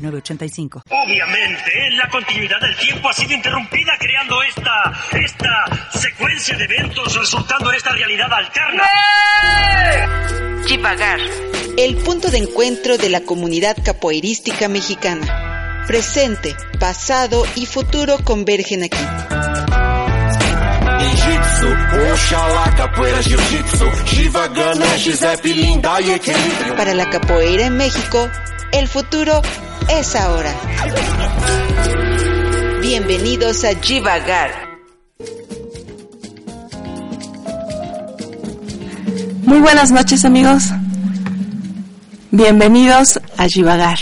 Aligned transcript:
906985. 0.00 0.82
Obviamente, 0.88 1.90
la 1.92 2.08
continuidad 2.08 2.60
del 2.60 2.76
tiempo 2.76 3.08
ha 3.08 3.12
sido 3.12 3.32
interrumpida 3.32 3.92
creando 3.98 4.42
esta, 4.42 4.92
esta 5.12 5.98
secuencia 5.98 6.56
de 6.56 6.64
eventos 6.64 7.14
resultando 7.16 7.70
en 7.70 7.76
esta 7.76 7.92
realidad 7.92 8.32
alterna. 8.32 8.84
Chivagar, 10.66 11.20
el 11.76 11.96
punto 11.96 12.30
de 12.30 12.38
encuentro 12.38 12.96
de 12.98 13.08
la 13.08 13.20
comunidad 13.22 13.76
capoeirística 13.84 14.68
mexicana. 14.68 15.84
Presente, 15.86 16.54
pasado 16.78 17.44
y 17.56 17.66
futuro 17.66 18.18
convergen 18.24 18.84
aquí. 18.84 19.04
Jiu-Jitsu, 21.00 22.12
Oxalá, 22.12 22.74
capoeira, 22.76 23.20
Jiu-Jitsu, 23.20 23.90
Givagana, 24.06 24.96
Giuseppe, 24.96 25.54
Linda 25.54 26.00
y 26.00 26.10
equilibrio. 26.12 26.76
Para 26.76 26.94
la 26.94 27.08
capoeira 27.08 27.66
en 27.66 27.76
México, 27.76 28.28
el 28.72 28.86
futuro 28.86 29.42
es 29.88 30.16
ahora. 30.16 30.52
Bienvenidos 32.80 33.64
a 33.64 33.74
Jivagar. 33.80 34.50
Muy 39.44 39.58
buenas 39.58 39.90
noches 39.90 40.24
amigos. 40.24 40.64
Bienvenidos 42.30 43.20
a 43.36 43.46
Jivagar. 43.48 43.98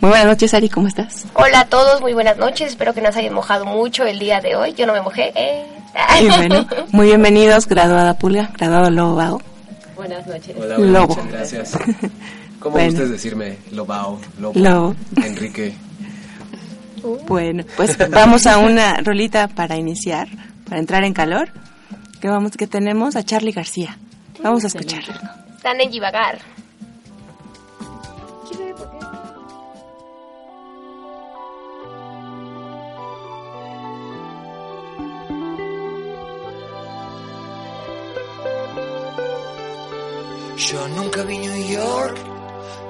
Muy 0.00 0.10
buenas 0.10 0.26
noches 0.26 0.54
Ari, 0.54 0.68
¿cómo 0.68 0.86
estás? 0.88 1.24
Hola 1.34 1.60
a 1.60 1.64
todos, 1.66 2.00
muy 2.00 2.12
buenas 2.12 2.36
noches. 2.36 2.68
Espero 2.70 2.94
que 2.94 3.00
no 3.00 3.10
se 3.12 3.20
hayan 3.20 3.34
mojado 3.34 3.64
mucho 3.64 4.04
el 4.04 4.18
día 4.18 4.40
de 4.40 4.54
hoy. 4.54 4.74
Yo 4.74 4.86
no 4.86 4.92
me 4.92 5.00
mojé. 5.00 5.32
Eh. 5.34 5.66
Y 6.20 6.26
bueno, 6.36 6.66
muy 6.92 7.06
bienvenidos, 7.06 7.66
graduada 7.66 8.14
Pulga, 8.14 8.50
graduado 8.56 8.90
Lobao. 8.90 9.42
Buenas 9.96 10.26
noches. 10.26 10.54
Hola, 10.58 10.76
buenas 10.76 10.92
Lobo. 10.92 11.16
noches, 11.16 11.32
gracias. 11.32 11.78
¿Cómo 12.66 12.78
Bueno. 12.78 12.90
gustas 12.90 13.10
decirme? 13.10 13.58
Lobao, 13.70 14.18
Lobo, 14.40 14.58
Lobo. 14.58 14.96
Enrique. 15.24 15.72
Bueno, 17.28 17.62
pues 17.76 17.96
vamos 18.10 18.48
a 18.48 18.58
una 18.58 18.96
rolita 18.96 19.46
para 19.46 19.76
iniciar, 19.76 20.26
para 20.68 20.80
entrar 20.80 21.04
en 21.04 21.12
calor. 21.12 21.50
Que 22.20 22.26
vamos, 22.28 22.56
que 22.56 22.66
tenemos 22.66 23.14
a 23.14 23.22
Charlie 23.22 23.52
García. 23.52 23.96
Vamos 24.42 24.64
a 24.64 24.66
escucharlo. 24.66 25.14
Están 25.56 25.80
en 25.80 25.92
Givagar. 25.92 26.40
Yo 40.56 40.88
nunca 40.88 41.22
vi 41.22 41.38
New 41.38 41.68
York, 41.70 42.16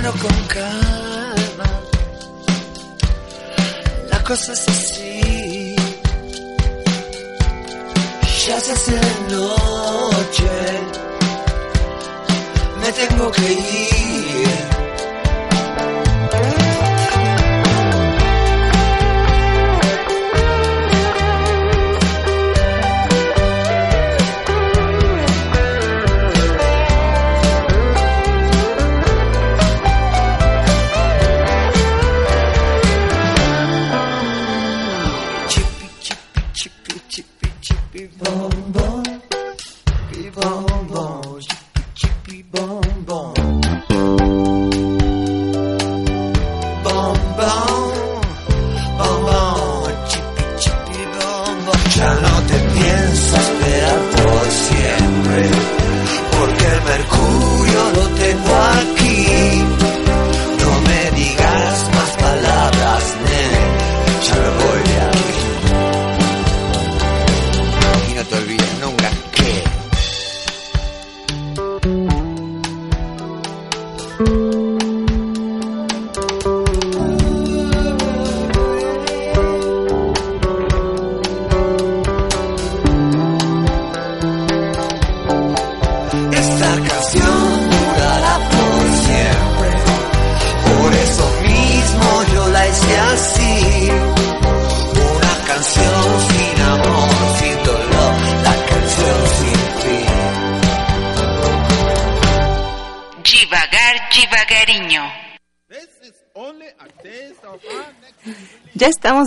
Tómalo 0.00 0.18
con 0.18 0.44
calma, 0.46 1.80
la 4.10 4.22
cosa 4.22 4.54
es 4.54 4.68
así. 4.68 5.76
Ya 8.46 8.60
se 8.60 8.72
hace 8.72 8.92
noche, 9.28 10.50
me 12.80 12.92
tengo 12.92 13.30
que 13.30 13.52
ir. 13.52 14.79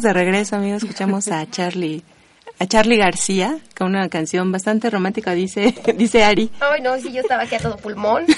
Estamos 0.03 0.15
de 0.15 0.21
regreso, 0.21 0.55
amigos. 0.57 0.83
Escuchamos 0.83 1.27
a 1.29 1.49
Charlie 1.49 2.03
a 2.59 2.67
Charlie 2.67 2.97
García 2.97 3.57
con 3.75 3.87
una 3.87 4.07
canción 4.09 4.51
bastante 4.51 4.89
romántica, 4.89 5.31
dice, 5.33 5.73
dice 5.97 6.23
Ari. 6.23 6.51
Ay, 6.59 6.81
no, 6.81 6.95
sí, 6.99 7.11
yo 7.11 7.21
estaba 7.21 7.43
aquí 7.43 7.55
a 7.55 7.59
todo 7.59 7.77
pulmón. 7.77 8.25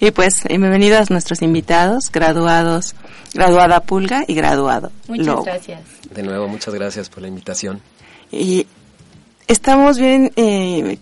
Y 0.00 0.10
pues, 0.10 0.42
bienvenidos 0.48 1.10
nuestros 1.10 1.42
invitados, 1.42 2.10
graduados, 2.10 2.96
graduada 3.34 3.78
Pulga 3.78 4.24
y 4.26 4.34
graduado 4.34 4.90
Muchas 5.06 5.26
Lobo. 5.26 5.44
gracias. 5.44 5.80
De 6.12 6.24
nuevo, 6.24 6.48
muchas 6.48 6.74
gracias 6.74 7.08
por 7.08 7.22
la 7.22 7.28
invitación. 7.28 7.80
Y 8.32 8.66
estamos 9.46 9.96
bien 9.96 10.32
eh, 10.34 10.98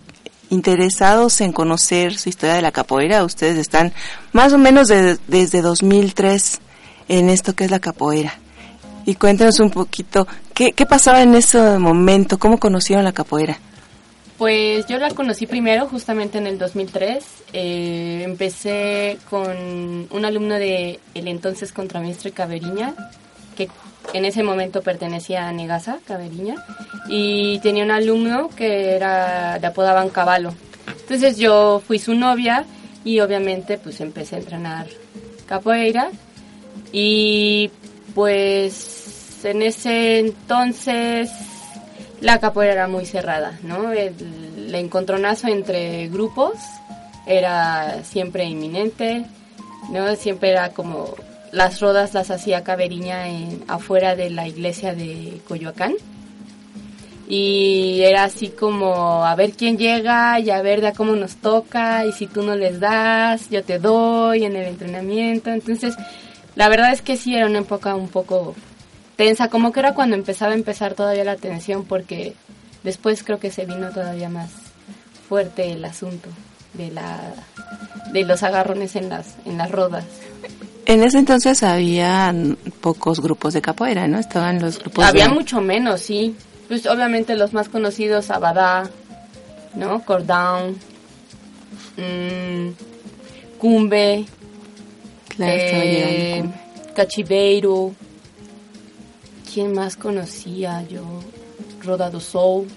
interesados 0.51 1.41
en 1.41 1.51
conocer 1.51 2.15
su 2.15 2.29
historia 2.29 2.53
de 2.53 2.61
la 2.61 2.71
capoeira. 2.71 3.23
Ustedes 3.23 3.57
están 3.57 3.91
más 4.33 4.53
o 4.53 4.59
menos 4.59 4.87
de- 4.87 5.17
desde 5.27 5.63
2003 5.63 6.59
en 7.07 7.31
esto 7.31 7.55
que 7.55 7.63
es 7.65 7.71
la 7.71 7.79
capoeira. 7.79 8.37
Y 9.09 9.15
cuéntenos 9.15 9.59
un 9.59 9.71
poquito, 9.71 10.27
¿qué, 10.53 10.71
pasaba 10.87 11.23
en 11.23 11.33
ese 11.33 11.79
momento? 11.79 12.37
¿Cómo 12.37 12.59
conocieron 12.59 13.03
la 13.03 13.11
capoeira? 13.11 13.57
Pues 14.37 14.85
yo 14.85 14.99
la 14.99 15.09
conocí 15.09 15.47
primero 15.47 15.87
justamente 15.87 16.37
en 16.37 16.45
el 16.45 16.59
2003. 16.59 17.25
Eh, 17.51 18.21
empecé 18.23 19.17
con 19.27 20.07
un 20.11 20.25
alumno 20.25 20.53
de 20.53 20.99
el 21.15 21.27
entonces 21.27 21.73
contramaestre 21.73 22.33
Caberiña, 22.33 22.93
que 23.57 23.67
en 24.13 24.25
ese 24.25 24.43
momento 24.43 24.83
pertenecía 24.83 25.49
a 25.49 25.53
Negasa, 25.53 25.97
Caberiña, 26.05 26.63
y 27.07 27.57
tenía 27.63 27.85
un 27.85 27.91
alumno 27.91 28.51
que 28.55 28.91
era, 28.91 29.57
le 29.57 29.65
apodaban 29.65 30.09
Caballo. 30.09 30.53
Entonces 30.85 31.35
yo 31.37 31.81
fui 31.87 31.97
su 31.97 32.13
novia 32.13 32.63
y 33.03 33.21
obviamente 33.21 33.79
pues 33.79 34.01
empecé 34.01 34.35
a 34.35 34.39
entrenar 34.39 34.85
capoeira 35.47 36.11
y 36.91 37.71
pues 38.13 38.98
en 39.45 39.61
ese 39.61 40.19
entonces 40.19 41.29
la 42.21 42.39
capoeira 42.39 42.73
era 42.73 42.87
muy 42.87 43.05
cerrada, 43.05 43.57
¿no? 43.63 43.91
El, 43.91 44.13
el 44.57 44.75
encontronazo 44.75 45.47
entre 45.47 46.07
grupos 46.09 46.53
era 47.25 48.03
siempre 48.03 48.43
inminente, 48.45 49.25
¿no? 49.91 50.15
Siempre 50.15 50.51
era 50.51 50.69
como 50.69 51.15
las 51.51 51.79
rodas 51.79 52.13
las 52.13 52.31
hacía 52.31 52.63
Caberiña 52.63 53.27
en, 53.27 53.63
afuera 53.67 54.15
de 54.15 54.29
la 54.29 54.47
iglesia 54.47 54.93
de 54.93 55.41
Coyoacán. 55.47 55.93
Y 57.27 58.01
era 58.01 58.23
así 58.23 58.49
como 58.49 59.23
a 59.23 59.35
ver 59.35 59.51
quién 59.51 59.77
llega 59.77 60.39
y 60.39 60.49
a 60.49 60.63
ver 60.63 60.81
de 60.81 60.93
cómo 60.93 61.15
nos 61.15 61.35
toca 61.35 62.05
y 62.05 62.11
si 62.11 62.25
tú 62.25 62.41
no 62.41 62.55
les 62.55 62.79
das, 62.79 63.49
yo 63.51 63.63
te 63.63 63.77
doy 63.77 64.45
en 64.45 64.55
el 64.55 64.65
entrenamiento. 64.65 65.51
Entonces, 65.51 65.95
la 66.55 66.69
verdad 66.69 66.91
es 66.91 67.03
que 67.03 67.17
sí 67.17 67.35
era 67.35 67.45
una 67.45 67.59
época 67.59 67.93
un 67.95 68.07
poco 68.07 68.55
tensa, 69.19 69.49
como 69.49 69.73
que 69.73 69.81
era 69.81 69.93
cuando 69.93 70.15
empezaba 70.15 70.53
a 70.53 70.55
empezar 70.55 70.93
todavía 70.93 71.25
la 71.25 71.35
tensión 71.35 71.83
porque 71.83 72.35
después 72.85 73.21
creo 73.21 73.37
que 73.37 73.51
se 73.51 73.65
vino 73.65 73.89
todavía 73.89 74.29
más 74.29 74.49
fuerte 75.27 75.73
el 75.73 75.83
asunto 75.83 76.29
de 76.73 76.89
la 76.91 77.19
de 78.13 78.23
los 78.23 78.43
agarrones 78.43 78.95
en 78.95 79.09
las 79.09 79.35
en 79.45 79.57
las 79.57 79.69
rodas. 79.71 80.05
En 80.85 81.03
ese 81.03 81.17
entonces 81.19 81.63
había 81.63 82.33
pocos 82.79 83.19
grupos 83.19 83.53
de 83.53 83.61
capoeira, 83.61 84.07
¿no? 84.07 84.19
Estaban 84.19 84.61
los 84.61 84.79
grupos 84.79 85.03
Había 85.03 85.27
de... 85.27 85.33
mucho 85.33 85.59
menos, 85.59 85.99
sí. 85.99 86.33
Pues 86.69 86.85
obviamente 86.85 87.35
los 87.35 87.51
más 87.51 87.67
conocidos, 87.67 88.31
Abadá, 88.31 88.89
¿no? 89.75 90.01
Cordón, 90.05 90.77
mm, 91.97 92.69
Cumbe, 93.59 94.25
Claro, 95.27 95.53
eh. 95.57 96.43
¿Quién 99.53 99.73
más 99.73 99.95
conocía 99.95 100.83
yo? 100.83 101.03
Roda 101.83 102.09
do 102.09 102.19
Sol, 102.19 102.67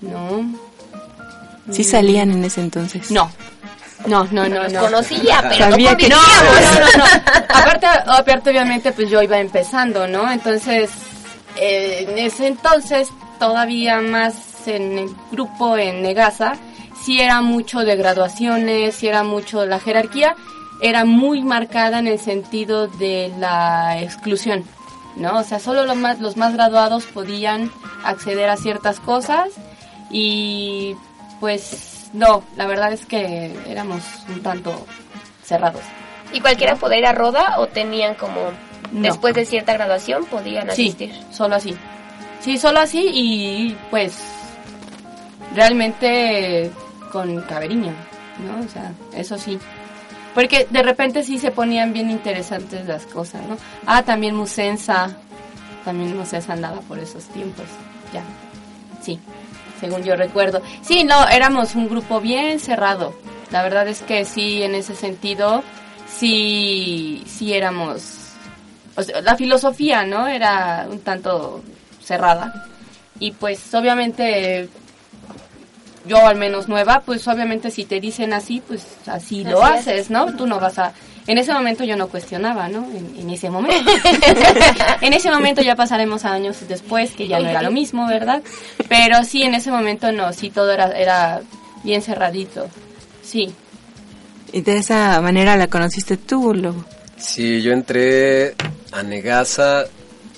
¿no? 0.00 0.54
Sí 1.70 1.84
salían 1.84 2.30
en 2.30 2.44
ese 2.44 2.60
entonces. 2.60 3.10
No. 3.10 3.30
No, 4.06 4.24
no, 4.30 4.48
no, 4.48 4.62
Los 4.62 4.72
no. 4.72 4.80
conocía, 4.80 5.42
pero 5.42 5.70
Sabía 5.70 5.90
no 5.92 5.96
que- 5.98 6.08
No, 6.08 6.16
no, 6.16 6.80
no, 6.80 6.98
no. 6.98 7.04
Aparte, 7.50 7.86
aparte, 7.86 8.50
obviamente, 8.50 8.92
pues 8.92 9.10
yo 9.10 9.20
iba 9.22 9.38
empezando, 9.38 10.06
¿no? 10.08 10.30
Entonces, 10.32 10.90
eh, 11.56 12.06
en 12.08 12.18
ese 12.18 12.46
entonces, 12.46 13.08
todavía 13.38 14.00
más 14.00 14.66
en 14.66 14.98
el 15.00 15.10
grupo 15.30 15.76
en 15.76 16.00
Negasa, 16.02 16.54
sí 17.04 17.20
era 17.20 17.42
mucho 17.42 17.80
de 17.80 17.96
graduaciones, 17.96 18.94
sí 18.94 19.06
era 19.08 19.22
mucho 19.22 19.66
la 19.66 19.78
jerarquía, 19.80 20.34
era 20.80 21.04
muy 21.04 21.42
marcada 21.42 21.98
en 21.98 22.06
el 22.06 22.18
sentido 22.18 22.86
de 22.88 23.30
la 23.38 24.00
exclusión, 24.00 24.64
¿no? 25.16 25.38
O 25.38 25.42
sea, 25.44 25.58
solo 25.58 25.84
los 25.84 25.96
más, 25.96 26.20
los 26.20 26.36
más 26.36 26.52
graduados 26.54 27.06
podían 27.06 27.70
acceder 28.04 28.48
a 28.48 28.56
ciertas 28.56 29.00
cosas 29.00 29.48
y 30.10 30.94
pues 31.40 32.10
no, 32.12 32.42
la 32.56 32.66
verdad 32.66 32.92
es 32.92 33.06
que 33.06 33.52
éramos 33.68 34.02
un 34.28 34.42
tanto 34.42 34.86
cerrados. 35.44 35.82
¿Y 36.32 36.40
cualquiera 36.40 36.76
podía 36.76 36.98
ir 36.98 37.06
a 37.06 37.12
Roda 37.12 37.56
o 37.58 37.66
tenían 37.66 38.14
como, 38.14 38.50
No. 38.92 39.02
después 39.02 39.34
de 39.34 39.44
cierta 39.44 39.72
graduación, 39.74 40.24
podían 40.26 40.64
Sí, 40.72 40.88
asistir? 40.88 41.12
solo 41.32 41.56
así. 41.56 41.74
Sí, 42.40 42.56
solo 42.56 42.80
así 42.80 43.10
y 43.12 43.76
pues 43.90 44.16
realmente 45.54 46.70
con 47.12 47.40
caberiña, 47.42 47.92
¿no? 48.38 48.64
O 48.64 48.68
sea, 48.68 48.92
eso 49.14 49.36
sí. 49.38 49.58
Porque 50.34 50.66
de 50.70 50.82
repente 50.82 51.22
sí 51.22 51.38
se 51.38 51.50
ponían 51.50 51.92
bien 51.92 52.10
interesantes 52.10 52.86
las 52.86 53.04
cosas, 53.06 53.42
¿no? 53.48 53.56
Ah, 53.86 54.02
también 54.02 54.34
Musensa, 54.34 55.16
también 55.84 56.16
Musensa 56.16 56.52
andaba 56.52 56.80
por 56.82 56.98
esos 56.98 57.24
tiempos, 57.24 57.66
ya. 58.12 58.22
Sí, 59.02 59.18
según 59.80 60.04
yo 60.04 60.14
recuerdo. 60.14 60.62
Sí, 60.82 61.04
no, 61.04 61.28
éramos 61.28 61.74
un 61.74 61.88
grupo 61.88 62.20
bien 62.20 62.60
cerrado. 62.60 63.14
La 63.50 63.62
verdad 63.62 63.88
es 63.88 64.02
que 64.02 64.24
sí, 64.24 64.62
en 64.62 64.76
ese 64.76 64.94
sentido, 64.94 65.64
sí, 66.06 67.24
sí 67.26 67.52
éramos 67.52 68.20
o 68.96 69.02
sea, 69.02 69.20
la 69.22 69.36
filosofía, 69.36 70.04
¿no? 70.04 70.28
Era 70.28 70.86
un 70.90 71.00
tanto 71.00 71.62
cerrada. 72.02 72.66
Y 73.18 73.32
pues 73.32 73.74
obviamente 73.74 74.68
yo 76.06 76.26
al 76.26 76.36
menos 76.36 76.68
nueva, 76.68 77.02
pues 77.04 77.26
obviamente 77.28 77.70
si 77.70 77.84
te 77.84 78.00
dicen 78.00 78.32
así, 78.32 78.62
pues 78.66 78.86
así 79.06 79.44
lo 79.44 79.62
es. 79.62 79.70
haces, 79.70 80.10
¿no? 80.10 80.34
Tú 80.36 80.46
no 80.46 80.58
vas 80.58 80.78
a... 80.78 80.92
En 81.26 81.38
ese 81.38 81.52
momento 81.52 81.84
yo 81.84 81.96
no 81.96 82.08
cuestionaba, 82.08 82.68
¿no? 82.68 82.84
En, 82.84 83.14
en 83.18 83.30
ese 83.30 83.50
momento. 83.50 83.90
en 85.00 85.12
ese 85.12 85.30
momento 85.30 85.62
ya 85.62 85.76
pasaremos 85.76 86.24
a 86.24 86.32
años 86.32 86.56
después, 86.66 87.12
que 87.12 87.28
ya 87.28 87.38
no 87.38 87.48
era 87.48 87.62
lo 87.62 87.70
mismo, 87.70 88.06
¿verdad? 88.06 88.42
Pero 88.88 89.22
sí, 89.22 89.42
en 89.42 89.54
ese 89.54 89.70
momento 89.70 90.10
no, 90.12 90.32
sí 90.32 90.50
todo 90.50 90.72
era, 90.72 90.90
era 90.98 91.40
bien 91.84 92.02
cerradito. 92.02 92.68
Sí. 93.22 93.54
Y 94.52 94.62
de 94.62 94.78
esa 94.78 95.20
manera 95.20 95.56
la 95.56 95.68
conociste 95.68 96.16
tú, 96.16 96.54
Lobo. 96.54 96.84
Sí, 97.16 97.60
yo 97.62 97.72
entré 97.72 98.54
a 98.92 99.02
Negasa, 99.02 99.84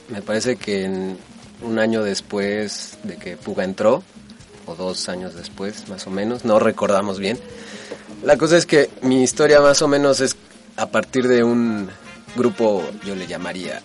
me 0.08 0.20
parece 0.20 0.56
que 0.56 0.84
en 0.84 1.16
un 1.62 1.78
año 1.78 2.02
después 2.02 2.98
de 3.04 3.16
que 3.16 3.36
Puga 3.36 3.64
entró, 3.64 4.02
o 4.66 4.74
dos 4.74 5.08
años 5.08 5.34
después, 5.34 5.88
más 5.88 6.06
o 6.06 6.10
menos, 6.10 6.44
no 6.44 6.58
recordamos 6.58 7.18
bien. 7.18 7.38
La 8.22 8.36
cosa 8.36 8.56
es 8.56 8.66
que 8.66 8.88
mi 9.02 9.22
historia 9.22 9.60
más 9.60 9.82
o 9.82 9.88
menos 9.88 10.20
es 10.20 10.36
a 10.76 10.86
partir 10.86 11.28
de 11.28 11.42
un 11.42 11.88
grupo, 12.36 12.82
yo 13.04 13.14
le 13.14 13.26
llamaría, 13.26 13.82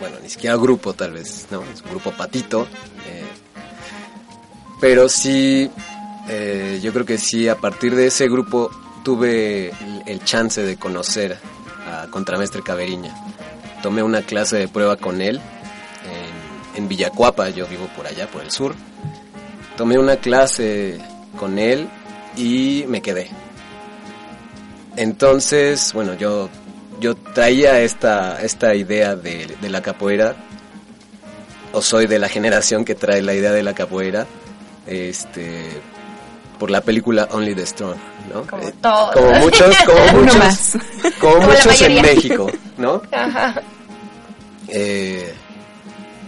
bueno, 0.00 0.16
ni 0.22 0.28
siquiera 0.28 0.56
grupo 0.56 0.92
tal 0.92 1.12
vez, 1.12 1.46
no, 1.50 1.62
es 1.62 1.82
un 1.82 1.90
grupo 1.90 2.10
patito, 2.10 2.66
eh, 3.06 3.24
pero 4.80 5.08
sí, 5.08 5.70
eh, 6.28 6.80
yo 6.82 6.92
creo 6.92 7.06
que 7.06 7.18
sí, 7.18 7.48
a 7.48 7.56
partir 7.56 7.94
de 7.94 8.08
ese 8.08 8.28
grupo 8.28 8.70
tuve 9.04 9.72
el, 10.06 10.24
chance 10.24 10.62
de 10.62 10.76
conocer 10.76 11.38
a 11.86 12.08
Contramestre 12.10 12.62
Caberiña. 12.62 13.14
Tomé 13.82 14.02
una 14.02 14.22
clase 14.22 14.56
de 14.56 14.66
prueba 14.66 14.96
con 14.96 15.20
él 15.20 15.40
en, 16.74 16.82
en 16.82 16.88
Villacuapa, 16.88 17.50
yo 17.50 17.68
vivo 17.68 17.88
por 17.96 18.06
allá, 18.06 18.26
por 18.26 18.42
el 18.42 18.50
sur. 18.50 18.74
Tomé 19.76 19.98
una 19.98 20.16
clase 20.16 20.98
con 21.38 21.58
él 21.58 21.88
y 22.36 22.84
me 22.88 23.02
quedé. 23.02 23.28
Entonces, 24.96 25.92
bueno, 25.92 26.14
yo, 26.14 26.48
yo 27.00 27.14
traía 27.14 27.80
esta, 27.80 28.40
esta 28.42 28.74
idea 28.74 29.14
de, 29.14 29.46
de 29.60 29.68
la 29.70 29.82
capoeira, 29.82 30.34
o 31.72 31.82
soy 31.82 32.06
de 32.06 32.18
la 32.18 32.28
generación 32.28 32.84
que 32.84 32.94
trae 32.94 33.20
la 33.22 33.34
idea 33.34 33.52
de 33.52 33.62
la 33.62 33.74
capoeira, 33.74 34.26
este, 34.86 35.66
por 36.58 36.70
la 36.70 36.80
película 36.80 37.28
Only 37.30 37.54
the 37.54 37.66
Strong, 37.66 37.96
¿no? 38.32 38.46
Como 38.46 38.62
Eh, 38.62 38.74
todo. 38.80 39.12
como 39.12 39.32
muchos, 39.32 39.76
como 39.84 40.12
muchos, 40.22 40.78
como 41.20 41.36
muchos 41.40 41.82
en. 41.82 42.00
México, 42.02 42.50
¿no? 42.78 43.02
Ajá. 43.12 43.60
Eh, 44.68 45.34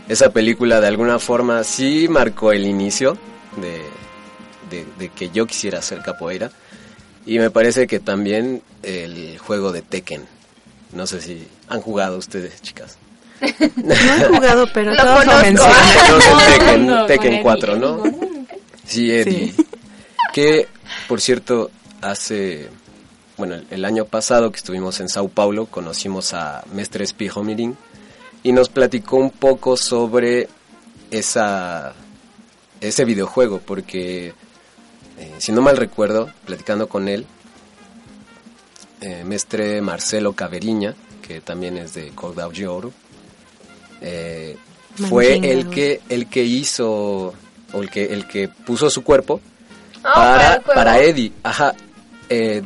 esa 0.09 0.31
película 0.31 0.81
de 0.81 0.87
alguna 0.89 1.19
forma 1.19 1.65
sí 1.65 2.07
marcó 2.09 2.53
el 2.53 2.67
inicio 2.67 3.17
de, 3.61 3.83
de- 4.71 4.87
de 4.99 5.09
que 5.11 5.31
yo 5.31 5.47
quisiera 5.47 5.79
hacer 5.79 6.03
capoeira 6.03 6.51
y 7.27 7.39
me 7.39 7.51
parece 7.51 7.87
que 7.87 8.01
también 8.01 8.63
el 8.83 9.39
juego 9.39 9.73
de 9.73 9.83
Tekken. 9.83 10.25
No 10.93 11.07
sé 11.07 11.21
si 11.21 11.47
han 11.69 11.81
jugado 11.83 12.17
ustedes, 12.19 12.61
chicas. 12.63 12.97
No 13.77 13.95
he 13.95 14.25
jugado, 14.25 14.67
pero 14.73 14.93
Lo 14.95 15.03
todos 15.03 15.27
lo 15.27 15.33
conozco. 15.33 15.43
mencionan. 15.47 16.49
Tekken, 16.49 16.87
No, 16.87 17.07
Tekken 17.07 17.33
con 17.35 17.43
4, 17.43 17.73
Eddie. 17.73 17.81
¿no? 17.81 18.03
Sí, 18.87 19.13
Eddie. 19.13 19.55
Que, 20.33 20.67
por 21.09 21.21
cierto, 21.21 21.71
hace, 22.01 22.69
bueno, 23.37 23.55
el, 23.57 23.67
el 23.71 23.85
año 23.85 24.07
pasado 24.07 24.51
que 24.51 24.57
estuvimos 24.57 24.99
en 25.01 25.09
Sao 25.09 25.29
Paulo, 25.29 25.67
conocimos 25.67 26.33
a 26.35 26.65
Mestre 26.73 27.05
Espijo 27.05 27.45
Mirin 27.45 27.77
y 28.43 28.53
nos 28.53 28.69
platicó 28.71 29.17
un 29.19 29.31
poco 29.31 29.77
sobre 29.77 30.49
esa, 31.11 31.93
ese 32.81 33.05
videojuego, 33.05 33.61
porque, 33.65 34.29
eh, 35.19 35.35
si 35.39 35.53
no 35.53 35.63
mal 35.63 35.77
recuerdo, 35.77 36.31
platicando 36.45 36.89
con 36.89 37.09
él, 37.09 37.27
eh, 39.01 39.25
Mestre 39.25 39.81
Marcelo 39.81 40.33
Caveriña, 40.33 40.95
que 41.23 41.41
también 41.41 41.77
es 41.77 41.95
de 41.95 42.09
Cordau 42.11 42.53
de 42.53 42.67
Oro, 42.67 42.93
eh, 44.01 44.57
fue 45.09 45.35
el 45.53 45.69
que, 45.71 46.01
el 46.09 46.29
que 46.29 46.45
hizo, 46.45 47.35
o 47.73 47.83
el 47.83 47.91
que, 47.91 48.07
el 48.07 48.27
que 48.27 48.49
puso 48.49 48.91
su 48.91 49.03
cuerpo 49.05 49.41
Ah, 50.05 50.61
para 50.65 50.75
para, 50.75 51.01
Eddie. 51.01 51.33
Ajá. 51.43 51.75
Eh, 52.29 52.63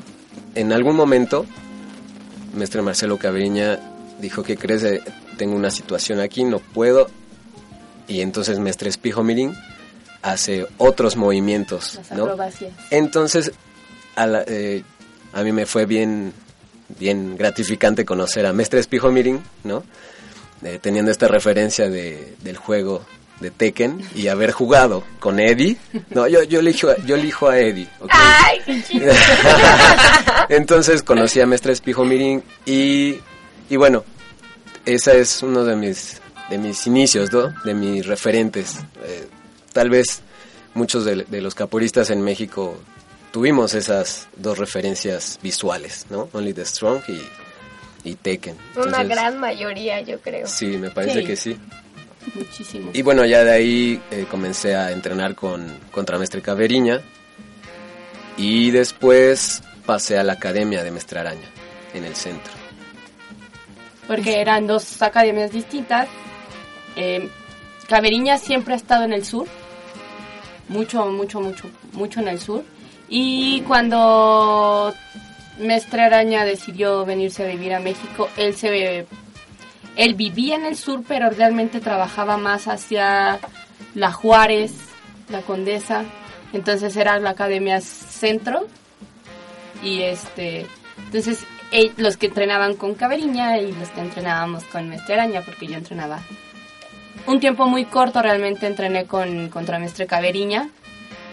en 0.54 0.72
algún 0.72 0.96
momento, 0.96 1.46
Mestre 2.54 2.82
Marcelo 2.82 3.18
Caveriña 3.18 3.80
dijo 4.20 4.42
que 4.42 4.56
crees, 4.56 4.82
Eh, 4.84 5.02
tengo 5.38 5.56
una 5.56 5.70
situación 5.70 6.20
aquí, 6.20 6.44
no 6.44 6.58
puedo. 6.58 7.08
Y 8.06 8.20
entonces 8.20 8.58
Mestre 8.58 8.90
Espijo 8.90 9.22
Mirin 9.22 9.54
hace 10.22 10.66
otros 10.78 11.16
movimientos, 11.16 11.96
Las 11.96 12.12
¿no? 12.12 12.24
acrobacias. 12.24 12.72
Entonces, 12.90 13.52
a, 14.16 14.26
la- 14.26 14.44
eh, 14.46 14.82
a 15.32 15.42
mí 15.42 15.52
me 15.52 15.66
fue 15.66 15.84
bien, 15.86 16.32
bien 16.98 17.36
gratificante 17.36 18.04
conocer 18.04 18.46
a 18.46 18.52
Mestre 18.52 18.80
Espijo 18.80 19.10
Mirin, 19.10 19.42
¿no? 19.64 19.82
Eh, 20.62 20.78
teniendo 20.80 21.10
esta 21.10 21.26
referencia 21.26 21.88
de, 21.88 22.36
del 22.42 22.56
juego 22.56 23.04
de 23.40 23.50
Tekken 23.50 24.00
y 24.14 24.28
haber 24.28 24.52
jugado 24.52 25.02
con 25.18 25.40
Eddie. 25.40 25.76
No, 26.10 26.28
yo, 26.28 26.44
yo, 26.44 26.60
elijo, 26.60 26.94
yo 27.04 27.16
elijo 27.16 27.48
a 27.48 27.58
Eddie. 27.58 27.88
Ay, 28.08 28.60
qué 28.64 28.80
chido. 28.84 29.12
Entonces 30.48 31.02
conocí 31.02 31.40
a 31.40 31.46
Mestre 31.46 31.72
Espijo 31.72 32.04
Mirin 32.04 32.42
y, 32.64 33.16
y 33.68 33.76
bueno, 33.76 34.04
ese 34.86 35.20
es 35.20 35.42
uno 35.42 35.64
de 35.64 35.74
mis, 35.76 36.20
de 36.50 36.58
mis 36.58 36.86
inicios, 36.86 37.32
¿no? 37.32 37.52
De 37.64 37.74
mis 37.74 38.06
referentes. 38.06 38.76
Eh, 39.04 39.26
tal 39.72 39.90
vez 39.90 40.22
muchos 40.74 41.04
de, 41.04 41.24
de 41.24 41.40
los 41.40 41.54
caporistas 41.54 42.10
en 42.10 42.22
México 42.22 42.76
tuvimos 43.30 43.74
esas 43.74 44.28
dos 44.36 44.58
referencias 44.58 45.38
visuales, 45.42 46.06
¿no? 46.10 46.28
Only 46.32 46.52
the 46.54 46.64
Strong 46.64 47.02
y, 47.08 48.10
y 48.10 48.14
Tekken. 48.14 48.56
Una 48.76 49.02
gran 49.04 49.38
mayoría, 49.38 50.00
yo 50.02 50.20
creo. 50.20 50.46
Sí, 50.46 50.66
me 50.78 50.90
parece 50.90 51.20
Sí. 51.20 51.26
que 51.26 51.36
sí. 51.36 51.58
Muchísimo. 52.34 52.90
Y 52.94 53.02
bueno, 53.02 53.24
ya 53.24 53.42
de 53.42 53.50
ahí 53.52 54.00
eh, 54.10 54.26
comencé 54.30 54.76
a 54.76 54.92
entrenar 54.92 55.34
con 55.34 55.66
contra 55.90 56.18
Mestre 56.18 56.40
Caveriña 56.40 57.00
y 58.36 58.70
después 58.70 59.62
pasé 59.86 60.18
a 60.18 60.22
la 60.22 60.34
academia 60.34 60.84
de 60.84 60.90
Mestre 60.92 61.18
Araña 61.20 61.48
en 61.94 62.04
el 62.04 62.14
centro. 62.14 62.52
porque 64.06 64.40
eran 64.40 64.66
dos 64.66 65.00
academias 65.02 65.52
distintas. 65.52 66.08
Eh, 66.96 67.28
Caveriña 67.88 68.36
siempre 68.38 68.74
ha 68.74 68.76
estado 68.76 69.04
en 69.04 69.12
el 69.12 69.24
sur, 69.24 69.46
mucho, 70.72 71.06
mucho, 71.06 71.40
mucho, 71.40 71.70
mucho 71.92 72.20
en 72.20 72.28
el 72.28 72.40
sur. 72.40 72.64
Y 73.08 73.60
cuando 73.62 74.92
Mestre 75.58 76.02
Araña 76.02 76.44
decidió 76.44 77.04
venirse 77.04 77.44
a 77.44 77.48
vivir 77.48 77.74
a 77.74 77.80
México, 77.80 78.28
él 78.36 78.54
se 78.54 79.06
él 79.96 80.14
vivía 80.14 80.56
en 80.56 80.64
el 80.64 80.76
sur, 80.76 81.02
pero 81.06 81.28
realmente 81.30 81.80
trabajaba 81.80 82.38
más 82.38 82.66
hacia 82.66 83.38
la 83.94 84.12
Juárez, 84.12 84.72
la 85.28 85.42
Condesa. 85.42 86.04
Entonces 86.52 86.96
era 86.96 87.18
la 87.18 87.30
academia 87.30 87.80
centro 87.80 88.66
y 89.82 90.02
este 90.02 90.66
entonces 91.06 91.44
eh, 91.72 91.92
los 91.96 92.16
que 92.16 92.26
entrenaban 92.26 92.74
con 92.76 92.94
Caveriña 92.94 93.58
y 93.58 93.72
los 93.72 93.88
que 93.88 94.00
entrenábamos 94.00 94.64
con 94.64 94.88
Mestre 94.88 95.14
Araña 95.14 95.42
porque 95.42 95.66
yo 95.66 95.74
entrenaba 95.74 96.20
un 97.26 97.40
tiempo 97.40 97.66
muy 97.66 97.84
corto 97.84 98.22
realmente 98.22 98.66
entrené 98.66 99.06
con 99.06 99.48
contra 99.48 99.78
Mestre 99.78 100.06
Caveriña 100.06 100.68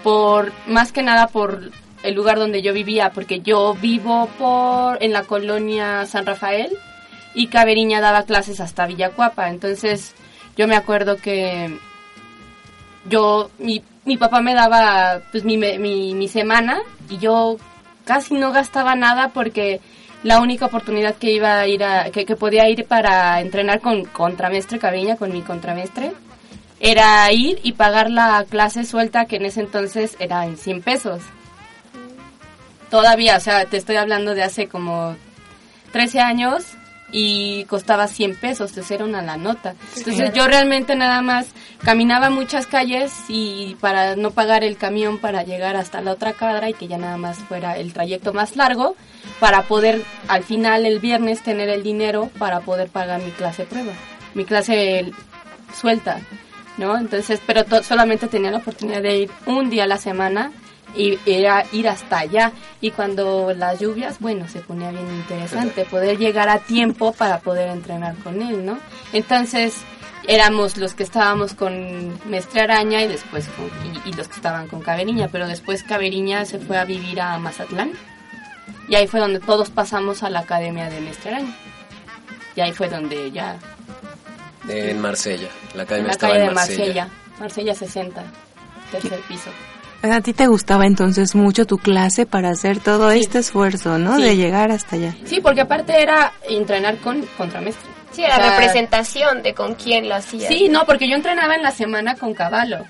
por 0.03 0.51
más 0.67 0.91
que 0.91 1.03
nada 1.03 1.27
por 1.27 1.71
el 2.03 2.15
lugar 2.15 2.37
donde 2.37 2.61
yo 2.61 2.73
vivía 2.73 3.11
porque 3.11 3.41
yo 3.41 3.73
vivo 3.75 4.29
por 4.37 5.01
en 5.03 5.13
la 5.13 5.23
colonia 5.23 6.05
San 6.05 6.25
Rafael 6.25 6.77
y 7.33 7.47
Caveriña 7.47 8.01
daba 8.01 8.23
clases 8.23 8.59
hasta 8.59 8.87
Villacuapa. 8.87 9.49
Entonces 9.49 10.13
yo 10.57 10.67
me 10.67 10.75
acuerdo 10.75 11.17
que 11.17 11.77
yo 13.07 13.49
mi, 13.59 13.83
mi 14.05 14.17
papá 14.17 14.41
me 14.41 14.53
daba 14.53 15.21
pues 15.31 15.43
mi, 15.43 15.57
mi, 15.57 16.13
mi 16.13 16.27
semana 16.27 16.81
y 17.09 17.17
yo 17.17 17.57
casi 18.05 18.35
no 18.35 18.51
gastaba 18.51 18.95
nada 18.95 19.29
porque 19.29 19.81
la 20.23 20.39
única 20.39 20.65
oportunidad 20.65 21.15
que 21.15 21.31
iba 21.31 21.59
a 21.59 21.67
ir 21.67 21.83
a, 21.83 22.09
que, 22.11 22.25
podía 22.35 22.69
ir 22.69 22.85
para 22.85 23.39
entrenar 23.41 23.79
con 23.79 24.05
contramestre 24.05 24.79
Caviña, 24.79 25.15
con 25.15 25.31
mi 25.31 25.41
contramestre, 25.41 26.11
era 26.79 27.31
ir 27.31 27.59
y 27.63 27.73
pagar 27.73 28.09
la 28.09 28.45
clase 28.49 28.85
suelta 28.85 29.25
que 29.25 29.37
en 29.37 29.45
ese 29.45 29.61
entonces 29.61 30.15
era 30.19 30.45
en 30.45 30.57
100 30.57 30.81
pesos. 30.81 31.21
Todavía, 32.89 33.37
o 33.37 33.39
sea, 33.39 33.65
te 33.65 33.77
estoy 33.77 33.97
hablando 33.97 34.33
de 34.33 34.43
hace 34.43 34.67
como 34.67 35.15
13 35.91 36.19
años 36.19 36.65
y 37.11 37.65
costaba 37.65 38.07
100 38.07 38.35
pesos, 38.35 38.69
entonces 38.69 38.91
era 38.91 39.05
una 39.05 39.21
la 39.21 39.37
nota. 39.37 39.75
Entonces 39.97 40.31
yo 40.33 40.47
realmente 40.47 40.95
nada 40.95 41.21
más 41.21 41.47
caminaba 41.83 42.29
muchas 42.29 42.67
calles 42.67 43.13
y 43.27 43.75
para 43.79 44.15
no 44.15 44.31
pagar 44.31 44.63
el 44.63 44.77
camión 44.77 45.17
para 45.17 45.43
llegar 45.43 45.75
hasta 45.75 46.01
la 46.01 46.11
otra 46.11 46.33
cuadra 46.33 46.69
y 46.69 46.73
que 46.73 46.87
ya 46.87 46.97
nada 46.97 47.17
más 47.17 47.37
fuera 47.37 47.77
el 47.77 47.93
trayecto 47.93 48.33
más 48.33 48.55
largo 48.55 48.95
para 49.39 49.63
poder 49.63 50.03
al 50.27 50.43
final 50.43 50.85
el 50.85 50.99
viernes 50.99 51.41
tener 51.41 51.69
el 51.69 51.83
dinero 51.83 52.29
para 52.37 52.61
poder 52.61 52.89
pagar 52.89 53.21
mi 53.21 53.31
clase 53.31 53.65
prueba, 53.65 53.93
mi 54.33 54.45
clase 54.45 55.11
suelta, 55.73 56.19
¿no? 56.77 56.97
Entonces, 56.97 57.41
pero 57.45 57.63
solamente 57.83 58.27
tenía 58.27 58.51
la 58.51 58.57
oportunidad 58.57 59.01
de 59.01 59.17
ir 59.17 59.31
un 59.45 59.69
día 59.69 59.83
a 59.83 59.87
la 59.87 59.97
semana 59.97 60.51
y 60.95 61.19
era 61.25 61.65
ir 61.71 61.87
hasta 61.87 62.19
allá. 62.19 62.51
Y 62.81 62.91
cuando 62.91 63.53
las 63.53 63.79
lluvias 63.79 64.19
bueno 64.19 64.47
se 64.47 64.59
ponía 64.59 64.91
bien 64.91 65.07
interesante 65.07 65.85
poder 65.85 66.17
llegar 66.17 66.49
a 66.49 66.59
tiempo 66.59 67.11
para 67.11 67.39
poder 67.39 67.69
entrenar 67.69 68.15
con 68.23 68.41
él 68.41 68.65
no 68.65 68.77
entonces 69.13 69.75
éramos 70.27 70.77
los 70.77 70.93
que 70.93 71.03
estábamos 71.03 71.53
con 71.53 72.17
Mestre 72.29 72.61
Araña 72.61 73.01
y 73.01 73.07
después 73.07 73.47
con, 73.49 73.65
y, 74.05 74.09
y 74.09 74.13
los 74.13 74.27
que 74.27 74.35
estaban 74.35 74.67
con 74.67 74.81
Caveriña 74.81 75.27
pero 75.31 75.47
después 75.47 75.83
Caveriña 75.83 76.45
se 76.45 76.59
fue 76.59 76.77
a 76.77 76.85
vivir 76.85 77.21
a 77.21 77.37
Mazatlán. 77.37 77.91
Y 78.87 78.95
ahí 78.95 79.07
fue 79.07 79.19
donde 79.19 79.39
todos 79.39 79.69
pasamos 79.69 80.23
a 80.23 80.29
la 80.31 80.39
academia 80.39 80.89
de 80.89 80.99
Mestre 81.01 81.29
Araña. 81.31 81.55
Y 82.55 82.61
ahí 82.61 82.73
fue 82.73 82.89
donde 82.89 83.31
ya 83.31 83.57
En 84.67 84.99
Marsella. 84.99 85.47
La 85.75 85.83
academia 85.83 86.07
la 86.07 86.11
estaba 86.13 86.33
calle 86.33 86.43
en 86.43 86.49
de 86.49 86.55
Marsella. 86.55 87.05
Marsella. 87.05 87.09
Marsella 87.39 87.75
60 87.75 88.23
tercer 88.91 89.19
piso 89.21 89.49
A 90.01 90.21
ti 90.21 90.33
te 90.33 90.47
gustaba 90.47 90.85
entonces 90.85 91.35
mucho 91.35 91.65
tu 91.65 91.77
clase 91.77 92.25
para 92.25 92.49
hacer 92.51 92.79
todo 92.79 93.11
Sí. 93.11 93.19
este 93.19 93.39
esfuerzo, 93.39 93.97
¿no? 93.97 94.15
Sí. 94.15 94.23
De 94.23 94.37
llegar 94.37 94.71
hasta 94.71 94.95
allá. 94.95 95.13
Sí, 95.25 95.41
porque 95.41 95.61
aparte 95.61 96.01
era 96.01 96.31
entrenar 96.47 96.97
con 96.97 97.21
contramestre. 97.37 97.89
Sí, 98.11 98.23
era 98.23 98.37
O 98.37 98.41
sea, 98.41 98.49
representación 98.51 99.43
de 99.43 99.53
con 99.53 99.75
quién 99.75 100.07
lo 100.07 100.15
hacía. 100.15 100.47
Sí, 100.47 100.67
no, 100.69 100.85
porque 100.85 101.07
yo 101.09 101.15
entrenaba 101.15 101.55
en 101.55 101.63
la 101.63 101.71
semana 101.71 102.15
con 102.15 102.33
caballo, 102.33 102.85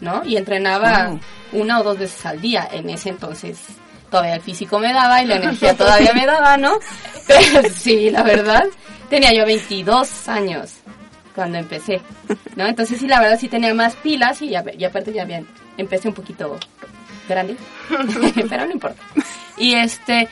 ¿no? 0.00 0.22
Y 0.24 0.36
entrenaba 0.36 1.18
una 1.52 1.80
o 1.80 1.82
dos 1.82 1.98
veces 1.98 2.24
al 2.26 2.40
día. 2.40 2.68
En 2.70 2.88
ese 2.90 3.08
entonces 3.08 3.58
todavía 4.10 4.34
el 4.34 4.40
físico 4.42 4.78
me 4.78 4.92
daba 4.92 5.22
y 5.22 5.26
la 5.26 5.36
energía 5.36 5.74
todavía 5.76 6.12
me 6.12 6.26
daba, 6.26 6.56
¿no? 6.58 6.74
Pero 7.26 7.68
sí, 7.74 8.10
la 8.10 8.22
verdad, 8.22 8.64
tenía 9.08 9.32
yo 9.32 9.46
22 9.46 10.28
años 10.28 10.72
cuando 11.34 11.58
empecé, 11.58 12.00
¿no? 12.56 12.66
Entonces 12.66 12.98
sí, 13.00 13.06
la 13.08 13.20
verdad 13.20 13.38
sí 13.40 13.48
tenía 13.48 13.72
más 13.72 13.96
pilas 13.96 14.42
y, 14.42 14.54
a- 14.54 14.64
y 14.76 14.84
aparte 14.84 15.12
ya 15.12 15.24
bien, 15.24 15.46
empecé 15.80 16.08
un 16.08 16.14
poquito 16.14 16.58
grande, 17.28 17.56
pero 18.48 18.66
no 18.66 18.72
importa. 18.72 19.02
Y 19.56 19.74
este, 19.74 20.28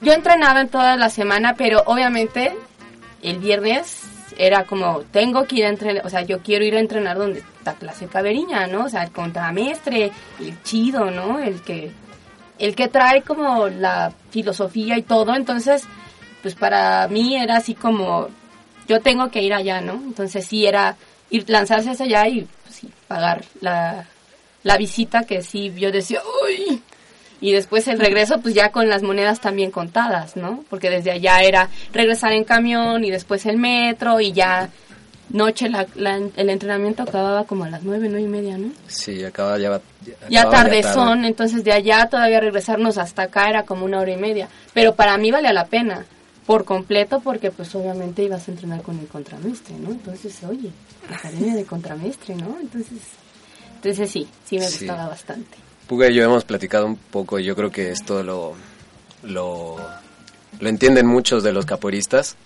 yo 0.00 0.12
entrenaba 0.12 0.60
en 0.60 0.68
toda 0.68 0.96
la 0.96 1.10
semana, 1.10 1.54
pero 1.54 1.82
obviamente 1.86 2.52
el 3.22 3.38
viernes 3.38 4.02
era 4.36 4.64
como, 4.64 5.00
tengo 5.12 5.44
que 5.44 5.56
ir 5.56 5.66
a 5.66 5.68
entrenar, 5.68 6.06
o 6.06 6.10
sea, 6.10 6.22
yo 6.22 6.40
quiero 6.40 6.64
ir 6.64 6.74
a 6.76 6.80
entrenar 6.80 7.18
donde 7.18 7.40
está 7.40 7.74
clase 7.74 8.06
Caveriña, 8.06 8.66
¿no? 8.66 8.84
O 8.84 8.88
sea, 8.88 9.02
el 9.02 9.10
contramestre, 9.10 10.10
el 10.40 10.62
chido, 10.62 11.10
¿no? 11.10 11.38
El 11.38 11.60
que, 11.62 11.90
el 12.58 12.74
que 12.74 12.88
trae 12.88 13.22
como 13.22 13.68
la 13.68 14.12
filosofía 14.30 14.98
y 14.98 15.02
todo, 15.02 15.34
entonces, 15.34 15.84
pues 16.42 16.54
para 16.54 17.06
mí 17.08 17.36
era 17.36 17.58
así 17.58 17.74
como, 17.74 18.28
yo 18.88 19.00
tengo 19.00 19.30
que 19.30 19.42
ir 19.42 19.54
allá, 19.54 19.80
¿no? 19.80 19.94
Entonces 19.94 20.46
sí 20.46 20.66
era 20.66 20.96
ir, 21.30 21.48
lanzarse 21.48 21.90
hacia 21.90 22.06
allá 22.06 22.28
y 22.28 22.48
pues, 22.64 22.76
sí, 22.76 22.90
pagar 23.06 23.44
la, 23.60 24.06
la 24.62 24.76
visita 24.76 25.24
que 25.24 25.42
sí, 25.42 25.72
yo 25.76 25.90
decía, 25.90 26.20
uy, 26.44 26.82
y 27.40 27.52
después 27.52 27.88
el 27.88 27.98
regreso, 27.98 28.40
pues 28.40 28.54
ya 28.54 28.70
con 28.70 28.88
las 28.88 29.02
monedas 29.02 29.40
también 29.40 29.70
contadas, 29.70 30.36
¿no? 30.36 30.64
Porque 30.70 30.90
desde 30.90 31.10
allá 31.10 31.42
era 31.42 31.68
regresar 31.92 32.32
en 32.32 32.44
camión 32.44 33.04
y 33.04 33.10
después 33.10 33.44
el 33.46 33.56
metro 33.58 34.20
y 34.20 34.32
ya 34.32 34.68
noche 35.30 35.68
la, 35.68 35.86
la- 35.94 36.20
el 36.36 36.50
entrenamiento 36.50 37.02
acababa 37.02 37.44
como 37.44 37.64
a 37.64 37.70
las 37.70 37.82
nueve, 37.82 38.06
nueve 38.08 38.26
y 38.26 38.28
media, 38.28 38.58
¿no? 38.58 38.70
Sí, 38.86 39.24
acaba 39.24 39.58
ya... 39.58 39.80
Ya 40.28 40.42
acababa 40.42 40.50
tarde 40.64 40.82
entonces 41.24 41.64
de 41.64 41.72
allá 41.72 42.06
todavía 42.10 42.38
regresarnos 42.40 42.98
hasta 42.98 43.22
acá 43.22 43.48
era 43.48 43.62
como 43.64 43.84
una 43.86 43.98
hora 44.00 44.12
y 44.12 44.16
media. 44.16 44.48
Pero 44.74 44.94
para 44.94 45.16
mí 45.16 45.30
valía 45.30 45.52
la 45.52 45.66
pena, 45.66 46.04
por 46.46 46.64
completo, 46.64 47.20
porque 47.20 47.50
pues 47.50 47.74
obviamente 47.74 48.22
ibas 48.22 48.46
a 48.46 48.50
entrenar 48.50 48.82
con 48.82 48.98
el 48.98 49.06
contramestre, 49.06 49.74
¿no? 49.76 49.90
Entonces, 49.90 50.38
oye, 50.48 50.70
la 51.08 51.16
academia 51.16 51.54
de 51.54 51.64
contramestre, 51.64 52.34
¿no? 52.34 52.56
Entonces, 52.60 52.98
entonces 53.82 54.10
sí, 54.10 54.28
sí 54.48 54.58
me 54.58 54.66
Sí. 54.68 54.86
gustaba 54.86 55.08
bastante. 55.08 55.56
Puga 55.88 56.08
y 56.08 56.14
yo 56.14 56.22
hemos 56.24 56.44
platicado 56.44 56.86
un 56.86 56.96
poco, 56.96 57.38
yo 57.38 57.54
creo 57.56 57.70
que 57.70 57.90
esto 57.90 58.22
lo, 58.22 58.54
lo, 59.24 59.76
lo 60.60 60.68
entienden 60.68 61.06
muchos 61.06 61.42
de 61.42 61.52
los 61.52 61.66
capoeiristas, 61.66 62.36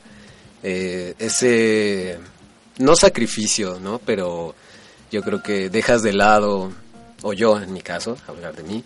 eh, 0.63 1.15
ese, 1.19 2.19
no 2.79 2.97
sacrificio, 2.97 3.79
¿no? 3.81 3.99
Pero 4.05 4.55
yo 5.13 5.23
creo 5.23 5.43
que 5.43 5.69
dejas 5.71 6.03
de 6.03 6.13
lado, 6.15 6.73
o 7.23 7.33
yo 7.35 7.61
en 7.61 7.73
mi 7.73 7.83
caso, 7.83 8.17
hablar 8.27 8.57
de 8.57 8.63
mí, 8.65 8.83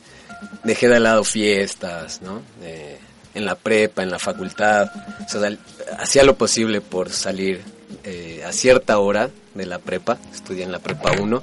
dejé 0.65 0.89
de 0.89 1.01
lado 1.01 1.25
fiestas, 1.25 2.21
¿no? 2.23 2.43
Eh, 2.63 2.99
en 3.35 3.45
la 3.45 3.55
prepa, 3.55 4.03
en 4.03 4.11
la 4.11 4.19
facultad, 4.19 4.91
o 5.25 5.29
sea, 5.29 5.57
hacía 5.99 6.25
lo 6.25 6.37
posible 6.37 6.81
por 6.81 7.11
salir 7.11 7.63
eh, 8.03 8.43
a 8.45 8.53
cierta 8.53 8.99
hora 8.99 9.31
de 9.55 9.67
la 9.67 9.79
prepa, 9.79 10.19
estudié 10.35 10.65
en 10.65 10.73
la 10.73 10.81
prepa 10.81 11.13
1, 11.13 11.43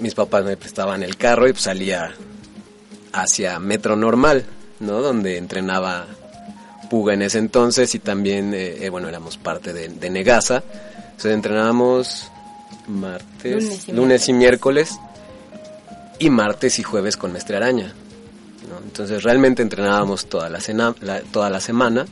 mis 0.00 0.14
papás 0.14 0.44
me 0.44 0.56
prestaban 0.56 1.02
el 1.02 1.16
carro 1.16 1.48
y 1.48 1.52
pues 1.52 1.64
salía 1.64 2.12
hacia 3.12 3.58
Metro 3.58 3.96
Normal, 3.96 4.44
¿no? 4.80 5.00
Donde 5.02 5.36
entrenaba 5.38 6.06
Puga 6.90 7.14
en 7.14 7.22
ese 7.22 7.38
entonces 7.38 7.94
y 7.94 7.98
también, 8.00 8.52
eh, 8.52 8.84
eh, 8.84 8.90
bueno, 8.90 9.08
éramos 9.08 9.38
parte 9.38 9.72
de, 9.72 9.88
de 9.88 10.10
Negasa. 10.10 10.62
Entonces 11.12 11.32
entrenábamos 11.32 12.28
martes, 12.86 13.52
Lunes 13.64 13.88
y 13.88 13.92
lunes 13.92 14.28
y 14.28 14.32
miércoles 14.34 14.98
y 16.18 16.28
martes 16.28 16.78
y 16.78 16.82
jueves 16.82 17.16
con 17.16 17.32
Mestre 17.32 17.56
Araña. 17.56 17.94
¿no? 18.68 18.78
Entonces 18.84 19.22
realmente 19.22 19.62
entrenábamos 19.62 20.26
toda 20.26 20.48
la, 20.50 20.60
cena, 20.60 20.94
la- 21.00 21.20
toda 21.22 21.48
la 21.48 21.60
semana, 21.60 22.06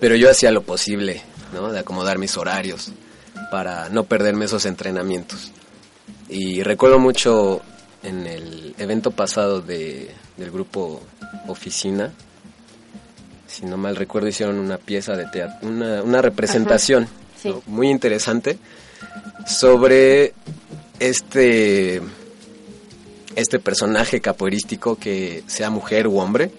pero 0.00 0.14
yo 0.16 0.30
hacía 0.30 0.50
lo 0.50 0.62
posible, 0.62 1.20
¿no? 1.52 1.70
De 1.72 1.80
acomodar 1.80 2.18
mis 2.18 2.36
horarios 2.36 2.92
para 3.50 3.88
no 3.90 4.04
perderme 4.04 4.44
esos 4.46 4.64
entrenamientos. 4.66 5.52
Y 6.28 6.62
recuerdo 6.62 6.98
mucho 6.98 7.62
en 8.02 8.26
el 8.26 8.74
evento 8.78 9.10
pasado 9.10 9.60
de, 9.60 10.10
del 10.36 10.50
grupo 10.50 11.00
Oficina, 11.46 12.12
si 13.46 13.64
no 13.66 13.76
mal 13.76 13.96
recuerdo, 13.96 14.28
hicieron 14.28 14.58
una 14.58 14.78
pieza 14.78 15.16
de 15.16 15.26
teatro, 15.26 15.68
una, 15.68 16.02
una 16.02 16.22
representación 16.22 17.08
Sí. 17.40 17.50
¿no? 17.50 17.62
muy 17.66 17.88
interesante 17.88 18.58
sobre 19.46 20.34
este, 20.98 22.00
este 23.36 23.58
personaje 23.60 24.20
capoeirístico 24.20 24.96
que 24.96 25.44
sea 25.46 25.70
mujer 25.70 26.08
u 26.08 26.18
hombre, 26.18 26.50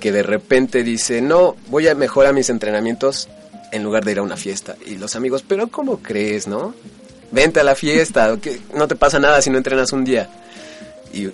que 0.00 0.12
de 0.12 0.22
repente 0.22 0.82
dice, 0.82 1.20
no, 1.20 1.56
voy 1.68 1.88
a 1.88 1.94
mejorar 1.94 2.34
mis 2.34 2.50
entrenamientos 2.50 3.28
en 3.72 3.82
lugar 3.82 4.04
de 4.04 4.12
ir 4.12 4.18
a 4.18 4.22
una 4.22 4.36
fiesta. 4.36 4.76
Y 4.86 4.96
los 4.96 5.16
amigos, 5.16 5.44
pero 5.46 5.68
¿cómo 5.68 5.98
crees, 5.98 6.46
no? 6.46 6.74
Vente 7.30 7.60
a 7.60 7.64
la 7.64 7.74
fiesta, 7.74 8.36
que 8.40 8.60
no 8.74 8.86
te 8.86 8.96
pasa 8.96 9.18
nada 9.18 9.42
si 9.42 9.50
no 9.50 9.58
entrenas 9.58 9.92
un 9.92 10.04
día. 10.04 10.28
Y, 11.12 11.28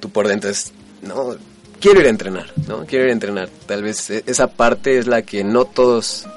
tú 0.00 0.10
por 0.10 0.28
dentro 0.28 0.50
es, 0.50 0.72
no, 1.02 1.36
quiero 1.80 2.00
ir 2.00 2.06
a 2.06 2.10
entrenar, 2.10 2.52
¿no? 2.66 2.84
Quiero 2.86 3.04
ir 3.04 3.10
a 3.10 3.14
entrenar. 3.14 3.48
Tal 3.66 3.82
vez 3.82 4.10
e- 4.10 4.24
esa 4.26 4.48
parte 4.48 4.98
es 4.98 5.06
la 5.06 5.22
que 5.22 5.44
no 5.44 5.64
todos 5.64 6.24
eh, 6.24 6.28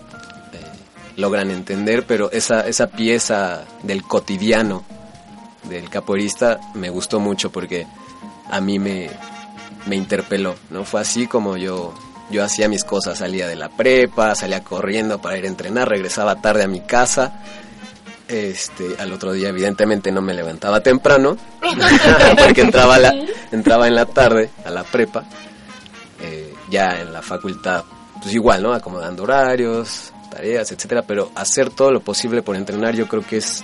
logran 1.17 1.51
entender, 1.51 2.05
pero 2.07 2.31
esa, 2.31 2.67
esa 2.67 2.87
pieza 2.87 3.65
del 3.83 4.03
cotidiano 4.03 4.85
del 5.63 5.89
capoeirista 5.89 6.59
me 6.73 6.89
gustó 6.89 7.19
mucho 7.19 7.51
porque 7.51 7.85
a 8.49 8.61
mí 8.61 8.79
me, 8.79 9.09
me 9.87 9.95
interpeló, 9.95 10.55
¿no? 10.69 10.85
Fue 10.85 11.01
así 11.01 11.27
como 11.27 11.57
yo, 11.57 11.93
yo 12.31 12.43
hacía 12.43 12.69
mis 12.69 12.83
cosas, 12.83 13.19
salía 13.19 13.47
de 13.47 13.55
la 13.55 13.69
prepa, 13.69 14.35
salía 14.35 14.63
corriendo 14.63 15.21
para 15.21 15.37
ir 15.37 15.45
a 15.45 15.49
entrenar, 15.49 15.89
regresaba 15.89 16.41
tarde 16.41 16.63
a 16.63 16.67
mi 16.67 16.81
casa. 16.81 17.41
Este, 18.29 18.95
al 18.99 19.11
otro 19.11 19.33
día 19.33 19.49
evidentemente 19.49 20.11
no 20.11 20.21
me 20.21 20.35
levantaba 20.35 20.81
temprano, 20.81 21.35
porque 22.37 22.61
entraba, 22.61 22.95
a 22.95 22.99
la, 22.99 23.15
entraba 23.51 23.87
en 23.87 23.95
la 23.95 24.05
tarde 24.05 24.51
a 24.63 24.69
la 24.69 24.83
prepa, 24.83 25.25
eh, 26.21 26.53
ya 26.69 27.01
en 27.01 27.11
la 27.11 27.23
facultad, 27.23 27.83
pues 28.21 28.33
igual, 28.35 28.61
¿no? 28.61 28.71
Acomodando 28.71 29.23
horarios, 29.23 30.13
tareas, 30.29 30.71
etcétera, 30.71 31.01
pero 31.01 31.31
hacer 31.33 31.71
todo 31.71 31.91
lo 31.91 32.01
posible 32.01 32.43
por 32.43 32.55
entrenar 32.55 32.95
yo 32.95 33.07
creo 33.07 33.25
que 33.25 33.37
es 33.37 33.63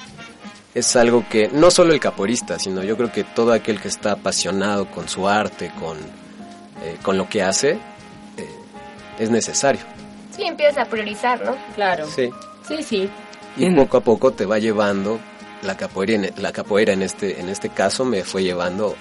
es 0.75 0.93
algo 0.97 1.25
que 1.29 1.47
no 1.47 1.71
solo 1.71 1.93
el 1.93 2.01
caporista, 2.01 2.59
sino 2.59 2.83
yo 2.83 2.97
creo 2.97 3.11
que 3.11 3.23
todo 3.23 3.53
aquel 3.53 3.79
que 3.79 3.87
está 3.87 4.11
apasionado 4.11 4.91
con 4.91 5.07
su 5.07 5.27
arte, 5.27 5.71
con, 5.79 5.97
eh, 5.97 6.97
con 7.01 7.17
lo 7.17 7.29
que 7.29 7.41
hace, 7.41 7.71
eh, 7.71 8.49
es 9.17 9.29
necesario. 9.29 9.81
Sí, 10.35 10.43
empiezas 10.43 10.79
a 10.79 10.89
priorizar, 10.89 11.41
¿no? 11.45 11.55
Claro. 11.75 12.05
Sí. 12.13 12.29
Sí, 12.67 12.83
sí. 12.83 13.09
Y 13.57 13.69
poco 13.71 13.97
a 13.97 14.01
poco 14.01 14.31
te 14.31 14.45
va 14.45 14.59
llevando 14.59 15.19
la 15.63 15.75
capoeira, 15.75 16.13
en, 16.13 16.31
la 16.37 16.51
capoeira 16.51 16.93
en 16.93 17.01
este 17.01 17.39
en 17.39 17.49
este 17.49 17.69
caso 17.69 18.05
me 18.05 18.23
fue 18.23 18.43
llevando 18.43 18.95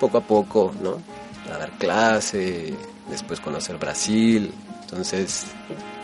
poco 0.00 0.18
a 0.18 0.20
poco, 0.20 0.74
¿no? 0.82 0.98
A 1.52 1.58
dar 1.58 1.70
clase, 1.72 2.74
después 3.08 3.40
conocer 3.40 3.78
Brasil, 3.78 4.52
entonces 4.82 5.46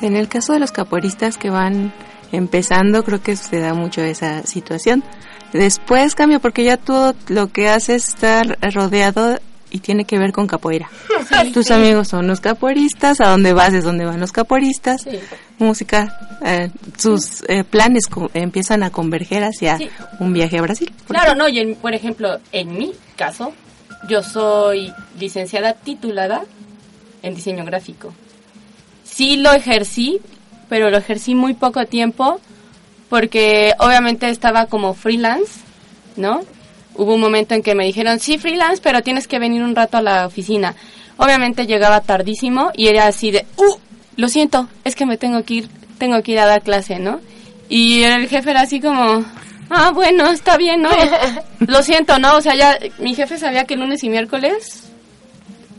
En 0.01 0.17
el 0.17 0.29
caso 0.29 0.53
de 0.53 0.61
los 0.61 0.73
capoeiristas 0.73 1.37
que 1.37 1.51
van 1.51 1.93
empezando, 2.33 3.05
creo 3.05 3.23
que 3.23 3.37
se 3.37 3.59
da 3.59 3.75
mucho 3.75 4.03
esa 4.03 4.43
situación. 4.45 5.03
Después 5.53 6.15
cambia 6.15 6.41
porque 6.41 6.65
ya 6.65 6.77
todo 6.77 7.15
lo 7.29 7.49
que 7.49 7.69
haces 7.69 8.09
está 8.09 8.43
rodeado 8.73 9.39
y 9.71 9.81
tiene 9.81 10.05
que 10.05 10.19
ver 10.19 10.33
con 10.33 10.47
capoeira. 10.47 10.89
Tus 11.55 11.71
amigos 11.71 12.09
son 12.09 12.27
los 12.27 12.41
capoeiristas, 12.41 13.21
a 13.21 13.29
dónde 13.29 13.53
vas 13.53 13.73
es 13.75 13.85
donde 13.85 14.05
van 14.05 14.21
los 14.21 14.33
capoeiristas. 14.33 15.03
Sí. 15.03 15.19
Música, 15.59 16.39
eh, 16.45 16.71
sus 16.97 17.43
eh, 17.49 17.65
planes 17.65 18.05
empiezan 18.35 18.83
a 18.83 18.91
converger 18.91 19.45
hacia 19.45 19.79
un 20.21 20.33
viaje 20.33 20.59
a 20.59 20.63
Brasil. 20.63 20.93
Claro, 21.07 21.35
no, 21.35 21.49
y 21.49 21.59
en- 21.59 21.75
por 21.77 21.95
ejemplo, 21.95 22.39
en 22.53 22.77
mi 22.79 22.93
caso, 23.17 23.53
yo 24.09 24.23
soy 24.23 24.93
licenciada 25.19 25.73
titulada 25.75 26.43
en 27.23 27.35
diseño 27.35 27.65
gráfico. 27.65 28.15
Sí 29.05 29.37
lo 29.37 29.53
ejercí, 29.53 30.21
pero 30.69 30.91
lo 30.91 30.99
ejercí 30.99 31.35
muy 31.35 31.55
poco 31.55 31.85
tiempo 31.87 32.41
porque 33.09 33.73
obviamente 33.79 34.29
estaba 34.29 34.67
como 34.67 34.95
freelance, 34.95 35.61
¿no? 36.17 36.43
Hubo 36.99 37.15
un 37.15 37.21
momento 37.21 37.55
en 37.55 37.63
que 37.63 37.75
me 37.75 37.87
dijeron, 37.87 38.21
sí, 38.21 38.37
freelance, 38.37 38.83
pero 38.83 39.03
tienes 39.03 39.27
que 39.27 39.39
venir 39.39 39.63
un 39.63 39.75
rato 39.75 39.97
a 39.97 40.03
la 40.03 40.27
oficina. 40.27 40.75
Obviamente 41.17 41.67
llegaba 41.67 42.03
tardísimo 42.03 42.71
y 42.75 42.89
era 42.89 43.07
así 43.07 43.31
de, 43.31 43.47
uh, 43.57 43.77
lo 44.17 44.29
siento, 44.29 44.69
es 44.85 44.95
que 44.95 45.07
me 45.07 45.17
tengo 45.17 45.43
que 45.45 45.55
ir, 45.55 45.69
tengo 45.97 46.23
que 46.23 46.33
ir 46.33 46.41
a 46.41 46.47
dar 46.47 46.63
clase, 46.63 46.99
¿no? 46.99 47.21
Y 47.71 48.03
el 48.03 48.29
jefe 48.29 48.51
era 48.51 48.63
así 48.63 48.81
como, 48.81 49.25
ah, 49.71 49.91
bueno, 49.95 50.31
está 50.31 50.59
bien, 50.59 50.83
¿no? 50.83 50.91
lo 51.61 51.83
siento, 51.83 52.19
¿no? 52.19 52.37
O 52.37 52.41
sea, 52.43 52.55
ya 52.55 52.79
mi 52.99 53.15
jefe 53.15 53.39
sabía 53.39 53.65
que 53.65 53.77
lunes 53.77 54.05
y 54.05 54.11
miércoles 54.11 54.89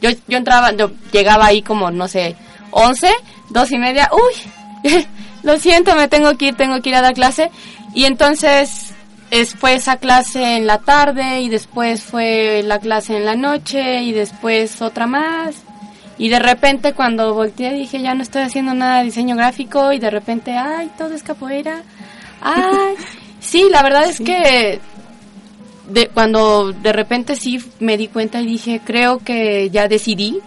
yo, 0.02 0.10
yo 0.28 0.38
entraba, 0.38 0.72
yo 0.72 0.92
llegaba 1.12 1.48
ahí 1.48 1.62
como, 1.62 1.92
no 1.92 2.08
sé, 2.08 2.36
11, 2.72 3.12
dos 3.50 3.72
y 3.72 3.78
media, 3.78 4.10
uy, 4.14 5.06
lo 5.44 5.58
siento, 5.60 5.96
me 5.96 6.08
tengo 6.08 6.38
que 6.38 6.48
ir, 6.48 6.56
tengo 6.56 6.82
que 6.82 6.90
ir 6.90 6.96
a 6.96 7.02
dar 7.02 7.14
clase. 7.14 7.52
Y 7.94 8.06
entonces 8.06 8.94
es, 9.32 9.56
fue 9.56 9.76
esa 9.76 9.98
clase 9.98 10.58
en 10.58 10.68
la 10.68 10.80
tarde 10.80 11.42
y 11.42 11.50
después 11.50 12.04
fue 12.04 12.62
la 12.64 12.80
clase 12.80 13.18
en 13.18 13.26
la 13.26 13.36
noche 13.36 14.04
y 14.04 14.12
después 14.12 14.82
otra 14.82 15.08
más. 15.08 15.64
Y 16.18 16.30
de 16.30 16.40
repente 16.40 16.94
cuando 16.94 17.34
volteé 17.34 17.74
dije, 17.74 18.02
ya 18.02 18.14
no 18.14 18.24
estoy 18.24 18.42
haciendo 18.42 18.74
nada 18.74 19.00
de 19.00 19.06
diseño 19.06 19.36
gráfico 19.36 19.94
y 19.94 20.00
de 20.00 20.10
repente, 20.10 20.58
ay, 20.58 20.92
todo 20.98 21.14
es 21.14 21.24
capoeira. 21.24 21.84
Ay, 22.42 22.96
sí, 23.40 23.68
la 23.72 23.84
verdad 23.84 24.06
es 24.10 24.20
que 24.20 24.80
de, 25.88 26.08
cuando 26.08 26.72
de 26.72 26.94
repente 26.94 27.36
sí 27.36 27.64
me 27.80 27.98
di 27.98 28.08
cuenta 28.08 28.42
y 28.42 28.46
dije, 28.46 28.82
creo 28.84 29.20
que 29.20 29.70
ya 29.70 29.88
decidí 29.88 30.40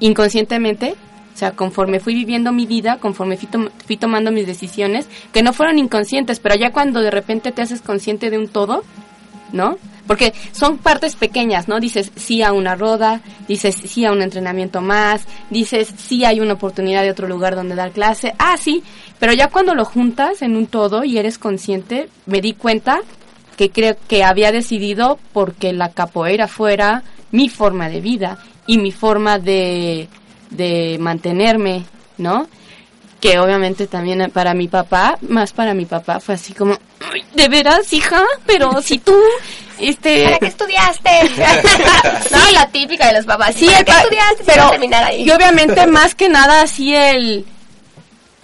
inconscientemente, 0.00 0.94
o 1.34 1.36
sea, 1.36 1.52
conforme 1.52 2.00
fui 2.00 2.14
viviendo 2.14 2.52
mi 2.52 2.66
vida, 2.66 2.98
conforme 2.98 3.36
fui, 3.36 3.48
fui 3.86 3.96
tomando 3.96 4.30
mis 4.30 4.46
decisiones, 4.46 5.08
que 5.32 5.42
no 5.42 5.52
fueron 5.52 5.78
inconscientes, 5.78 6.40
pero 6.40 6.54
ya 6.56 6.72
cuando 6.72 7.00
de 7.00 7.10
repente 7.10 7.52
te 7.52 7.62
haces 7.62 7.80
consciente 7.80 8.30
de 8.30 8.38
un 8.38 8.48
todo, 8.48 8.82
¿no? 9.52 9.78
Porque 10.06 10.34
son 10.52 10.78
partes 10.78 11.14
pequeñas, 11.14 11.68
¿no? 11.68 11.78
Dices 11.78 12.10
sí 12.16 12.42
a 12.42 12.52
una 12.52 12.74
roda, 12.74 13.22
dices 13.48 13.76
sí 13.76 14.04
a 14.04 14.12
un 14.12 14.20
entrenamiento 14.20 14.80
más, 14.80 15.26
dices 15.48 15.94
sí 15.96 16.24
hay 16.24 16.40
una 16.40 16.54
oportunidad 16.54 17.02
de 17.02 17.10
otro 17.10 17.28
lugar 17.28 17.54
donde 17.54 17.76
dar 17.76 17.92
clase, 17.92 18.34
ah, 18.38 18.56
sí, 18.58 18.82
pero 19.18 19.32
ya 19.32 19.48
cuando 19.48 19.74
lo 19.74 19.84
juntas 19.84 20.42
en 20.42 20.56
un 20.56 20.66
todo 20.66 21.04
y 21.04 21.18
eres 21.18 21.38
consciente, 21.38 22.08
me 22.26 22.40
di 22.40 22.54
cuenta 22.54 23.00
que 23.56 23.70
creo 23.70 23.96
que 24.08 24.24
había 24.24 24.50
decidido 24.50 25.18
porque 25.32 25.72
la 25.72 25.90
capoeira 25.90 26.48
fuera 26.48 27.04
mi 27.30 27.48
forma 27.48 27.88
de 27.88 28.00
vida 28.00 28.38
y 28.66 28.78
mi 28.78 28.92
forma 28.92 29.38
de, 29.38 30.08
de 30.56 30.96
mantenerme, 31.00 31.84
¿no? 32.18 32.48
que 33.22 33.38
obviamente 33.38 33.86
también 33.86 34.32
para 34.32 34.52
mi 34.52 34.66
papá, 34.66 35.16
más 35.28 35.52
para 35.52 35.74
mi 35.74 35.84
papá, 35.84 36.18
fue 36.18 36.34
así 36.34 36.52
como, 36.52 36.76
"Ay, 37.12 37.24
¿de 37.34 37.46
veras, 37.48 37.92
hija? 37.92 38.20
Pero 38.46 38.82
si 38.82 38.98
tú, 38.98 39.16
este... 39.78 40.24
¿Para 40.24 40.38
qué 40.40 40.46
estudiaste? 40.46 41.10
sí, 42.28 42.52
la 42.52 42.66
típica 42.66 43.06
de 43.06 43.12
los 43.12 43.24
papás. 43.24 43.54
Sí, 43.54 43.66
¿Para 43.66 43.78
el 43.78 43.84
qué 43.84 43.92
estudiaste? 43.92 44.42
Pero 44.44 44.70
terminar 44.70 45.04
ahí. 45.04 45.22
y 45.22 45.30
obviamente 45.30 45.86
más 45.86 46.16
que 46.16 46.28
nada 46.28 46.62
así 46.62 46.96
el 46.96 47.46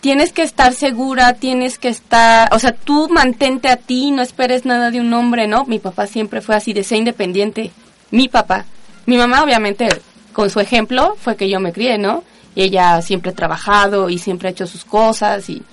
tienes 0.01 0.33
que 0.33 0.43
estar 0.43 0.73
segura, 0.73 1.33
tienes 1.35 1.81
que 1.81 1.89
estar, 1.89 2.49
o 2.55 2.61
sea, 2.61 2.71
tú 2.71 3.09
mantente 3.11 3.69
a 3.69 3.77
ti, 3.79 4.13
no 4.13 4.23
esperes 4.23 4.65
nada 4.65 4.93
de 4.93 5.01
un 5.01 5.13
hombre, 5.13 5.49
¿no? 5.49 5.65
Mi 5.65 5.81
papá 5.81 6.07
siempre 6.07 6.41
fue 6.41 6.55
así 6.55 6.73
de 6.73 6.85
ser 6.85 6.99
independiente. 6.99 7.73
Mi 8.13 8.29
papá. 8.29 8.65
Mi 9.07 9.17
mamá 9.17 9.43
obviamente 9.43 9.89
con 10.39 10.51
su 10.51 10.61
ejemplo 10.61 11.17
fue 11.21 11.35
que 11.35 11.49
yo 11.49 11.59
me 11.59 11.73
crié, 11.73 11.99
¿no? 11.99 12.23
Y 12.55 12.63
ella 12.63 13.03
siempre 13.03 13.33
ha 13.33 13.35
trabajado 13.35 14.09
y 14.09 14.19
siempre 14.19 14.47
ha 14.47 14.53
hecho 14.53 14.69
sus 14.69 14.85
cosas 14.85 15.51
y 15.51 15.65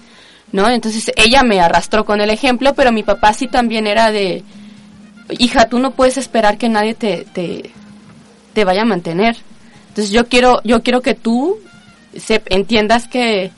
¿no? 0.51 0.67
Entonces 0.67 1.11
ella 1.15 1.43
me 1.43 1.61
arrastró 1.61 2.03
con 2.03 2.19
el 2.19 2.31
ejemplo, 2.31 2.73
pero 2.73 2.91
mi 2.91 3.03
papá 3.03 3.31
sí 3.35 3.45
también 3.45 3.85
era 3.85 4.11
de 4.11 4.43
hija, 5.37 5.69
tú 5.69 5.77
no 5.77 5.91
puedes 5.91 6.17
esperar 6.17 6.57
que 6.57 6.67
nadie 6.67 6.95
te, 6.95 7.27
te, 7.31 8.63
vaya 8.63 8.81
a 8.81 8.85
mantener. 8.85 9.37
Entonces 9.89 10.11
yo 10.11 10.27
quiero, 10.27 10.61
yo 10.63 10.81
quiero 10.81 11.03
que 11.03 11.13
tú 11.13 11.59
se, 12.17 12.41
entiendas 12.47 13.07
que, 13.07 13.51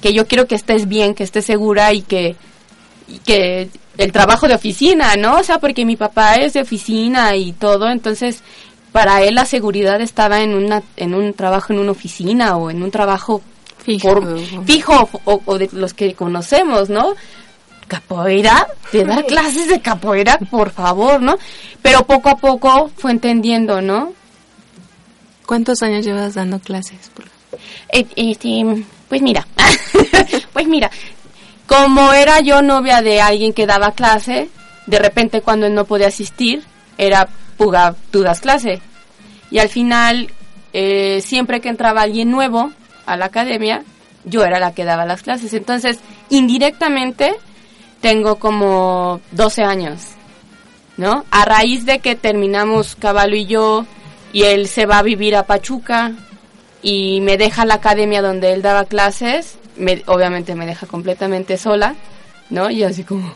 que 0.00 0.12
yo 0.12 0.26
quiero 0.26 0.48
que 0.48 0.56
estés 0.56 0.88
bien, 0.88 1.14
que 1.14 1.22
estés 1.22 1.44
segura 1.44 1.92
y 1.92 2.02
que, 2.02 2.34
y 3.06 3.20
que 3.20 3.70
el 3.98 4.10
trabajo 4.10 4.48
de 4.48 4.54
oficina, 4.54 5.14
¿no? 5.14 5.36
O 5.38 5.44
sea, 5.44 5.60
porque 5.60 5.84
mi 5.84 5.94
papá 5.94 6.34
es 6.36 6.54
de 6.54 6.62
oficina 6.62 7.36
y 7.36 7.52
todo, 7.52 7.88
entonces 7.88 8.42
para 8.98 9.22
él 9.22 9.36
la 9.36 9.44
seguridad 9.44 10.00
estaba 10.00 10.40
en 10.40 10.54
una, 10.56 10.82
en 10.96 11.14
un 11.14 11.32
trabajo 11.32 11.72
en 11.72 11.78
una 11.78 11.92
oficina 11.92 12.56
o 12.56 12.68
en 12.68 12.82
un 12.82 12.90
trabajo 12.90 13.42
Fijo. 13.84 14.08
por- 14.12 14.40
fijo 14.66 15.08
o, 15.24 15.40
o 15.44 15.56
de 15.58 15.68
los 15.72 15.94
que 15.94 16.14
conocemos, 16.14 16.88
¿no? 16.90 17.14
Capoeira, 17.86 18.66
de 18.92 19.04
dar 19.04 19.24
clases 19.32 19.68
de 19.68 19.80
capoeira, 19.80 20.36
por 20.50 20.70
favor, 20.70 21.22
¿no? 21.22 21.38
Pero 21.80 22.04
poco 22.06 22.28
a 22.28 22.36
poco 22.38 22.90
fue 22.96 23.12
entendiendo, 23.12 23.80
¿no? 23.80 24.12
¿Cuántos 25.46 25.80
años 25.82 26.04
llevas 26.04 26.34
dando 26.34 26.58
clases? 26.58 26.98
Eh, 27.92 28.04
este, 28.16 28.84
pues 29.08 29.22
mira, 29.22 29.46
pues 30.52 30.66
mira, 30.66 30.90
como 31.66 32.12
era 32.12 32.40
yo 32.40 32.62
novia 32.62 33.00
de 33.00 33.20
alguien 33.20 33.52
que 33.52 33.64
daba 33.66 33.92
clase, 33.92 34.48
de 34.86 34.98
repente 34.98 35.40
cuando 35.40 35.66
él 35.66 35.74
no 35.74 35.84
podía 35.84 36.08
asistir, 36.08 36.64
era 36.98 37.28
Puga, 37.56 37.96
tú 38.12 38.20
das 38.22 38.38
clase. 38.40 38.80
Y 39.50 39.58
al 39.58 39.68
final, 39.68 40.30
eh, 40.72 41.20
siempre 41.24 41.60
que 41.60 41.68
entraba 41.68 42.02
alguien 42.02 42.30
nuevo 42.30 42.72
a 43.06 43.16
la 43.16 43.26
academia, 43.26 43.84
yo 44.24 44.44
era 44.44 44.58
la 44.58 44.74
que 44.74 44.84
daba 44.84 45.06
las 45.06 45.22
clases. 45.22 45.52
Entonces, 45.54 45.98
indirectamente, 46.28 47.36
tengo 48.00 48.36
como 48.36 49.20
12 49.32 49.62
años, 49.62 50.00
¿no? 50.96 51.24
A 51.30 51.44
raíz 51.44 51.86
de 51.86 52.00
que 52.00 52.14
terminamos 52.14 52.94
Caballo 52.96 53.36
y 53.36 53.46
yo, 53.46 53.86
y 54.32 54.42
él 54.42 54.68
se 54.68 54.86
va 54.86 54.98
a 54.98 55.02
vivir 55.02 55.34
a 55.36 55.46
Pachuca, 55.46 56.12
y 56.82 57.20
me 57.22 57.36
deja 57.36 57.64
la 57.64 57.74
academia 57.74 58.22
donde 58.22 58.52
él 58.52 58.62
daba 58.62 58.84
clases, 58.84 59.58
me, 59.76 60.02
obviamente 60.06 60.54
me 60.54 60.66
deja 60.66 60.86
completamente 60.86 61.56
sola, 61.56 61.94
¿no? 62.50 62.70
Y 62.70 62.82
así 62.84 63.04
como, 63.04 63.34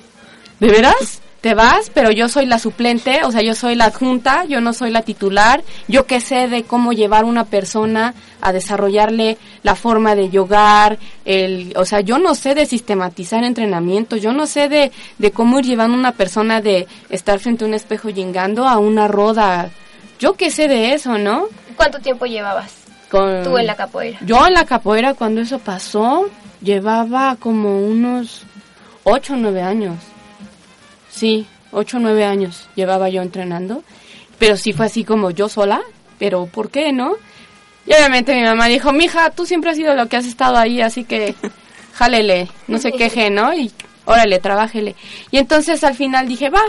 ¿de 0.60 0.68
veras? 0.68 1.21
¿Te 1.42 1.54
vas? 1.54 1.90
Pero 1.92 2.12
yo 2.12 2.28
soy 2.28 2.46
la 2.46 2.60
suplente, 2.60 3.24
o 3.24 3.32
sea, 3.32 3.42
yo 3.42 3.56
soy 3.56 3.74
la 3.74 3.86
adjunta, 3.86 4.44
yo 4.44 4.60
no 4.60 4.72
soy 4.72 4.90
la 4.90 5.02
titular, 5.02 5.64
yo 5.88 6.06
que 6.06 6.20
sé 6.20 6.46
de 6.46 6.62
cómo 6.62 6.92
llevar 6.92 7.24
una 7.24 7.46
persona 7.46 8.14
a 8.40 8.52
desarrollarle 8.52 9.38
la 9.64 9.74
forma 9.74 10.14
de 10.14 10.30
yogar, 10.30 11.00
el, 11.24 11.74
o 11.76 11.84
sea, 11.84 12.00
yo 12.00 12.20
no 12.20 12.36
sé 12.36 12.54
de 12.54 12.64
sistematizar 12.64 13.42
entrenamiento, 13.42 14.16
yo 14.16 14.32
no 14.32 14.46
sé 14.46 14.68
de, 14.68 14.92
de 15.18 15.30
cómo 15.32 15.58
ir 15.58 15.64
llevando 15.64 15.98
una 15.98 16.12
persona 16.12 16.60
de 16.60 16.86
estar 17.10 17.40
frente 17.40 17.64
a 17.64 17.68
un 17.68 17.74
espejo 17.74 18.08
yingando 18.08 18.68
a 18.68 18.78
una 18.78 19.08
roda, 19.08 19.70
yo 20.20 20.34
que 20.34 20.52
sé 20.52 20.68
de 20.68 20.94
eso, 20.94 21.18
¿no? 21.18 21.46
¿Cuánto 21.74 21.98
tiempo 21.98 22.24
llevabas 22.24 22.72
Con, 23.10 23.42
tú 23.42 23.58
en 23.58 23.66
la 23.66 23.74
capoeira? 23.74 24.20
yo 24.24 24.46
en 24.46 24.54
la 24.54 24.64
capoeira 24.64 25.14
cuando 25.14 25.40
eso 25.40 25.58
pasó 25.58 26.30
llevaba 26.62 27.34
como 27.34 27.80
unos 27.80 28.44
8 29.02 29.32
o 29.32 29.36
9 29.38 29.62
años. 29.62 30.11
Sí, 31.22 31.46
8 31.70 31.98
o 31.98 32.00
9 32.00 32.24
años 32.24 32.68
llevaba 32.74 33.08
yo 33.08 33.22
entrenando. 33.22 33.84
Pero 34.40 34.56
sí 34.56 34.72
fue 34.72 34.86
así 34.86 35.04
como 35.04 35.30
yo 35.30 35.48
sola. 35.48 35.80
Pero 36.18 36.46
¿por 36.46 36.68
qué 36.68 36.92
no? 36.92 37.12
Y 37.86 37.92
obviamente 37.92 38.34
mi 38.34 38.42
mamá 38.42 38.66
dijo, 38.66 38.92
mija, 38.92 39.30
tú 39.30 39.46
siempre 39.46 39.70
has 39.70 39.76
sido 39.76 39.94
lo 39.94 40.08
que 40.08 40.16
has 40.16 40.26
estado 40.26 40.56
ahí, 40.56 40.80
así 40.80 41.04
que 41.04 41.36
jálele, 41.94 42.48
no 42.66 42.78
se 42.78 42.90
queje, 42.90 43.30
¿no? 43.30 43.54
Y 43.54 43.70
órale, 44.04 44.40
trabájele. 44.40 44.96
Y 45.30 45.38
entonces 45.38 45.84
al 45.84 45.94
final 45.94 46.26
dije, 46.26 46.50
va, 46.50 46.64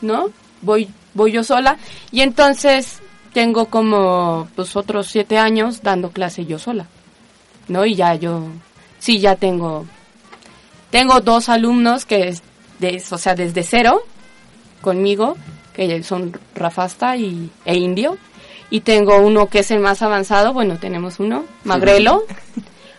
¿no? 0.00 0.30
Voy, 0.62 0.88
voy 1.12 1.32
yo 1.32 1.44
sola. 1.44 1.76
Y 2.10 2.22
entonces 2.22 3.02
tengo 3.34 3.66
como 3.66 4.48
pues 4.56 4.76
otros 4.76 5.08
siete 5.08 5.36
años 5.36 5.82
dando 5.82 6.08
clase 6.10 6.46
yo 6.46 6.58
sola, 6.58 6.86
¿no? 7.68 7.84
Y 7.84 7.96
ya 7.96 8.14
yo, 8.14 8.44
sí, 8.98 9.20
ya 9.20 9.36
tengo, 9.36 9.84
tengo 10.90 11.20
dos 11.20 11.50
alumnos 11.50 12.06
que, 12.06 12.34
de, 12.78 13.02
o 13.10 13.18
sea, 13.18 13.34
desde 13.34 13.62
cero 13.62 14.02
conmigo, 14.80 15.36
que 15.74 16.02
son 16.02 16.38
Rafasta 16.54 17.16
y, 17.16 17.50
e 17.64 17.76
Indio. 17.76 18.16
Y 18.70 18.80
tengo 18.80 19.18
uno 19.18 19.46
que 19.48 19.60
es 19.60 19.70
el 19.70 19.80
más 19.80 20.02
avanzado, 20.02 20.52
bueno, 20.52 20.78
tenemos 20.78 21.20
uno, 21.20 21.44
Magrelo. 21.64 22.24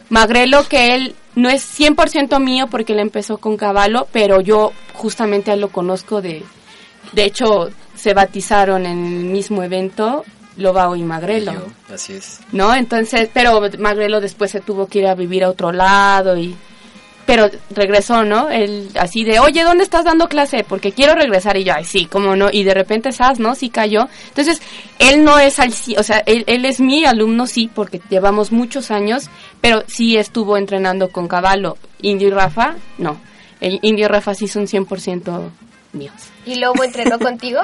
Magrelo 0.09 0.67
que 0.67 0.95
él 0.95 1.15
no 1.35 1.49
es 1.49 1.79
100% 1.79 2.39
mío 2.39 2.67
porque 2.67 2.93
él 2.93 2.99
empezó 2.99 3.38
con 3.38 3.57
caballo, 3.57 4.07
pero 4.11 4.41
yo 4.41 4.71
justamente 4.93 5.51
a 5.51 5.55
lo 5.55 5.69
conozco 5.69 6.21
de... 6.21 6.43
De 7.11 7.23
hecho, 7.23 7.69
se 7.95 8.13
bautizaron 8.13 8.85
en 8.85 9.05
el 9.05 9.25
mismo 9.25 9.63
evento 9.63 10.23
Lobao 10.57 10.95
y 10.95 11.03
Magrelo. 11.03 11.51
Y 11.51 11.55
yo, 11.55 11.93
así 11.93 12.13
es. 12.13 12.39
¿no? 12.51 12.73
Entonces, 12.73 13.29
pero 13.33 13.61
Magrelo 13.79 14.21
después 14.21 14.51
se 14.51 14.61
tuvo 14.61 14.88
que 14.88 14.99
ir 14.99 15.07
a 15.07 15.15
vivir 15.15 15.43
a 15.43 15.49
otro 15.49 15.71
lado 15.71 16.38
y 16.38 16.55
pero 17.25 17.49
regresó, 17.71 18.23
¿no? 18.23 18.49
Él 18.49 18.89
así 18.99 19.23
de, 19.23 19.39
"Oye, 19.39 19.63
¿dónde 19.63 19.83
estás 19.83 20.03
dando 20.05 20.27
clase? 20.27 20.63
Porque 20.67 20.91
quiero 20.91 21.15
regresar." 21.15 21.57
Y 21.57 21.63
yo, 21.63 21.73
"Ay, 21.75 21.83
sí, 21.85 22.05
cómo 22.05 22.35
no." 22.35 22.49
Y 22.51 22.63
de 22.63 22.73
repente 22.73 23.09
esas, 23.09 23.39
¿no? 23.39 23.55
Sí 23.55 23.69
cayó. 23.69 24.07
Entonces, 24.29 24.61
él 24.99 25.23
no 25.23 25.39
es 25.39 25.59
al 25.59 25.73
sí, 25.73 25.95
o 25.97 26.03
sea, 26.03 26.21
él, 26.25 26.43
él 26.47 26.65
es 26.65 26.79
mi 26.79 27.05
alumno 27.05 27.47
sí 27.47 27.69
porque 27.73 28.01
llevamos 28.09 28.51
muchos 28.51 28.91
años, 28.91 29.29
pero 29.61 29.83
sí 29.88 30.17
estuvo 30.17 30.57
entrenando 30.57 31.09
con 31.09 31.27
Caballo. 31.27 31.77
Indio 32.01 32.27
y 32.27 32.31
Rafa, 32.31 32.75
no. 32.97 33.19
El 33.61 33.79
Indio 33.81 34.05
y 34.05 34.09
Rafa 34.09 34.33
sí 34.35 34.47
son 34.47 34.67
100% 34.67 35.49
míos. 35.93 36.13
¿Y 36.45 36.55
Lobo 36.55 36.83
entrenó 36.83 37.17
contigo? 37.19 37.61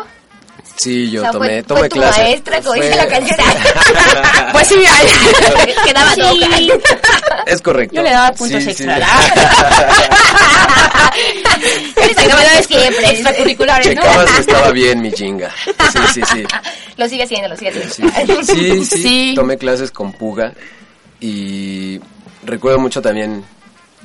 Sí, 0.78 1.12
yo 1.12 1.22
O 1.22 1.24
sea, 1.24 1.32
tomé, 1.34 1.48
fue, 1.48 1.64
tomé 1.64 1.80
fue 1.82 1.90
tu 1.90 1.96
clase. 1.98 2.22
maestra, 2.22 2.62
como 2.62 2.74
dice 2.76 2.88
Fue- 2.94 2.98
la 2.98 3.08
canción. 3.08 3.38
Pues 4.54 4.68
sí, 4.68 4.76
ay. 4.88 5.74
Quedaba 5.86 6.14
Sí. 6.14 6.72
Es 7.46 7.62
correcto. 7.62 7.96
Yo 7.96 8.04
le 8.04 8.12
daba 8.12 8.32
puntos 8.34 8.64
Sí, 8.64 8.70
extra. 8.70 8.98
sí. 8.98 9.04
Siempre. 12.68 13.10
Extracurriculares, 13.12 13.88
¿no? 13.96 14.02
Checabas 14.02 14.32
que 14.32 14.42
estaba 14.42 14.72
bien 14.72 15.02
mi 15.02 15.12
chinga. 15.12 15.52
Sí, 15.66 16.00
sí, 16.14 16.22
sí. 16.32 16.44
Lo 16.98 17.08
sigue 17.10 17.24
haciendo, 17.24 17.50
lo 17.50 17.58
sigue 17.58 17.72
Sí, 17.90 18.04
haciendo. 18.06 18.44
sí, 18.44 18.86
sí, 18.86 19.04
Sí. 19.04 19.34
Tomé 19.36 19.58
clases 19.58 19.92
con 19.92 20.14
Puga 20.14 20.54
y 21.20 22.00
recuerdo 22.44 22.80
mucho 22.80 23.02
también 23.02 23.44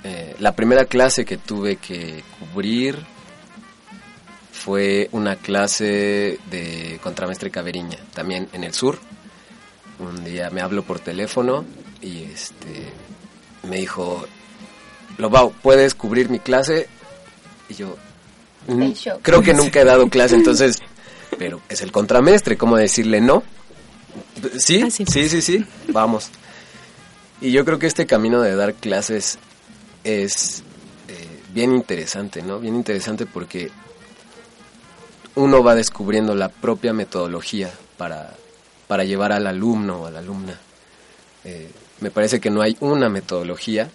eh, 0.05 0.35
la 0.41 0.53
primera 0.53 0.85
clase 0.87 1.25
que 1.25 1.37
tuve 1.37 1.77
que 1.77 2.23
cubrir 2.39 2.99
fue 4.53 5.09
una 5.13 5.37
clase 5.37 6.39
de 6.51 6.99
contramestre 7.03 7.51
Caberiña, 7.51 7.99
también 8.15 8.49
en 8.53 8.65
el 8.65 8.75
sur. 8.75 8.99
Un 9.99 10.25
día 10.25 10.51
me 10.51 10.61
habló 10.61 10.83
por 10.83 10.99
teléfono 11.01 11.65
y 12.03 12.25
este 12.25 12.93
me 13.67 13.77
dijo, 13.79 14.27
Lobao, 15.19 15.51
¿puedes 15.63 15.95
cubrir 15.95 16.29
mi 16.31 16.39
clase? 16.39 16.89
Y 17.69 17.75
yo, 17.75 17.97
"Mm, 18.69 18.91
creo 19.23 19.43
que 19.43 19.55
nunca 19.55 19.81
he 19.81 19.85
dado 19.85 20.09
clase, 20.11 20.35
entonces, 20.37 20.79
pero 21.39 21.61
es 21.69 21.81
el 21.83 21.93
contramestre, 21.93 22.57
¿cómo 22.57 22.77
decirle 22.77 23.21
no? 23.21 23.43
Sí, 24.59 24.83
Así 24.83 25.03
es. 25.03 25.11
sí, 25.13 25.29
sí, 25.29 25.43
sí, 25.43 25.65
vamos. 25.89 26.31
Y 27.41 27.51
yo 27.53 27.65
creo 27.65 27.79
que 27.79 27.87
este 27.87 28.07
camino 28.07 28.41
de 28.41 28.55
dar 28.57 28.73
clases 28.75 29.39
es 30.05 30.63
eh, 31.09 31.41
bien 31.53 31.75
interesante, 31.75 32.41
¿no? 32.43 32.59
Bien 32.59 32.75
interesante 32.75 33.27
porque 33.27 33.71
uno 35.35 35.63
va 35.63 35.75
descubriendo 35.75 36.35
la 36.35 36.49
propia 36.49 36.95
metodología 36.95 37.71
para, 37.99 38.35
para 38.87 39.05
llevar 39.05 39.33
al 39.33 39.47
alumno 39.47 40.03
o 40.03 40.07
a 40.07 40.11
la 40.11 40.21
alumna. 40.21 40.59
Eh, 41.45 41.71
me 42.01 42.11
parece 42.11 42.41
que 42.41 42.51
no 42.51 42.63
hay 42.63 42.77
una 42.81 43.09
metodología 43.09 43.91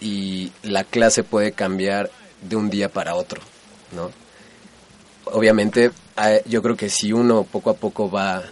y 0.00 0.52
la 0.62 0.84
clase 0.84 1.24
puede 1.24 1.52
cambiar 1.52 2.10
de 2.42 2.56
un 2.56 2.70
día 2.70 2.88
para 2.90 3.14
otro, 3.14 3.40
¿no? 3.92 4.10
Obviamente, 5.24 5.90
yo 6.46 6.62
creo 6.62 6.76
que 6.76 6.88
si 6.88 7.12
uno 7.12 7.44
poco 7.44 7.70
a 7.70 7.74
poco 7.74 8.10
va, 8.10 8.42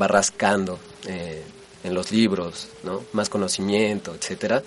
va 0.00 0.08
rascando 0.08 0.78
eh, 1.06 1.42
en 1.84 1.94
los 1.94 2.10
libros, 2.10 2.68
¿no? 2.84 3.02
Más 3.12 3.28
conocimiento, 3.28 4.14
etcétera, 4.14 4.62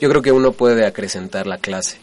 yo 0.00 0.08
creo 0.08 0.22
que 0.22 0.32
uno 0.32 0.52
puede 0.52 0.86
acrecentar 0.86 1.46
la 1.46 1.58
clase. 1.58 1.98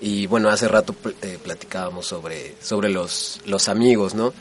Y 0.00 0.26
bueno, 0.26 0.48
hace 0.48 0.68
rato 0.68 0.94
eh, 1.22 1.38
platicábamos 1.42 2.06
sobre, 2.06 2.54
sobre 2.62 2.88
los, 2.88 3.40
los 3.46 3.68
amigos, 3.68 4.14
¿no? 4.14 4.32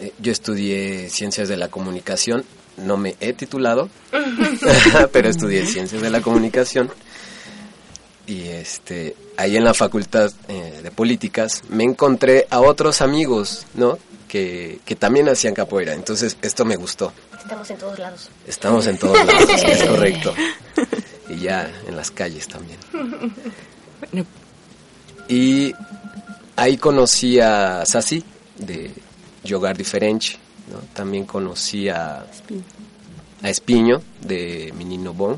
Eh, 0.00 0.12
yo 0.18 0.32
estudié 0.32 1.10
ciencias 1.10 1.48
de 1.48 1.56
la 1.56 1.68
comunicación, 1.68 2.44
no 2.76 2.96
me 2.96 3.16
he 3.20 3.32
titulado, 3.32 3.88
pero 5.12 5.28
estudié 5.28 5.66
ciencias 5.66 6.02
de 6.02 6.10
la 6.10 6.20
comunicación. 6.20 6.90
Y 8.26 8.48
este, 8.48 9.14
ahí 9.36 9.56
en 9.56 9.64
la 9.64 9.72
facultad 9.72 10.32
eh, 10.48 10.80
de 10.82 10.90
políticas 10.90 11.62
me 11.68 11.84
encontré 11.84 12.46
a 12.50 12.60
otros 12.60 13.00
amigos, 13.00 13.66
¿no? 13.74 13.98
Que, 14.26 14.80
que 14.84 14.96
también 14.96 15.28
hacían 15.28 15.54
capoeira. 15.54 15.94
Entonces, 15.94 16.36
esto 16.42 16.64
me 16.64 16.74
gustó. 16.74 17.12
Estamos 17.38 17.70
en 17.70 17.78
todos 17.78 17.98
lados. 17.98 18.30
Estamos 18.46 18.86
en 18.88 18.98
todos 18.98 19.24
lados, 19.24 19.62
es 19.64 19.84
correcto. 19.84 20.34
Y 21.28 21.36
ya 21.38 21.70
en 21.86 21.96
las 21.96 22.10
calles 22.10 22.48
también. 22.48 22.78
Y 25.28 25.72
ahí 26.56 26.76
conocí 26.76 27.38
a 27.38 27.84
Sassi 27.86 28.24
de 28.58 28.90
Yogar 29.44 29.76
Diferente. 29.76 30.38
¿No? 30.70 30.78
También 30.94 31.24
conocí 31.24 31.88
a, 31.88 32.26
a 33.42 33.50
Espiño 33.50 34.02
de 34.20 34.72
Menino 34.76 35.12
Bon. 35.12 35.36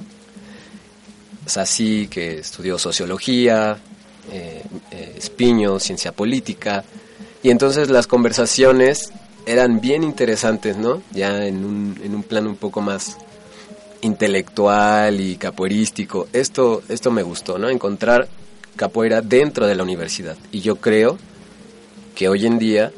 Sassi 1.47 2.09
que 2.09 2.39
estudió 2.39 2.79
sociología, 2.79 3.79
eh, 4.31 4.63
eh, 4.91 5.15
Espiño, 5.17 5.79
ciencia 5.79 6.13
política. 6.13 6.85
Y 7.43 7.51
entonces 7.51 7.89
las 7.89 8.07
conversaciones 8.07 9.13
eran 9.47 9.81
bien 9.81 10.05
interesantes, 10.05 10.77
¿no? 10.77 11.03
Ya 11.13 11.47
en 11.47 11.65
un, 11.65 11.99
en 12.03 12.15
un 12.15 12.23
plano 12.23 12.51
un 12.51 12.57
poco 12.57 12.83
más 12.83 13.17
intelectual 14.03 15.21
y 15.21 15.37
capoeirístico. 15.37 16.29
Esto, 16.33 16.83
esto 16.89 17.11
me 17.11 17.23
gustó, 17.23 17.59
¿no? 17.59 17.71
Encontrar 17.71 18.29
capoeira 18.77 19.23
dentro 19.23 19.67
de 19.67 19.75
la 19.75 19.83
universidad. 19.83 20.37
Y 20.53 20.61
yo 20.61 20.77
creo 20.77 21.19
que 22.15 22.29
hoy 22.29 22.47
en 22.47 22.59
día 22.59 22.93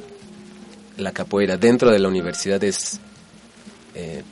la 1.00 1.12
capoeira 1.12 1.56
dentro 1.56 1.90
de 1.90 1.98
la 1.98 2.08
universidad 2.08 2.62
es, 2.62 3.00
eh, 3.94 4.22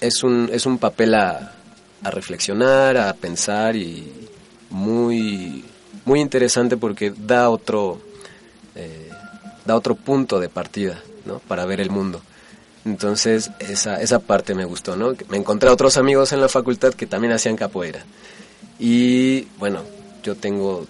es, 0.00 0.22
un, 0.22 0.48
es 0.52 0.66
un 0.66 0.78
papel 0.78 1.14
a, 1.14 1.52
reflexionar, 2.02 2.96
a 2.96 3.12
pensar 3.14 3.74
y 3.74 4.28
muy, 4.70 5.64
muy 6.04 6.20
interesante 6.20 6.76
porque 6.76 7.12
da 7.16 7.50
otro, 7.50 8.00
eh, 8.76 9.10
da 9.64 9.74
otro 9.74 9.96
punto 9.96 10.38
de 10.38 10.48
partida 10.48 11.02
¿no? 11.24 11.40
para 11.40 11.64
ver 11.64 11.80
el 11.80 11.90
mundo. 11.90 12.22
Entonces 12.84 13.50
esa, 13.58 14.00
esa 14.00 14.20
parte 14.20 14.54
me 14.54 14.64
gustó, 14.64 14.94
¿no? 14.94 15.14
Me 15.28 15.36
encontré 15.36 15.68
a 15.68 15.72
otros 15.72 15.96
amigos 15.96 16.32
en 16.32 16.40
la 16.40 16.48
facultad 16.48 16.94
que 16.94 17.06
también 17.06 17.32
hacían 17.32 17.56
capoeira. 17.56 18.04
Y 18.78 19.42
bueno, 19.58 19.82
yo 20.22 20.36
tengo 20.36 20.86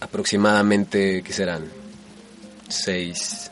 aproximadamente, 0.00 1.22
¿qué 1.22 1.32
serán? 1.32 1.64
Seis, 2.68 3.51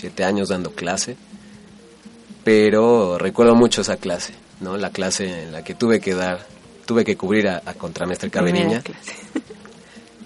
siete 0.00 0.24
años 0.24 0.48
dando 0.48 0.72
clase, 0.72 1.16
pero 2.44 3.18
recuerdo 3.18 3.54
mucho 3.54 3.82
esa 3.82 3.96
clase, 3.96 4.34
¿no? 4.60 4.76
La 4.76 4.90
clase 4.90 5.44
en 5.44 5.52
la 5.52 5.62
que 5.64 5.74
tuve 5.74 6.00
que 6.00 6.14
dar, 6.14 6.46
tuve 6.86 7.04
que 7.04 7.16
cubrir 7.16 7.48
a, 7.48 7.62
a 7.64 7.74
contramestre 7.74 8.30
Caberiña. 8.30 8.82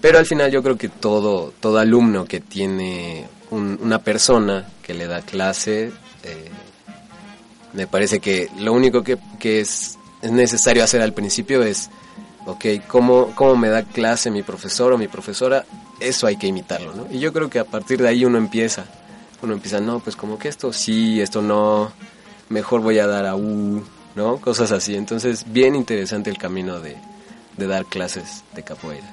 Pero 0.01 0.17
al 0.17 0.25
final 0.25 0.51
yo 0.51 0.61
creo 0.61 0.77
que 0.77 0.89
todo, 0.89 1.53
todo 1.61 1.77
alumno 1.77 2.25
que 2.25 2.41
tiene 2.41 3.25
un, 3.51 3.79
una 3.81 3.99
persona 3.99 4.67
que 4.81 4.93
le 4.93 5.07
da 5.07 5.21
clase, 5.21 5.93
eh, 6.23 6.49
me 7.71 7.87
parece 7.87 8.19
que 8.19 8.49
lo 8.59 8.73
único 8.73 9.01
que, 9.01 9.17
que 9.39 9.61
es, 9.61 9.97
es 10.21 10.31
necesario 10.31 10.83
hacer 10.83 11.01
al 11.01 11.13
principio 11.13 11.63
es 11.63 11.89
ok, 12.45 12.65
¿cómo, 12.87 13.31
¿cómo 13.35 13.55
me 13.55 13.69
da 13.69 13.83
clase 13.83 14.29
mi 14.29 14.43
profesor 14.43 14.93
o 14.93 14.97
mi 14.97 15.07
profesora? 15.07 15.65
Eso 15.99 16.27
hay 16.27 16.35
que 16.35 16.47
imitarlo, 16.47 16.93
¿no? 16.93 17.07
Y 17.09 17.19
yo 17.19 17.31
creo 17.31 17.49
que 17.49 17.59
a 17.59 17.65
partir 17.65 18.01
de 18.01 18.09
ahí 18.09 18.25
uno 18.25 18.37
empieza, 18.37 18.85
uno 19.43 19.53
empieza, 19.53 19.79
no, 19.79 19.99
pues 19.99 20.15
como 20.15 20.37
que 20.39 20.47
esto 20.47 20.73
sí, 20.73 21.21
esto 21.21 21.41
no, 21.41 21.91
mejor 22.49 22.81
voy 22.81 22.99
a 22.99 23.07
dar 23.07 23.25
a 23.25 23.35
U, 23.35 23.83
¿no? 24.15 24.37
Cosas 24.37 24.71
así. 24.71 24.95
Entonces, 24.95 25.45
bien 25.47 25.75
interesante 25.75 26.29
el 26.29 26.37
camino 26.37 26.79
de, 26.79 26.97
de 27.57 27.67
dar 27.67 27.85
clases 27.85 28.43
de 28.55 28.63
capoeira. 28.63 29.07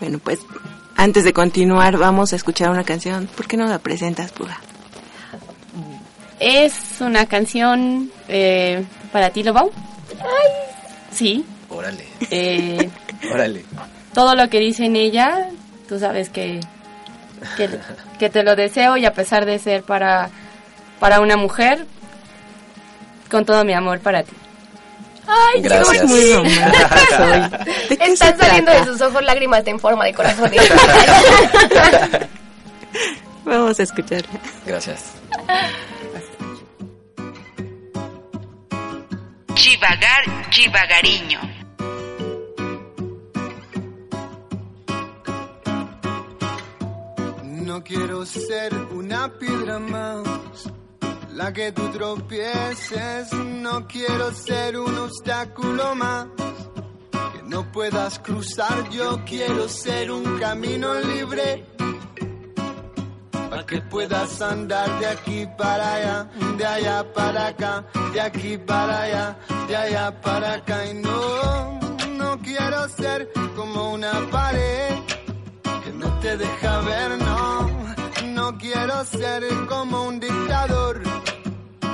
Bueno, 0.00 0.18
pues 0.18 0.40
antes 0.96 1.24
de 1.24 1.32
continuar 1.32 1.96
vamos 1.98 2.32
a 2.32 2.36
escuchar 2.36 2.70
una 2.70 2.84
canción. 2.84 3.28
¿Por 3.36 3.46
qué 3.46 3.56
no 3.56 3.66
la 3.66 3.78
presentas, 3.78 4.32
Puga? 4.32 4.60
Es 6.38 6.74
una 7.00 7.26
canción 7.26 8.10
eh, 8.28 8.84
para 9.12 9.30
ti, 9.30 9.42
Lobau. 9.42 9.70
Sí, 11.12 11.44
Órale. 11.68 12.04
Eh, 12.30 12.90
Órale. 13.32 13.64
todo 14.14 14.34
lo 14.34 14.48
que 14.48 14.58
dice 14.58 14.86
en 14.86 14.96
ella, 14.96 15.50
tú 15.88 15.98
sabes 15.98 16.28
que, 16.30 16.60
que, 17.56 17.68
que 18.18 18.30
te 18.30 18.42
lo 18.42 18.56
deseo 18.56 18.96
y 18.96 19.06
a 19.06 19.12
pesar 19.12 19.46
de 19.46 19.58
ser 19.58 19.82
para, 19.82 20.30
para 20.98 21.20
una 21.20 21.36
mujer, 21.36 21.86
con 23.30 23.44
todo 23.44 23.64
mi 23.64 23.72
amor 23.72 24.00
para 24.00 24.22
ti. 24.22 24.32
Ay, 25.26 25.62
Gracias. 25.62 26.00
qué 26.00 26.06
Muy 26.06 26.32
romántica 26.32 26.98
soy. 27.16 27.40
¿De 27.88 27.96
qué 27.96 28.06
se 28.06 28.12
Están 28.12 28.38
saliendo 28.38 28.72
de 28.72 28.84
sus 28.84 29.00
ojos 29.00 29.22
lágrimas 29.22 29.66
en 29.66 29.78
forma 29.78 30.04
de 30.04 30.14
corazón. 30.14 30.50
Vamos 33.44 33.78
a 33.78 33.82
escucharla. 33.82 34.28
Gracias. 34.66 35.12
Chivagar, 39.54 40.50
chivagariño. 40.50 41.59
No 47.70 47.84
quiero 47.84 48.26
ser 48.26 48.74
una 48.90 49.32
piedra 49.38 49.78
más, 49.78 50.26
la 51.32 51.52
que 51.52 51.70
tú 51.70 51.88
tropieces. 51.90 53.32
No 53.32 53.86
quiero 53.86 54.34
ser 54.34 54.76
un 54.76 54.98
obstáculo 54.98 55.94
más, 55.94 56.26
que 57.32 57.42
no 57.44 57.70
puedas 57.70 58.18
cruzar. 58.18 58.90
Yo 58.90 59.24
quiero 59.24 59.68
ser 59.68 60.10
un 60.10 60.40
camino 60.40 60.94
libre, 60.94 61.64
para 63.30 63.64
que 63.64 63.80
puedas 63.82 64.42
andar 64.42 64.98
de 64.98 65.06
aquí 65.06 65.46
para 65.56 65.94
allá, 65.94 66.30
de 66.58 66.66
allá 66.66 67.12
para 67.12 67.46
acá, 67.46 67.84
de 68.12 68.20
aquí 68.20 68.58
para 68.58 69.02
allá, 69.02 69.38
de 69.68 69.76
allá 69.76 70.20
para 70.20 70.54
acá. 70.54 70.86
Y 70.86 70.94
no, 70.94 71.78
no 72.18 72.36
quiero 72.40 72.88
ser 72.88 73.30
como 73.54 73.92
una 73.92 74.28
pared 74.28 75.19
no 76.00 76.08
te 76.20 76.36
deja 76.36 76.80
ver, 76.80 77.18
no. 77.18 77.70
No 78.34 78.58
quiero 78.58 79.04
ser 79.04 79.42
como 79.68 80.04
un 80.08 80.18
dictador 80.18 81.02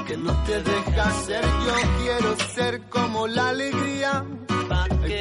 que 0.07 0.16
no 0.16 0.33
te 0.45 0.62
deja 0.62 1.11
ser. 1.27 1.45
Yo 1.66 1.75
quiero 2.03 2.37
ser 2.55 2.88
como 2.88 3.27
la 3.27 3.49
alegría. 3.49 4.25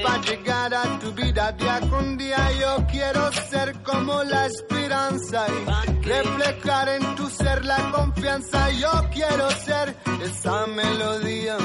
Para 0.04 0.22
llegar 0.22 0.74
a 0.74 1.00
tu 1.00 1.12
vida 1.14 1.52
día 1.52 1.80
con 1.92 2.18
día, 2.18 2.52
yo 2.60 2.88
quiero 2.88 3.32
ser 3.50 3.84
como 3.84 4.24
la 4.24 4.48
esperanza 4.48 5.46
y 5.48 6.06
reflejar 6.06 6.90
en 6.90 7.16
tu 7.16 7.30
ser 7.30 7.66
la 7.66 7.92
confianza. 7.92 8.70
Yo 8.72 8.92
quiero 9.12 9.50
ser 9.52 9.96
esa 10.24 10.66
melodía 10.68 11.58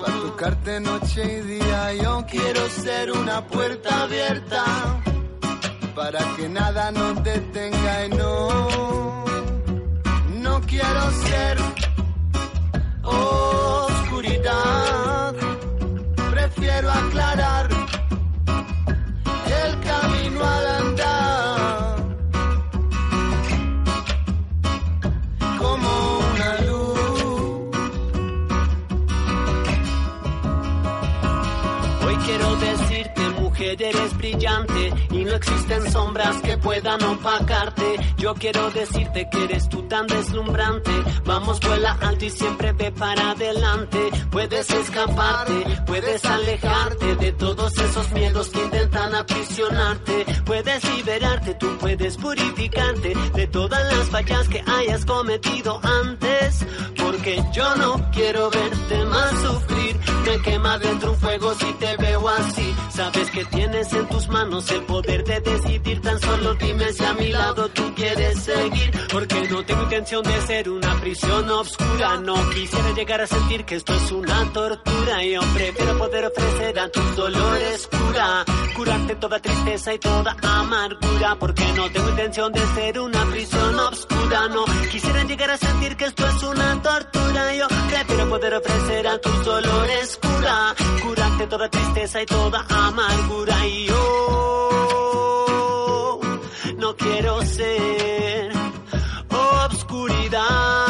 para 0.00 0.16
tocarte 0.20 0.80
noche 0.80 1.22
y 1.38 1.40
día. 1.58 1.94
Yo 2.02 2.24
quiero 2.26 2.68
ser 2.68 3.12
una 3.12 3.46
puerta 3.46 4.02
abierta 4.04 5.00
para 5.94 6.18
que 6.36 6.48
nada 6.48 6.90
nos 6.92 7.22
detenga 7.22 8.06
y 8.06 8.08
no, 8.10 9.24
no 10.42 10.60
quiero 10.62 11.10
ser 11.10 11.58
oscuridad, 13.82 14.54
prefiero 16.30 16.90
aclarar 16.90 17.68
el 19.64 19.80
camino 19.80 20.44
al 20.44 20.66
andar 20.66 21.96
como 25.58 26.18
una 26.18 26.60
luz. 26.66 27.74
Hoy 32.06 32.16
quiero 32.26 32.56
decirte, 32.56 33.28
mujer, 33.40 33.82
eres 33.82 34.16
y 34.32 35.24
no 35.24 35.34
existen 35.34 35.90
sombras 35.90 36.40
que 36.42 36.56
puedan 36.58 37.02
opacarte. 37.02 37.96
Yo 38.16 38.34
quiero 38.34 38.70
decirte 38.70 39.28
que 39.30 39.44
eres 39.44 39.68
tú 39.68 39.82
tan 39.88 40.06
deslumbrante. 40.06 40.90
Vamos, 41.24 41.58
vuela 41.60 41.98
alto 42.00 42.24
y 42.24 42.30
siempre 42.30 42.72
ve 42.72 42.92
para 42.92 43.32
adelante. 43.32 44.10
Puedes 44.30 44.70
escaparte, 44.70 45.64
puedes 45.86 46.24
alejarte 46.24 47.16
de 47.16 47.32
todos 47.32 47.76
esos 47.76 48.10
miedos 48.12 48.50
que 48.50 48.62
intentan 48.62 49.14
aprisionarte. 49.14 50.26
Puedes 50.44 50.96
liberarte, 50.96 51.54
tú 51.54 51.76
puedes 51.78 52.16
purificarte 52.16 53.14
de 53.34 53.46
todas 53.48 53.92
las 53.92 54.08
fallas 54.10 54.48
que 54.48 54.62
hayas 54.66 55.04
cometido 55.04 55.80
antes. 55.82 56.64
Porque 56.96 57.42
yo 57.52 57.74
no 57.76 58.10
quiero 58.12 58.48
verte 58.50 59.04
más 59.06 59.30
sufrir. 59.42 59.98
Me 60.24 60.38
quema 60.42 60.78
dentro 60.78 61.12
un 61.12 61.18
fuego 61.18 61.54
si 61.54 61.72
te 61.74 61.96
veo 61.96 62.28
así. 62.28 62.74
Sabes 62.90 63.30
que 63.30 63.44
tienes 63.46 63.92
en 63.92 64.06
tus 64.20 64.28
manos 64.28 64.70
el 64.70 64.82
poder 64.82 65.24
de 65.24 65.40
decidir. 65.40 66.00
Tan 66.02 66.20
solo 66.20 66.54
dime 66.54 66.92
si 66.92 67.04
a 67.04 67.14
mi 67.14 67.28
lado 67.28 67.68
tú 67.70 67.94
quieres 67.94 68.38
seguir. 68.42 68.90
Porque 69.10 69.48
no 69.48 69.64
tengo 69.64 69.82
intención 69.82 70.22
de 70.22 70.40
ser 70.42 70.68
una 70.68 71.00
prisión 71.00 71.50
oscura. 71.50 72.16
No 72.20 72.34
quisiera 72.50 72.90
llegar 72.92 73.20
a 73.22 73.26
sentir 73.26 73.64
que 73.64 73.76
esto 73.76 73.94
es 73.94 74.12
una 74.12 74.52
tortura. 74.52 75.24
Yo 75.24 75.40
prefiero 75.54 75.98
poder 75.98 76.24
ofrecer 76.26 76.78
a 76.78 76.88
tus 76.90 77.16
dolores 77.16 77.88
cura. 77.88 78.44
Curarte 78.76 79.14
toda 79.16 79.40
tristeza 79.40 79.94
y 79.94 79.98
toda 79.98 80.36
amargura. 80.42 81.36
Porque 81.38 81.64
no 81.74 81.90
tengo 81.90 82.08
intención 82.10 82.52
de 82.52 82.66
ser 82.74 83.00
una 83.00 83.24
prisión 83.26 83.78
oscura. 83.78 84.48
No 84.48 84.64
quisiera 84.90 85.24
llegar 85.24 85.50
a 85.50 85.56
sentir 85.56 85.96
que 85.96 86.04
esto 86.04 86.26
es 86.26 86.42
una 86.42 86.82
tortura. 86.82 87.54
Yo 87.54 87.68
prefiero 87.88 88.28
poder 88.28 88.54
ofrecer 88.54 89.06
a 89.06 89.18
tus 89.18 89.44
dolores 89.44 90.18
cura. 90.20 90.74
Curarte 91.02 91.46
toda 91.46 91.70
tristeza 91.70 92.22
y 92.22 92.26
toda 92.26 92.66
amargura. 92.68 93.66
Y 93.66 93.86
yo 93.86 94.09
no 96.76 96.96
quiero 96.96 97.42
ser 97.42 98.52
obscuridad. 99.30 100.89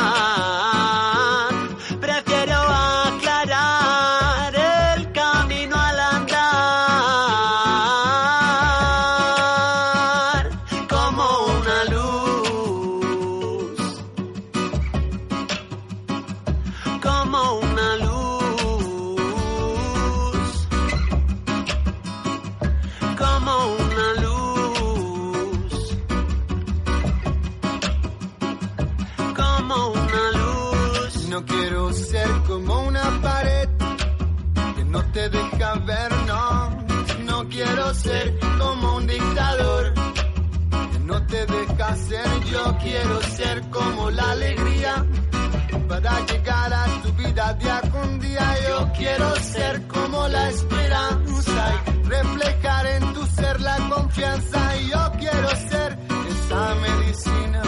Tu 47.55 47.59
vida 47.59 48.19
día. 48.21 48.57
Yo 48.69 48.93
quiero 48.97 49.37
ser 49.37 49.87
como 49.89 50.29
la 50.29 50.49
esperanza 50.51 51.75
y 51.87 52.09
reflejar 52.09 52.87
en 52.87 53.15
tu 53.15 53.27
ser 53.27 53.61
la 53.61 53.77
confianza. 53.89 54.77
Yo 54.77 55.13
quiero 55.19 55.49
ser 55.69 55.99
esa 56.31 56.75
medicina 56.75 57.63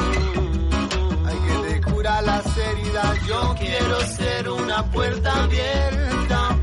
hay 1.27 1.39
que 1.47 1.69
te 1.69 1.91
cura 1.91 2.23
las 2.23 2.57
heridas. 2.57 3.27
Yo 3.27 3.55
quiero 3.59 4.01
ser 4.01 4.49
una 4.49 4.91
puerta 4.91 5.43
abierta 5.45 6.57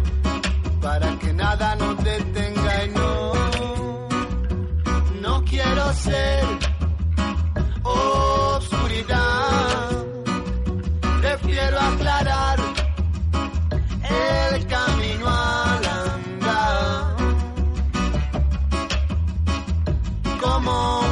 para 0.82 1.20
que 1.20 1.34
nada 1.34 1.76
nos 1.76 2.04
detenga 2.04 2.86
y 2.86 2.90
no, 2.90 3.34
no 5.22 5.44
quiero 5.44 5.94
ser 5.94 6.59
como 20.62 21.00
una 21.00 21.09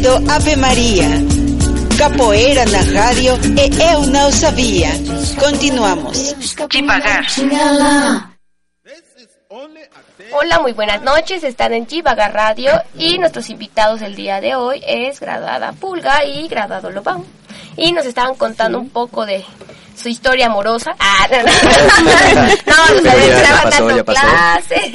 Credo 0.00 0.16
Ave 0.30 0.56
María. 0.56 1.08
Capoeira 1.98 2.64
na 2.64 2.80
rádio 3.00 3.34
e 3.54 3.92
eu 3.92 4.06
não 4.06 4.32
sabia. 4.32 4.88
Continuamos. 5.38 6.34
Devagar. 6.70 7.26
Hola, 10.32 10.60
muy 10.60 10.72
buenas 10.72 11.02
noches. 11.02 11.44
Están 11.44 11.74
en 11.74 11.86
Chivaga 11.86 12.28
Radio 12.28 12.82
y 12.96 13.18
nuestros 13.18 13.50
invitados 13.50 14.00
del 14.00 14.16
día 14.16 14.40
de 14.40 14.54
hoy 14.54 14.82
es 14.86 15.20
graduada 15.20 15.72
Pulga 15.72 16.24
y 16.24 16.48
graduado 16.48 16.90
Lobán. 16.90 17.22
Y 17.76 17.92
nos 17.92 18.06
estaban 18.06 18.36
contando 18.36 18.78
un 18.78 18.88
poco 18.88 19.26
de 19.26 19.44
su 19.94 20.08
historia 20.08 20.46
amorosa. 20.46 20.94
Ah, 20.98 21.28
no, 21.30 21.42
no. 21.42 22.86
no, 22.88 22.94
nos 22.94 23.02
Ya 23.02 23.12
estaban 23.42 23.62
pasó, 23.64 23.86
dando 23.86 23.96
ya 23.98 24.04
clases. 24.04 24.92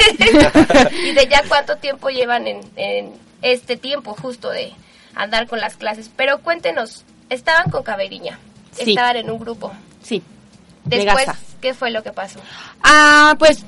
y 1.03 1.11
de 1.11 1.27
ya 1.27 1.43
cuánto 1.47 1.75
tiempo 1.77 2.09
llevan 2.09 2.47
en, 2.47 2.61
en 2.75 3.13
este 3.43 3.77
tiempo 3.77 4.15
justo 4.19 4.49
de 4.49 4.73
andar 5.15 5.47
con 5.47 5.59
las 5.59 5.75
clases. 5.75 6.09
Pero 6.15 6.39
cuéntenos, 6.39 7.03
estaban 7.29 7.69
con 7.71 7.83
Caberiña, 7.83 8.39
Sí. 8.71 8.91
estaban 8.91 9.15
en 9.17 9.29
un 9.31 9.39
grupo. 9.39 9.71
Sí. 10.03 10.21
Después. 10.83 11.27
¿qué 11.61 11.73
fue 11.73 11.89
lo 11.89 12.03
que 12.03 12.11
pasó? 12.11 12.39
Ah, 12.83 13.35
pues 13.39 13.65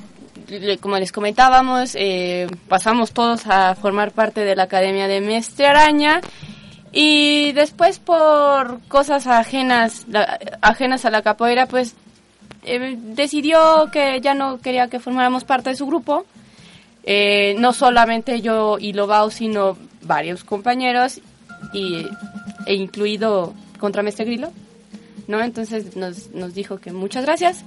como 0.82 0.98
les 1.00 1.12
comentábamos, 1.12 1.96
eh, 1.96 2.48
pasamos 2.70 3.12
todos 3.12 3.48
a 3.48 3.74
formar 3.76 4.12
parte 4.12 4.42
de 4.46 4.56
la 4.56 4.64
Academia 4.64 5.08
de 5.08 5.20
Mestre 5.20 5.66
Araña 5.68 6.22
y 6.92 7.52
después 7.54 7.98
por 8.00 8.80
cosas 8.88 9.26
ajenas, 9.28 10.06
la- 10.08 10.40
ajenas 10.62 11.06
a 11.06 11.10
la 11.10 11.22
capoeira, 11.24 11.66
pues 11.66 11.96
eh, 12.64 12.96
decidió 12.98 13.90
que 13.92 14.22
ya 14.22 14.34
no 14.36 14.60
quería 14.60 14.88
que 14.88 15.00
formáramos 15.00 15.44
parte 15.44 15.72
de 15.72 15.76
su 15.76 15.88
grupo. 15.88 16.26
Eh, 17.04 17.56
no 17.58 17.72
solamente 17.74 18.42
yo 18.42 18.78
y 18.80 18.94
Lobao, 18.94 19.32
sino 19.32 19.78
varios 20.02 20.44
compañeros 20.44 21.20
y, 21.74 22.06
e 22.65 22.76
incluido 22.76 23.54
Contramestre 23.80 24.26
Grillo, 24.26 24.50
¿no? 25.28 25.41
Entonces 25.41 25.96
nos, 25.96 26.32
nos 26.32 26.54
dijo 26.54 26.78
que 26.78 26.91
muchas 26.91 27.26
gracias 27.26 27.63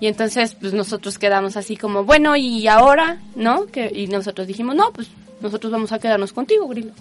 y 0.00 0.06
entonces 0.06 0.54
pues 0.54 0.72
nosotros 0.74 1.18
quedamos 1.18 1.56
así 1.56 1.76
como, 1.76 2.04
bueno, 2.04 2.36
¿y 2.36 2.66
ahora? 2.66 3.18
¿No? 3.36 3.66
Que, 3.66 3.90
y 3.94 4.06
nosotros 4.08 4.46
dijimos, 4.46 4.74
no, 4.74 4.92
pues 4.92 5.08
nosotros 5.40 5.72
vamos 5.72 5.92
a 5.92 5.98
quedarnos 5.98 6.32
contigo, 6.32 6.68
Grillo. 6.68 6.92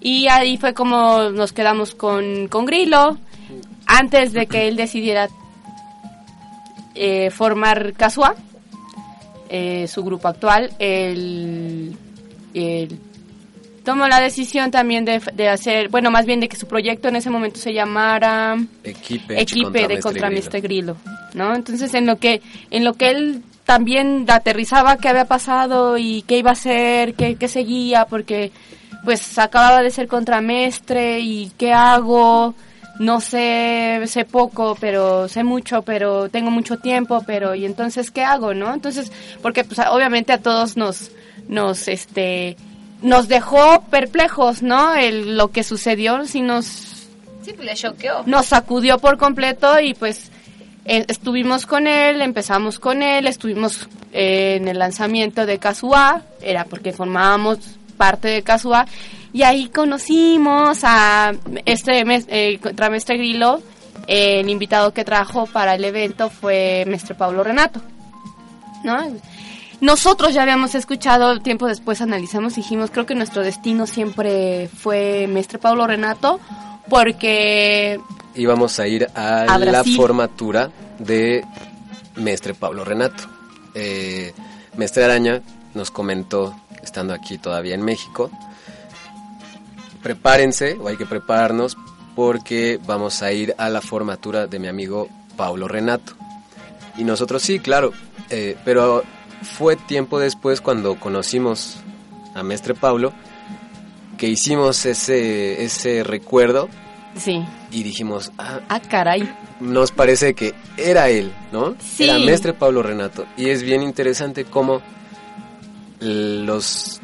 Y 0.00 0.28
ahí 0.28 0.56
fue 0.56 0.74
como 0.74 1.30
nos 1.30 1.52
quedamos 1.52 1.94
con, 1.94 2.48
con 2.48 2.64
Grillo 2.66 3.18
antes 3.86 4.32
de 4.32 4.46
que 4.46 4.68
él 4.68 4.76
decidiera 4.76 5.28
eh, 6.94 7.30
formar 7.30 7.94
Casua, 7.94 8.34
eh, 9.48 9.86
su 9.88 10.04
grupo 10.04 10.28
actual, 10.28 10.72
él, 10.78 11.96
él 12.54 13.00
tomó 13.88 14.06
la 14.06 14.20
decisión 14.20 14.70
también 14.70 15.06
de, 15.06 15.18
de 15.32 15.48
hacer, 15.48 15.88
bueno, 15.88 16.10
más 16.10 16.26
bien 16.26 16.40
de 16.40 16.48
que 16.50 16.56
su 16.56 16.66
proyecto 16.66 17.08
en 17.08 17.16
ese 17.16 17.30
momento 17.30 17.58
se 17.58 17.72
llamara 17.72 18.54
Equipe, 18.84 19.40
Equipe 19.40 19.88
de 19.88 19.94
contra 19.94 20.02
Contramestre 20.02 20.60
Grillo, 20.60 20.98
¿no? 21.32 21.54
Entonces, 21.54 21.94
en 21.94 22.04
lo 22.04 22.16
que 22.16 22.42
en 22.70 22.84
lo 22.84 22.92
que 22.92 23.08
él 23.08 23.42
también 23.64 24.26
aterrizaba 24.28 24.98
qué 24.98 25.08
había 25.08 25.24
pasado 25.24 25.96
y 25.96 26.20
qué 26.28 26.36
iba 26.36 26.50
a 26.50 26.52
hacer, 26.52 27.14
qué, 27.14 27.36
qué 27.36 27.48
seguía, 27.48 28.04
porque 28.04 28.52
pues 29.04 29.38
acababa 29.38 29.80
de 29.80 29.90
ser 29.90 30.06
contramestre 30.06 31.20
y 31.20 31.50
qué 31.56 31.72
hago, 31.72 32.54
no 32.98 33.22
sé, 33.22 34.02
sé 34.04 34.26
poco, 34.26 34.76
pero 34.78 35.28
sé 35.28 35.44
mucho, 35.44 35.80
pero 35.80 36.28
tengo 36.28 36.50
mucho 36.50 36.76
tiempo, 36.76 37.24
pero 37.26 37.54
y 37.54 37.64
entonces 37.64 38.10
qué 38.10 38.22
hago, 38.22 38.52
¿no? 38.52 38.74
Entonces, 38.74 39.10
porque 39.40 39.64
pues 39.64 39.78
obviamente 39.90 40.34
a 40.34 40.42
todos 40.42 40.76
nos 40.76 41.10
nos 41.48 41.88
este 41.88 42.58
nos 43.02 43.28
dejó 43.28 43.82
perplejos, 43.90 44.62
¿no? 44.62 44.94
El, 44.94 45.36
lo 45.36 45.48
que 45.52 45.62
sucedió, 45.64 46.24
si 46.26 46.40
nos 46.42 46.64
Sí, 47.42 47.52
pues 47.54 47.66
le 47.66 47.74
choqueó. 47.74 48.22
nos 48.26 48.46
sacudió 48.46 48.98
por 48.98 49.16
completo 49.18 49.78
y 49.80 49.94
pues 49.94 50.30
eh, 50.84 51.04
estuvimos 51.08 51.66
con 51.66 51.86
él, 51.86 52.20
empezamos 52.20 52.78
con 52.78 53.02
él, 53.02 53.26
estuvimos 53.26 53.88
eh, 54.12 54.56
en 54.60 54.68
el 54.68 54.78
lanzamiento 54.78 55.46
de 55.46 55.58
Casuá, 55.58 56.22
era 56.42 56.64
porque 56.64 56.92
formábamos 56.92 57.58
parte 57.96 58.28
de 58.28 58.42
Casuá, 58.42 58.86
y 59.32 59.42
ahí 59.42 59.68
conocimos 59.68 60.80
a 60.82 61.32
este 61.66 62.04
mes- 62.04 62.26
eh, 62.28 62.58
contramestre 62.62 63.16
Grillo, 63.18 63.60
el 64.06 64.48
invitado 64.48 64.92
que 64.94 65.04
trajo 65.04 65.46
para 65.46 65.74
el 65.74 65.84
evento 65.84 66.30
fue 66.30 66.84
Mestre 66.86 67.14
Pablo 67.14 67.44
Renato, 67.44 67.82
¿no? 68.84 68.98
Nosotros 69.80 70.34
ya 70.34 70.42
habíamos 70.42 70.74
escuchado, 70.74 71.38
tiempo 71.40 71.66
después 71.66 72.00
analizamos 72.00 72.54
y 72.54 72.62
dijimos, 72.62 72.90
creo 72.90 73.06
que 73.06 73.14
nuestro 73.14 73.42
destino 73.42 73.86
siempre 73.86 74.68
fue 74.68 75.28
Mestre 75.28 75.58
Pablo 75.58 75.86
Renato, 75.86 76.40
porque 76.88 78.00
íbamos 78.34 78.80
a 78.80 78.88
ir 78.88 79.08
a, 79.14 79.42
A 79.42 79.58
la 79.58 79.84
formatura 79.84 80.70
de 80.98 81.44
Mestre 82.16 82.54
Pablo 82.54 82.84
Renato. 82.84 83.24
Eh, 83.74 84.32
Mestre 84.76 85.04
Araña 85.04 85.42
nos 85.74 85.92
comentó, 85.92 86.56
estando 86.82 87.14
aquí 87.14 87.38
todavía 87.38 87.76
en 87.76 87.82
México, 87.82 88.30
prepárense, 90.02 90.76
o 90.80 90.88
hay 90.88 90.96
que 90.96 91.06
prepararnos, 91.06 91.76
porque 92.16 92.80
vamos 92.84 93.22
a 93.22 93.30
ir 93.30 93.54
a 93.58 93.70
la 93.70 93.80
formatura 93.80 94.48
de 94.48 94.58
mi 94.58 94.66
amigo 94.66 95.08
Pablo 95.36 95.68
Renato. 95.68 96.14
Y 96.96 97.04
nosotros 97.04 97.42
sí, 97.42 97.60
claro, 97.60 97.92
eh, 98.28 98.56
pero 98.64 99.04
fue 99.42 99.76
tiempo 99.76 100.18
después 100.18 100.60
cuando 100.60 100.98
conocimos 100.98 101.78
a 102.34 102.42
Mestre 102.42 102.74
Pablo 102.74 103.12
que 104.16 104.28
hicimos 104.28 104.84
ese, 104.84 105.64
ese 105.64 106.02
recuerdo 106.02 106.68
sí, 107.16 107.44
y 107.70 107.82
dijimos, 107.82 108.32
ah, 108.38 108.60
ah, 108.68 108.80
caray, 108.80 109.28
nos 109.60 109.92
parece 109.92 110.34
que 110.34 110.54
era 110.76 111.08
él, 111.08 111.32
¿no? 111.52 111.76
Sí. 111.80 112.04
Era 112.04 112.18
Mestre 112.18 112.52
Pablo 112.52 112.82
Renato. 112.82 113.26
Y 113.36 113.48
es 113.48 113.62
bien 113.62 113.82
interesante 113.82 114.44
cómo 114.44 114.82
los, 116.00 117.00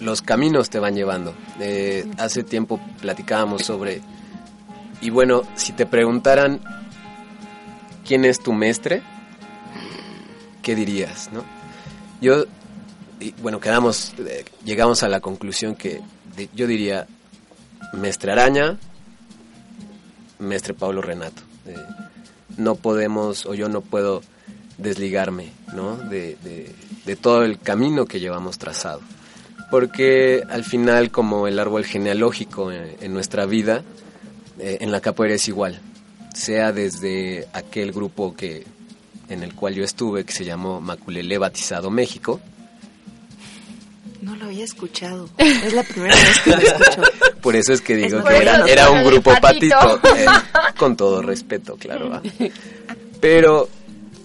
los 0.00 0.22
caminos 0.22 0.70
te 0.70 0.78
van 0.78 0.94
llevando. 0.94 1.34
Eh, 1.60 2.06
hace 2.18 2.42
tiempo 2.42 2.80
platicábamos 3.00 3.62
sobre... 3.62 4.00
Y 5.00 5.10
bueno, 5.10 5.42
si 5.56 5.72
te 5.72 5.84
preguntaran 5.84 6.60
quién 8.06 8.24
es 8.24 8.40
tu 8.40 8.52
mestre, 8.52 9.02
¿qué 10.62 10.74
dirías, 10.74 11.30
no? 11.32 11.44
Yo, 12.20 12.44
bueno, 13.42 13.60
quedamos, 13.60 14.14
eh, 14.18 14.44
llegamos 14.64 15.02
a 15.02 15.08
la 15.08 15.20
conclusión 15.20 15.74
que 15.74 16.00
yo 16.54 16.66
diría 16.66 17.06
Mestre 17.92 18.32
Araña, 18.32 18.78
Mestre 20.38 20.74
Pablo 20.74 21.02
Renato. 21.02 21.42
Eh, 21.66 21.74
no 22.56 22.74
podemos, 22.76 23.46
o 23.46 23.54
yo 23.54 23.68
no 23.68 23.80
puedo 23.80 24.22
desligarme, 24.78 25.52
¿no? 25.74 25.96
De, 25.96 26.36
de- 26.42 27.16
todo 27.16 27.44
el 27.44 27.58
camino 27.60 28.04
que 28.06 28.18
llevamos 28.20 28.58
trazado. 28.58 29.00
Porque 29.70 30.42
al 30.50 30.64
final, 30.64 31.10
como 31.12 31.46
el 31.46 31.58
árbol 31.58 31.84
genealógico 31.84 32.72
en, 32.72 32.96
en 33.00 33.12
nuestra 33.14 33.46
vida, 33.46 33.82
eh, 34.58 34.78
en 34.80 34.90
la 34.90 35.00
capoeira 35.00 35.36
es 35.36 35.46
igual. 35.48 35.80
Sea 36.34 36.72
desde 36.72 37.46
aquel 37.52 37.92
grupo 37.92 38.34
que 38.34 38.64
en 39.28 39.42
el 39.42 39.54
cual 39.54 39.74
yo 39.74 39.84
estuve, 39.84 40.24
que 40.24 40.32
se 40.32 40.44
llamó 40.44 40.80
Maculelé 40.80 41.38
Batizado 41.38 41.90
México, 41.90 42.40
No 44.22 44.34
lo 44.36 44.46
había 44.46 44.64
escuchado. 44.64 45.28
Es 45.38 45.72
la 45.72 45.82
primera 45.82 46.14
vez 46.14 46.40
que 46.42 46.50
lo 46.50 46.56
escucho. 46.58 47.02
Por 47.42 47.54
eso 47.54 47.72
es 47.72 47.80
que 47.80 47.94
digo 47.96 48.18
Es 48.20 48.24
que 48.24 48.72
era, 48.72 48.90
un 48.90 49.04
grupo 49.04 49.32
patito. 49.40 49.76
patito, 49.78 50.16
eh, 50.16 50.26
con 50.78 50.96
todo 50.96 51.22
respeto, 51.22 51.76
claro. 51.76 52.10
¿va? 52.10 52.22
Pero 53.20 53.68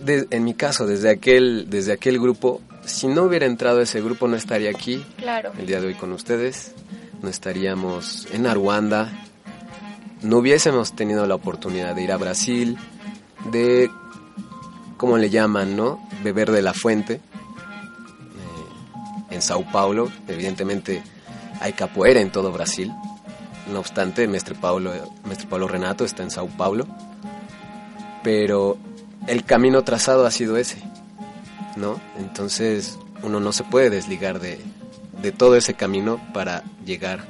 de- 0.04 0.28
en 0.32 0.44
mi 0.44 0.54
caso, 0.56 0.88
desde 0.88 1.10
aquel, 1.10 1.66
desde 1.70 1.92
aquel 1.94 2.20
grupo, 2.20 2.62
si 2.86 3.08
no 3.08 3.24
hubiera 3.24 3.46
entrado 3.46 3.80
a 3.80 3.84
ese 3.84 4.02
grupo, 4.02 4.28
no 4.28 4.36
estaría 4.36 4.72
aquí 4.72 5.04
Claro. 5.18 5.52
el 5.60 5.68
día 5.68 5.80
de 5.80 5.88
hoy 5.88 5.94
con 5.96 6.12
ustedes, 6.14 6.72
no 7.22 7.30
estaríamos 7.30 8.28
en 8.32 8.48
Aruanda, 8.48 9.12
no 10.24 10.38
hubiésemos 10.38 10.96
tenido 10.96 11.28
la 11.28 11.36
oportunidad 11.36 11.94
de 11.96 12.04
ir 12.04 12.12
a 12.12 12.18
Brasil, 12.18 12.78
de, 13.52 13.92
¿cómo 15.02 15.18
le 15.18 15.32
llaman, 15.32 15.76
no? 15.76 16.00
Beber 16.24 16.52
de 16.52 16.62
la 16.62 16.76
fuente, 16.76 17.16
eh, 17.16 17.20
en 19.32 19.42
Sao 19.42 19.66
Paulo, 19.72 20.12
evidentemente 20.28 21.02
hay 21.60 21.74
capoeira 21.74 22.22
en 22.22 22.32
todo 22.32 22.52
Brasil, 22.52 22.94
no 23.74 23.80
obstante, 23.80 24.28
Mestre 24.28 24.54
Paulo, 24.54 24.94
Paulo 25.50 25.68
Renato 25.68 26.06
está 26.06 26.22
en 26.22 26.30
Sao 26.30 26.46
Paulo, 26.50 26.86
pero 28.24 28.78
el 29.26 29.44
camino 29.44 29.84
trazado 29.84 30.28
ha 30.28 30.30
sido 30.30 30.56
ese, 30.56 30.78
¿no? 31.78 32.00
Entonces 32.20 33.00
uno 33.24 33.40
no 33.40 33.54
se 33.54 33.64
puede 33.64 33.90
desligar 33.90 34.40
de, 34.40 34.60
de 35.20 35.32
todo 35.32 35.56
ese 35.56 35.74
camino 35.74 36.22
para 36.32 36.62
llegar 36.86 37.26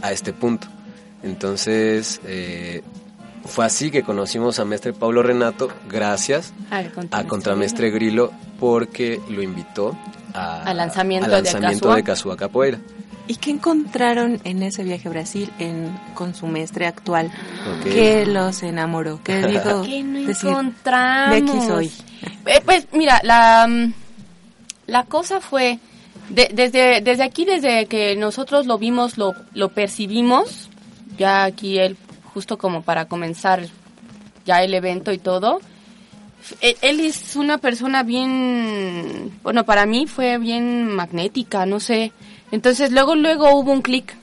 a 0.00 0.12
este 0.12 0.32
punto. 0.32 0.68
Entonces 1.24 2.20
eh, 2.24 2.84
fue 3.44 3.64
así 3.64 3.90
que 3.90 4.02
conocimos 4.02 4.58
a 4.58 4.64
Mestre 4.64 4.92
Pablo 4.92 5.22
Renato 5.22 5.70
gracias 5.88 6.52
Al 6.70 6.92
a 7.10 7.24
contramestre 7.24 7.90
Grillo 7.90 8.30
porque 8.58 9.20
lo 9.28 9.42
invitó 9.42 9.96
a- 10.34 10.62
Al 10.64 10.76
lanzamiento 10.76 11.24
al 11.26 11.30
de 11.30 11.36
lanzamiento 11.50 11.80
Casuá. 11.88 11.96
de 11.96 12.02
Casuá 12.04 12.36
Capoeira. 12.36 12.78
¿Y 13.26 13.36
qué 13.36 13.50
encontraron 13.52 14.40
en 14.42 14.62
ese 14.64 14.82
viaje 14.82 15.06
a 15.06 15.10
Brasil 15.12 15.52
en, 15.60 15.96
con 16.14 16.34
su 16.34 16.46
mestre 16.48 16.86
actual? 16.86 17.30
Ok. 17.78 17.84
¿Qué 17.84 18.26
los 18.26 18.62
enamoró? 18.64 19.20
¿Qué 19.22 19.36
dijo? 19.46 19.82
¿Qué 19.82 20.02
no 20.02 20.26
decir, 20.26 20.48
encontramos? 20.50 21.30
de 21.30 21.36
aquí 21.36 21.66
soy. 21.66 21.92
Eh, 22.46 22.60
pues 22.64 22.88
mira, 22.92 23.20
la, 23.22 23.66
mm, 23.68 23.92
la 24.88 25.04
cosa 25.04 25.40
fue, 25.40 25.78
de- 26.28 26.50
desde, 26.52 27.00
desde 27.02 27.22
aquí, 27.22 27.44
desde 27.44 27.86
que 27.86 28.16
nosotros 28.16 28.66
lo 28.66 28.78
vimos, 28.78 29.16
lo, 29.16 29.32
lo 29.54 29.68
percibimos, 29.68 30.68
ya 31.16 31.44
aquí 31.44 31.78
él, 31.78 31.96
justo 32.32 32.58
como 32.58 32.82
para 32.82 33.06
comenzar 33.06 33.66
ya 34.44 34.62
el 34.62 34.74
evento 34.74 35.12
y 35.12 35.18
todo, 35.18 35.60
él, 36.60 36.76
él 36.80 37.00
es 37.00 37.36
una 37.36 37.58
persona 37.58 38.02
bien, 38.02 39.38
bueno, 39.42 39.64
para 39.64 39.86
mí 39.86 40.06
fue 40.06 40.38
bien 40.38 40.88
magnética, 40.88 41.66
no 41.66 41.80
sé. 41.80 42.12
Entonces 42.50 42.92
luego, 42.92 43.14
luego 43.14 43.54
hubo 43.54 43.72
un 43.72 43.82
clic 43.82 44.16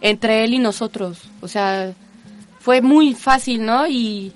entre 0.00 0.44
él 0.44 0.54
y 0.54 0.58
nosotros, 0.58 1.30
o 1.40 1.48
sea, 1.48 1.92
fue 2.68 2.82
muy 2.82 3.14
fácil, 3.14 3.64
¿no? 3.64 3.86
Y, 3.86 4.32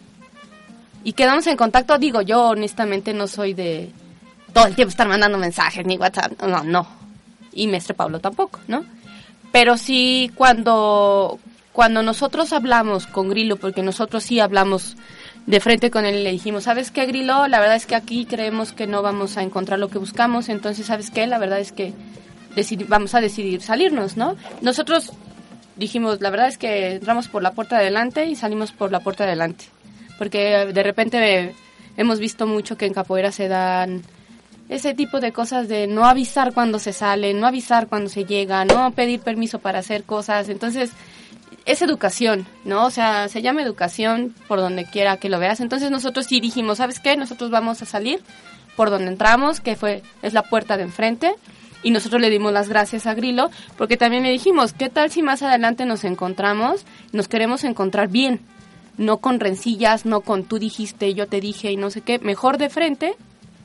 y 1.05 1.13
quedamos 1.13 1.47
en 1.47 1.57
contacto. 1.57 1.99
Digo, 1.99 2.23
yo 2.23 2.49
honestamente 2.49 3.13
no 3.13 3.27
soy 3.27 3.53
de 3.53 3.91
todo 4.53 4.67
el 4.67 4.75
tiempo 4.75 4.91
estar 4.91 5.09
mandando 5.09 5.39
mensajes 5.39 5.85
ni 5.85 5.99
WhatsApp. 5.99 6.41
No, 6.43 6.63
no. 6.63 6.87
Y 7.53 7.67
Mestre 7.67 7.95
Pablo 7.95 8.21
tampoco, 8.21 8.61
¿no? 8.69 8.85
Pero 9.53 9.77
sí 9.77 10.31
cuando, 10.35 11.39
cuando 11.73 12.03
nosotros 12.03 12.53
hablamos 12.53 13.07
con 13.07 13.29
Grillo, 13.29 13.57
porque 13.57 13.83
nosotros 13.83 14.25
sí 14.25 14.41
hablamos 14.41 14.97
de 15.47 15.61
frente 15.61 15.91
con 15.91 16.05
él 16.05 16.17
y 16.17 16.23
le 16.23 16.33
dijimos, 16.33 16.65
¿sabes 16.65 16.91
qué, 16.91 17.07
Grillo? 17.07 17.49
La 17.49 17.61
verdad 17.61 17.77
es 17.77 17.87
que 17.87 17.95
aquí 17.95 18.27
creemos 18.27 18.73
que 18.73 18.87
no 18.87 19.03
vamos 19.03 19.37
a 19.37 19.43
encontrar 19.43 19.79
lo 19.79 19.89
que 19.89 19.99
buscamos, 19.99 20.49
entonces, 20.49 20.87
¿sabes 20.87 21.11
qué? 21.11 21.27
La 21.27 21.39
verdad 21.39 21.61
es 21.61 21.73
que 21.73 21.93
vamos 22.89 23.15
a 23.15 23.21
decidir 23.21 23.63
salirnos, 23.63 24.17
¿no? 24.17 24.37
Nosotros 24.61 25.13
dijimos, 25.77 26.21
la 26.21 26.31
verdad 26.31 26.49
es 26.49 26.59
que 26.59 26.93
entramos 26.97 27.29
por 27.29 27.43
la 27.43 27.53
puerta 27.53 27.77
de 27.77 27.83
adelante 27.83 28.27
y 28.27 28.37
salimos 28.37 28.73
por 28.73 28.93
la 28.93 29.01
puerta 29.01 29.25
de 29.25 29.31
adelante. 29.31 29.65
Porque 30.19 30.67
de 30.73 30.83
repente 30.83 31.55
hemos 31.97 32.19
visto 32.19 32.47
mucho 32.47 32.77
que 32.77 32.87
en 32.87 32.93
capoeira 32.93 33.33
se 33.33 33.49
dan 33.49 34.03
ese 34.69 34.95
tipo 34.95 35.21
de 35.21 35.33
cosas 35.33 35.69
de 35.69 35.87
no 35.87 36.05
avisar 36.05 36.53
cuando 36.53 36.79
se 36.79 36.93
sale, 36.93 37.35
no 37.35 37.47
avisar 37.47 37.89
cuando 37.89 38.11
se 38.11 38.25
llega, 38.25 38.65
no 38.65 38.93
pedir 38.93 39.21
permiso 39.21 39.59
para 39.59 39.81
hacer 39.81 40.05
cosas. 40.05 40.49
Entonces, 40.49 40.91
es 41.65 41.83
educación, 41.83 42.47
¿no? 42.65 42.87
O 42.87 42.91
sea, 42.91 43.29
se 43.29 43.43
llama 43.43 43.63
educación 43.63 44.35
por 44.49 44.59
donde 44.59 44.85
quiera 44.85 45.17
que 45.17 45.29
lo 45.29 45.39
veas. 45.39 45.61
Entonces 45.61 45.91
nosotros 45.91 46.27
sí 46.27 46.41
dijimos, 46.41 46.79
¿sabes 46.79 47.01
qué? 47.01 47.17
Nosotros 47.17 47.51
vamos 47.51 47.83
a 47.83 47.87
salir 47.87 48.21
por 48.77 48.91
donde 48.91 49.09
entramos, 49.09 49.61
que 49.61 49.77
fue 49.77 50.03
es 50.23 50.33
la 50.33 50.43
puerta 50.43 50.77
de 50.77 50.85
enfrente. 50.85 51.35
Y 51.83 51.91
nosotros 51.91 52.21
le 52.21 52.31
dimos 52.31 52.53
las 52.53 52.69
gracias 52.69 53.07
a 53.07 53.15
Grilo, 53.15 53.51
porque 53.77 53.97
también 53.97 54.23
le 54.23 54.31
dijimos, 54.31 54.73
¿qué 54.73 54.89
tal 54.89 55.11
si 55.11 55.21
más 55.21 55.43
adelante 55.43 55.85
nos 55.85 56.05
encontramos? 56.05 56.85
Nos 57.11 57.27
queremos 57.27 57.65
encontrar 57.65 58.09
bien, 58.09 58.41
no 58.97 59.19
con 59.19 59.41
rencillas, 59.41 60.07
no 60.07 60.21
con 60.21 60.45
tú 60.45 60.61
dijiste, 60.61 61.13
yo 61.15 61.27
te 61.27 61.41
dije 61.41 61.73
y 61.73 61.77
no 61.77 61.91
sé 61.91 62.01
qué, 62.03 62.21
mejor 62.21 62.57
de 62.59 62.71
frente 62.71 63.17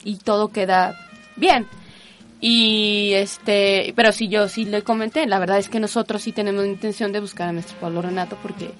y 0.03 0.17
todo 0.17 0.47
queda 0.47 0.95
bien. 1.35 1.67
Y 2.39 3.13
este, 3.13 3.93
pero 3.95 4.11
sí 4.11 4.27
yo 4.27 4.47
sí 4.47 4.65
le 4.65 4.83
comenté, 4.83 5.25
la 5.25 5.39
verdad 5.39 5.57
es 5.57 5.69
que 5.69 5.79
nosotros 5.79 6.21
sí 6.21 6.31
tenemos 6.31 6.65
intención 6.65 7.11
de 7.11 7.19
buscar 7.19 7.49
a 7.49 7.51
nuestro 7.51 7.77
Pablo 7.79 8.01
Renato 8.01 8.37
porque 8.43 8.71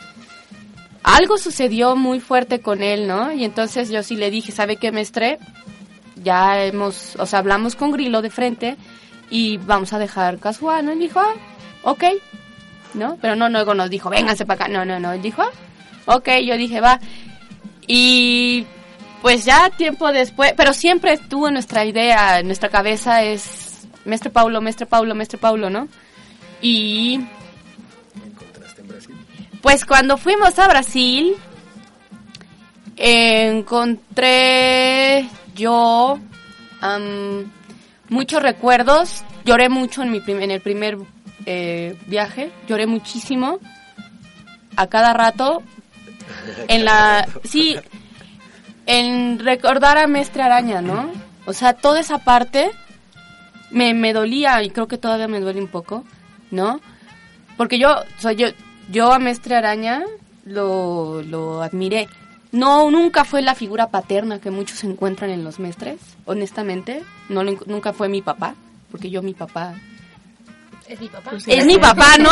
algo 1.01 1.37
sucedió 1.37 1.95
muy 1.95 2.19
fuerte 2.19 2.59
con 2.59 2.83
él, 2.83 3.07
¿no? 3.07 3.31
Y 3.31 3.45
entonces 3.45 3.89
yo 3.89 4.03
sí 4.03 4.15
le 4.15 4.29
dije, 4.29 4.51
¿sabe 4.51 4.75
qué, 4.75 4.91
mestre? 4.91 5.39
Ya 6.23 6.63
hemos, 6.65 7.15
o 7.17 7.25
sea, 7.25 7.39
hablamos 7.39 7.75
con 7.75 7.91
Grilo 7.91 8.21
de 8.21 8.29
frente 8.29 8.77
y 9.29 9.57
vamos 9.57 9.93
a 9.93 9.99
dejar 9.99 10.37
casual, 10.37 10.85
¿no? 10.85 10.93
Y 10.93 10.99
dijo, 10.99 11.19
ah, 11.19 11.33
ok, 11.83 12.03
¿no? 12.93 13.17
Pero 13.21 13.35
no, 13.35 13.49
luego 13.49 13.73
nos 13.73 13.89
dijo, 13.89 14.09
vénganse 14.09 14.45
para 14.45 14.65
acá, 14.65 14.73
no, 14.73 14.85
no, 14.85 14.99
no, 14.99 15.13
él 15.13 15.21
dijo, 15.21 15.41
ah, 15.41 16.15
ok, 16.15 16.29
yo 16.45 16.57
dije, 16.57 16.81
va. 16.81 16.99
Y 17.87 18.65
Pues 19.21 19.45
ya 19.45 19.69
tiempo 19.71 20.11
después, 20.11 20.53
pero 20.55 20.73
siempre 20.73 21.13
estuvo 21.13 21.49
nuestra 21.51 21.83
idea, 21.85 22.39
en 22.39 22.45
nuestra 22.47 22.69
cabeza 22.69 23.23
es 23.23 23.87
Mestre 24.05 24.29
Paulo, 24.29 24.61
Mestre 24.61 24.85
Paulo, 24.85 25.15
Mestre 25.15 25.37
Paulo, 25.37 25.69
¿no? 25.69 25.87
Y 26.61 27.19
pues 29.61 29.85
cuando 29.85 30.17
fuimos 30.17 30.57
a 30.59 30.67
Brasil, 30.67 31.35
encontré 33.97 35.27
yo 35.55 36.19
muchos 38.09 38.41
recuerdos. 38.41 39.23
Lloré 39.45 39.69
mucho 39.69 40.03
en, 40.03 40.11
mi 40.11 40.19
prim- 40.19 40.41
en 40.41 40.51
el 40.51 40.61
primer 40.61 40.97
eh, 41.45 41.97
viaje, 42.07 42.51
lloré 42.67 42.85
muchísimo. 42.87 43.59
A 44.75 44.87
cada 44.87 45.13
rato, 45.13 45.63
en 46.67 46.85
la... 46.85 47.27
Sí, 47.43 47.75
en 48.87 49.39
recordar 49.39 49.97
a 49.97 50.07
Mestre 50.07 50.41
Araña, 50.41 50.81
¿no? 50.81 51.11
O 51.45 51.53
sea, 51.53 51.73
toda 51.73 51.99
esa 51.99 52.17
parte 52.19 52.71
me, 53.69 53.93
me 53.93 54.13
dolía 54.13 54.63
y 54.63 54.69
creo 54.69 54.87
que 54.87 54.97
todavía 54.97 55.27
me 55.27 55.39
duele 55.39 55.61
un 55.61 55.67
poco, 55.67 56.03
¿no? 56.51 56.79
Porque 57.57 57.79
yo, 57.79 57.95
soy 58.17 58.35
yo, 58.37 58.47
yo 58.89 59.11
a 59.13 59.19
Mestre 59.19 59.55
Araña 59.55 60.03
lo, 60.45 61.21
lo 61.21 61.61
admiré. 61.61 62.07
No, 62.51 62.89
nunca 62.89 63.25
fue 63.25 63.41
la 63.41 63.55
figura 63.55 63.87
paterna 63.89 64.39
que 64.39 64.51
muchos 64.51 64.83
encuentran 64.85 65.29
en 65.31 65.43
los 65.43 65.59
mestres, 65.59 65.99
honestamente. 66.25 67.03
No, 67.27 67.43
nunca 67.43 67.91
fue 67.91 68.07
mi 68.07 68.21
papá, 68.21 68.55
porque 68.89 69.09
yo 69.09 69.21
mi 69.21 69.33
papá 69.33 69.75
Es 70.87 70.99
mi 71.01 71.09
papá. 71.09 71.31
es 71.45 71.65
mi 71.65 71.77
papá, 71.77 72.17
¿no? 72.17 72.29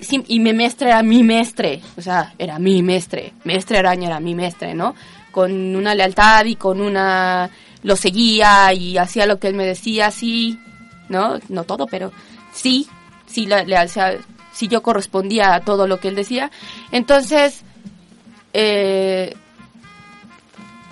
Sí, 0.00 0.22
y 0.26 0.40
mi 0.40 0.52
mestre 0.52 0.88
era 0.88 1.02
mi 1.04 1.22
mestre, 1.22 1.80
o 1.96 2.02
sea, 2.02 2.34
era 2.38 2.58
mi 2.58 2.82
mestre, 2.82 3.34
mestre 3.44 3.78
araña 3.78 4.08
era 4.08 4.18
mi 4.18 4.34
mestre, 4.34 4.74
¿no? 4.74 4.96
Con 5.32 5.74
una 5.74 5.94
lealtad 5.96 6.44
y 6.44 6.54
con 6.56 6.80
una... 6.80 7.50
lo 7.82 7.96
seguía 7.96 8.72
y 8.72 8.96
hacía 8.98 9.26
lo 9.26 9.38
que 9.40 9.48
él 9.48 9.54
me 9.54 9.66
decía, 9.66 10.10
sí, 10.12 10.60
¿no? 11.08 11.38
No 11.48 11.64
todo, 11.64 11.86
pero 11.86 12.12
sí, 12.52 12.86
sí, 13.26 13.46
la, 13.46 13.64
le- 13.64 13.82
o 13.82 13.88
sea, 13.88 14.14
sí 14.52 14.68
yo 14.68 14.82
correspondía 14.82 15.54
a 15.54 15.60
todo 15.60 15.86
lo 15.88 15.98
que 15.98 16.08
él 16.08 16.14
decía. 16.14 16.50
Entonces, 16.92 17.62
eh, 18.52 19.34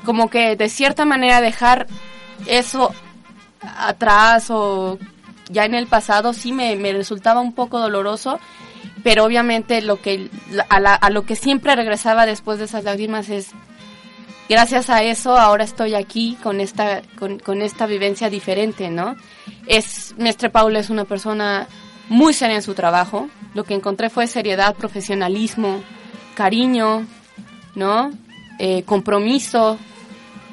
como 0.05 0.31
que 0.31 0.57
de 0.57 0.69
cierta 0.69 1.05
manera 1.05 1.41
dejar 1.41 1.87
eso 2.47 2.93
atrás 3.63 4.47
o 4.51 4.99
ya 5.51 5.65
en 5.67 5.75
el 5.75 5.87
pasado 5.87 6.33
sí 6.33 6.53
me, 6.53 6.75
me 6.77 6.93
resultaba 6.93 7.41
un 7.41 7.53
poco 7.53 7.79
doloroso, 7.79 8.41
pero 9.03 9.25
obviamente 9.25 9.83
lo 9.83 10.01
que 10.01 10.31
a, 10.71 10.81
la- 10.81 10.95
a 10.95 11.11
lo 11.11 11.23
que 11.25 11.37
siempre 11.37 11.77
regresaba 11.77 12.25
después 12.27 12.59
de 12.59 12.65
esas 12.65 12.85
lágrimas 12.85 13.29
es 13.29 13.51
gracias 14.51 14.91
a 14.91 15.05
eso 15.05 15.39
ahora 15.39 15.63
estoy 15.63 15.95
aquí 15.95 16.37
con 16.43 16.61
esta 16.61 17.03
con, 17.17 17.39
con 17.39 17.63
esta 17.63 17.87
vivencia 17.87 18.29
diferente, 18.29 18.91
¿no? 18.91 19.15
Es 19.69 20.13
Mestre 20.19 20.51
Paulo 20.51 20.77
es 20.81 20.91
una 20.91 21.05
persona 21.05 21.69
muy 22.09 22.35
seria 22.35 22.57
en 22.57 22.63
su 22.63 22.75
trabajo. 22.75 23.29
Lo 23.55 23.63
que 23.63 23.75
encontré 23.75 24.11
fue 24.11 24.27
seriedad, 24.27 24.75
profesionalismo, 24.75 25.81
cariño, 26.35 27.07
¿no? 27.77 28.11
Eh, 28.59 28.83
compromiso. 28.83 29.79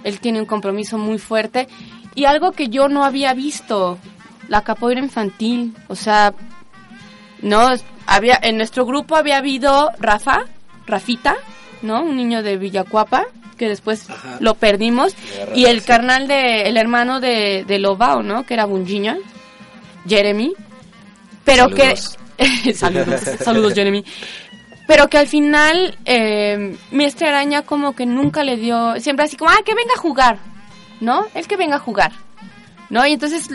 Él 0.04 0.20
tiene 0.20 0.40
un 0.40 0.46
compromiso 0.46 1.00
muy 1.00 1.18
fuerte 1.18 1.68
y 2.14 2.26
algo 2.26 2.52
que 2.52 2.70
yo 2.70 2.90
no 2.90 3.04
había 3.04 3.34
visto, 3.34 3.98
la 4.48 4.62
capoeira 4.62 5.02
infantil, 5.02 5.76
o 5.88 5.96
sea, 5.96 6.36
no 7.42 7.70
había 8.06 8.40
en 8.42 8.58
nuestro 8.58 8.86
grupo 8.86 9.16
había 9.16 9.38
habido 9.38 9.92
Rafa, 10.00 10.46
Rafita, 10.86 11.36
¿no? 11.82 12.04
Un 12.04 12.18
niño 12.18 12.44
de 12.44 12.58
Villacuapa 12.58 13.26
que 13.58 13.68
después 13.68 14.08
lo 14.40 14.54
perdimos 14.54 15.16
y 15.56 15.66
el 15.66 15.84
carnal 15.84 16.28
de 16.28 16.70
el 16.70 16.78
hermano 16.78 17.20
de, 17.20 17.66
de 17.68 17.80
Lobao, 17.80 18.22
¿no? 18.22 18.46
Que 18.46 18.54
era 18.54 18.66
Bunjiña, 18.66 19.18
Jeremy, 20.08 20.54
pero 21.44 21.70
Saludos. 21.70 22.18
que 22.38 22.74
saludos, 22.74 23.22
saludos 23.44 23.74
Jeremy. 23.74 24.04
Pero 24.88 25.10
que 25.10 25.18
al 25.18 25.28
final, 25.28 25.98
eh, 26.06 26.78
Mestre 26.92 27.28
Araña 27.28 27.64
como 27.64 27.94
que 27.94 28.06
nunca 28.06 28.44
le 28.44 28.56
dio, 28.56 29.00
siempre 29.00 29.26
así 29.26 29.36
como, 29.36 29.52
ah, 29.52 29.60
que 29.66 29.76
venga 29.76 29.94
a 29.96 30.00
jugar, 30.00 30.40
¿no? 31.02 31.26
El 31.34 31.46
que 31.46 31.58
venga 31.58 31.76
a 31.76 31.80
jugar, 31.80 32.14
¿no? 32.90 33.06
Y 33.06 33.14
entonces, 33.14 33.50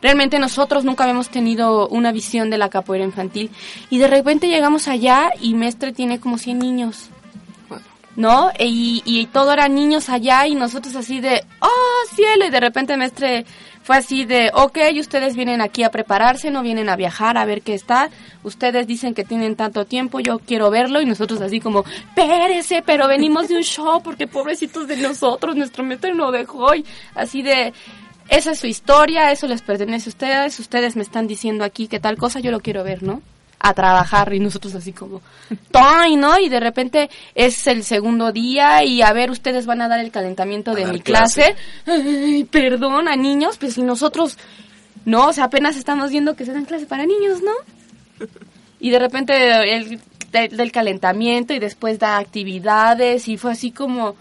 realmente 0.00 0.38
nosotros 0.38 0.84
nunca 0.84 1.02
habíamos 1.02 1.30
tenido 1.30 1.88
una 1.88 2.12
visión 2.12 2.48
de 2.48 2.58
la 2.58 2.68
capoeira 2.68 3.04
infantil. 3.04 3.50
Y 3.90 3.98
de 3.98 4.06
repente 4.06 4.46
llegamos 4.46 4.86
allá 4.86 5.30
y 5.40 5.54
Mestre 5.54 5.92
tiene 5.92 6.20
como 6.20 6.38
100 6.38 6.58
niños, 6.60 7.08
¿no? 8.16 8.50
Y, 8.58 9.02
y 9.04 9.26
todo 9.26 9.52
eran 9.52 9.74
niños 9.74 10.08
allá 10.08 10.46
y 10.46 10.54
nosotros 10.54 10.96
así 10.96 11.20
de, 11.20 11.44
oh, 11.60 12.14
cielo, 12.14 12.46
y 12.46 12.50
de 12.50 12.60
repente 12.60 12.96
Mestre 12.96 13.44
fue 13.82 13.96
así 13.96 14.24
de, 14.24 14.50
ok, 14.54 14.78
ustedes 15.00 15.34
vienen 15.34 15.60
aquí 15.60 15.82
a 15.82 15.90
prepararse, 15.90 16.50
no 16.50 16.62
vienen 16.62 16.88
a 16.88 16.96
viajar 16.96 17.36
a 17.36 17.44
ver 17.44 17.62
qué 17.62 17.74
está, 17.74 18.10
ustedes 18.44 18.86
dicen 18.86 19.14
que 19.14 19.24
tienen 19.24 19.56
tanto 19.56 19.86
tiempo, 19.86 20.20
yo 20.20 20.38
quiero 20.38 20.70
verlo, 20.70 21.00
y 21.00 21.06
nosotros 21.06 21.40
así 21.40 21.60
como, 21.60 21.84
pérese, 22.14 22.82
pero 22.82 23.08
venimos 23.08 23.48
de 23.48 23.56
un 23.56 23.62
show, 23.62 24.00
porque 24.02 24.28
pobrecitos 24.28 24.86
de 24.86 24.96
nosotros, 24.98 25.56
nuestro 25.56 25.82
Mestre 25.82 26.14
no 26.14 26.30
dejó, 26.30 26.74
y 26.74 26.84
así 27.14 27.42
de, 27.42 27.72
esa 28.28 28.52
es 28.52 28.60
su 28.60 28.68
historia, 28.68 29.32
eso 29.32 29.48
les 29.48 29.62
pertenece 29.62 30.10
a 30.10 30.12
ustedes, 30.12 30.60
ustedes 30.60 30.94
me 30.94 31.02
están 31.02 31.26
diciendo 31.26 31.64
aquí 31.64 31.88
que 31.88 31.98
tal 31.98 32.16
cosa, 32.16 32.38
yo 32.38 32.52
lo 32.52 32.60
quiero 32.60 32.84
ver, 32.84 33.02
¿no? 33.02 33.20
A 33.64 33.74
trabajar 33.74 34.34
y 34.34 34.40
nosotros 34.40 34.74
así 34.74 34.92
como 34.92 35.22
¡Toy! 35.70 36.16
¿no? 36.16 36.38
Y 36.38 36.48
de 36.48 36.58
repente 36.60 37.08
es 37.34 37.66
el 37.68 37.84
segundo 37.84 38.32
día 38.32 38.82
y 38.84 39.02
a 39.02 39.12
ver, 39.12 39.30
ustedes 39.30 39.66
van 39.66 39.80
a 39.82 39.88
dar 39.88 40.00
el 40.00 40.10
calentamiento 40.10 40.74
de 40.74 40.86
mi 40.86 41.00
clase. 41.00 41.54
clase. 41.84 42.02
Ay, 42.14 42.44
perdón, 42.44 43.06
a 43.08 43.16
niños, 43.16 43.56
pues 43.58 43.74
si 43.74 43.82
nosotros 43.82 44.36
no, 45.04 45.28
o 45.28 45.32
sea, 45.32 45.44
apenas 45.44 45.76
estamos 45.76 46.10
viendo 46.10 46.34
que 46.36 46.44
se 46.44 46.52
dan 46.52 46.64
clase 46.64 46.86
para 46.86 47.06
niños, 47.06 47.40
¿no? 47.42 48.26
Y 48.80 48.90
de 48.90 48.98
repente 48.98 49.76
el 49.76 50.00
de- 50.32 50.48
del 50.48 50.72
calentamiento 50.72 51.52
y 51.54 51.58
después 51.58 51.98
da 51.98 52.18
actividades 52.18 53.28
y 53.28 53.36
fue 53.36 53.52
así 53.52 53.70
como 53.70 54.16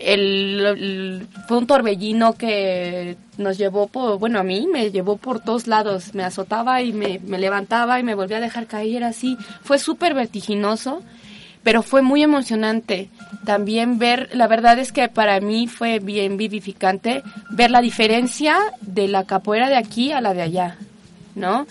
el, 0.00 0.60
el- 0.66 1.26
fue 1.48 1.58
un 1.58 1.66
torbellino 1.66 2.34
que 2.34 3.16
nos 3.38 3.58
llevó 3.58 3.86
por, 3.86 4.18
bueno, 4.18 4.38
a 4.38 4.42
mí 4.42 4.66
me 4.70 4.90
llevó 4.90 5.16
por 5.16 5.40
todos 5.40 5.66
lados, 5.66 6.14
me 6.14 6.24
azotaba 6.24 6.82
y 6.82 6.92
me, 6.92 7.20
me 7.24 7.38
levantaba 7.38 7.98
y 8.00 8.02
me 8.02 8.14
volvía 8.14 8.38
a 8.38 8.40
dejar 8.40 8.66
caer 8.66 9.04
así, 9.04 9.36
fue 9.62 9.78
súper 9.78 10.14
vertiginoso, 10.14 11.02
pero 11.62 11.82
fue 11.82 12.00
muy 12.00 12.22
emocionante 12.22 13.10
también 13.44 13.98
ver, 13.98 14.30
la 14.34 14.46
verdad 14.46 14.78
es 14.78 14.92
que 14.92 15.08
para 15.08 15.40
mí 15.40 15.66
fue 15.66 15.98
bien 15.98 16.36
vivificante 16.36 17.22
ver 17.50 17.70
la 17.70 17.80
diferencia 17.80 18.56
de 18.82 19.08
la 19.08 19.24
capoeira 19.24 19.68
de 19.68 19.76
aquí 19.76 20.12
a 20.12 20.20
la 20.20 20.32
de 20.32 20.42
allá, 20.42 20.76
¿no? 21.34 21.66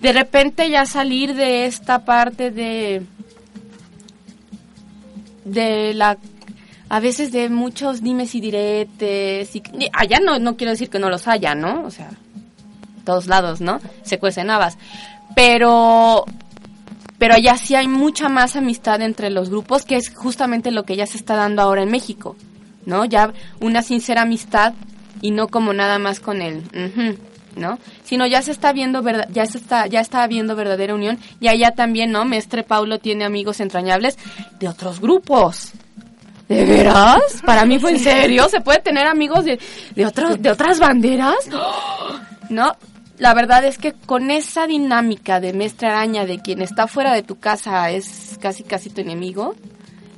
De 0.00 0.12
repente 0.12 0.70
ya 0.70 0.86
salir 0.86 1.34
de 1.34 1.66
esta 1.66 2.04
parte 2.04 2.50
de 2.50 3.02
de 5.44 5.94
la 5.94 6.16
a 6.90 7.00
veces 7.00 7.32
de 7.32 7.48
muchos 7.48 8.02
dimes 8.02 8.34
y 8.34 8.40
diretes 8.42 9.54
y 9.56 9.62
allá 9.92 10.18
no 10.20 10.38
no 10.38 10.56
quiero 10.56 10.72
decir 10.72 10.90
que 10.90 10.98
no 10.98 11.08
los 11.08 11.26
haya 11.28 11.54
no 11.54 11.84
o 11.84 11.90
sea 11.90 12.10
todos 13.04 13.26
lados 13.26 13.60
no 13.62 13.80
se 14.02 14.18
cuecen 14.18 14.50
habas. 14.50 14.76
Pero 15.34 16.24
pero 17.18 17.34
allá 17.34 17.56
sí 17.56 17.74
hay 17.74 17.86
mucha 17.88 18.28
más 18.28 18.56
amistad 18.56 19.00
entre 19.02 19.30
los 19.30 19.50
grupos 19.50 19.84
que 19.84 19.96
es 19.96 20.14
justamente 20.14 20.70
lo 20.70 20.84
que 20.84 20.96
ya 20.96 21.06
se 21.06 21.16
está 21.16 21.36
dando 21.36 21.62
ahora 21.62 21.82
en 21.82 21.90
México 21.90 22.36
no 22.86 23.04
ya 23.04 23.32
una 23.60 23.82
sincera 23.82 24.22
amistad 24.22 24.74
y 25.22 25.30
no 25.30 25.48
como 25.48 25.72
nada 25.72 25.98
más 25.98 26.18
con 26.20 26.42
el 26.42 26.62
no 27.56 27.78
sino 28.04 28.26
ya 28.26 28.42
se 28.42 28.52
está 28.52 28.72
viendo 28.72 29.02
verda- 29.02 29.28
ya 29.30 29.44
se 29.46 29.58
está 29.58 29.86
ya 29.86 30.00
está 30.00 30.22
habiendo 30.22 30.56
verdadera 30.56 30.94
unión. 30.94 31.18
Y 31.40 31.48
allá 31.48 31.70
también 31.72 32.10
no 32.10 32.24
Mestre 32.24 32.62
Paulo 32.64 32.98
tiene 32.98 33.24
amigos 33.24 33.60
entrañables 33.60 34.18
de 34.58 34.68
otros 34.68 35.00
grupos 35.00 35.72
¿De 36.50 36.64
veras? 36.64 37.20
Para 37.46 37.64
mí 37.64 37.78
fue 37.78 37.92
en 37.92 38.00
serio. 38.00 38.48
¿Se 38.48 38.60
puede 38.60 38.80
tener 38.80 39.06
amigos 39.06 39.44
de, 39.44 39.60
de, 39.94 40.04
otros, 40.04 40.42
de 40.42 40.50
otras 40.50 40.80
banderas? 40.80 41.36
No, 42.48 42.76
la 43.18 43.34
verdad 43.34 43.64
es 43.64 43.78
que 43.78 43.92
con 43.92 44.32
esa 44.32 44.66
dinámica 44.66 45.38
de 45.38 45.52
Mestre 45.52 45.86
Araña, 45.86 46.26
de 46.26 46.40
quien 46.40 46.60
está 46.60 46.88
fuera 46.88 47.14
de 47.14 47.22
tu 47.22 47.38
casa 47.38 47.88
es 47.90 48.36
casi 48.40 48.64
casi 48.64 48.90
tu 48.90 49.00
enemigo, 49.00 49.54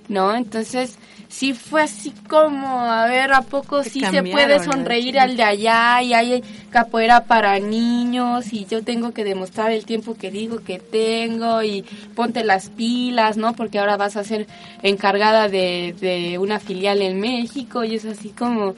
¿no? 0.09 0.35
Entonces, 0.35 0.97
sí 1.35 1.55
fue 1.55 1.81
así 1.83 2.13
como, 2.29 2.69
a 2.83 3.07
ver, 3.07 3.33
¿a 3.33 3.41
poco 3.41 3.83
sí 3.85 4.01
se 4.11 4.23
puede 4.33 4.55
sonreír 4.65 5.19
al 5.19 5.35
de 5.37 5.43
allá 5.43 6.03
y 6.03 6.13
hay 6.13 6.45
capoeira 6.71 7.25
para 7.25 7.59
niños 7.59 8.53
y 8.53 8.67
yo 8.67 8.85
tengo 8.85 9.13
que 9.13 9.25
demostrar 9.25 9.73
el 9.73 9.87
tiempo 9.87 10.15
que 10.15 10.31
digo 10.31 10.59
que 10.63 10.79
tengo 10.79 11.63
y 11.63 11.83
ponte 12.15 12.45
las 12.45 12.69
pilas, 12.69 13.39
¿no? 13.39 13.55
Porque 13.55 13.79
ahora 13.79 13.97
vas 13.97 14.17
a 14.17 14.25
ser 14.25 14.47
encargada 14.83 15.49
de, 15.49 15.95
de 15.99 16.37
una 16.39 16.61
filial 16.61 17.01
en 17.01 17.19
México 17.19 17.83
y 17.83 17.95
es 17.95 18.05
así 18.05 18.29
como... 18.29 18.75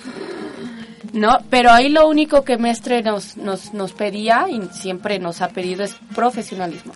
No, 1.12 1.38
pero 1.50 1.70
ahí 1.70 1.88
lo 1.88 2.08
único 2.08 2.42
que 2.44 2.56
Mestre 2.56 3.02
nos, 3.02 3.36
nos, 3.36 3.72
nos 3.74 3.92
pedía 3.92 4.46
y 4.48 4.60
siempre 4.72 5.18
nos 5.18 5.42
ha 5.42 5.48
pedido 5.48 5.84
es 5.84 5.94
profesionalismo. 6.14 6.92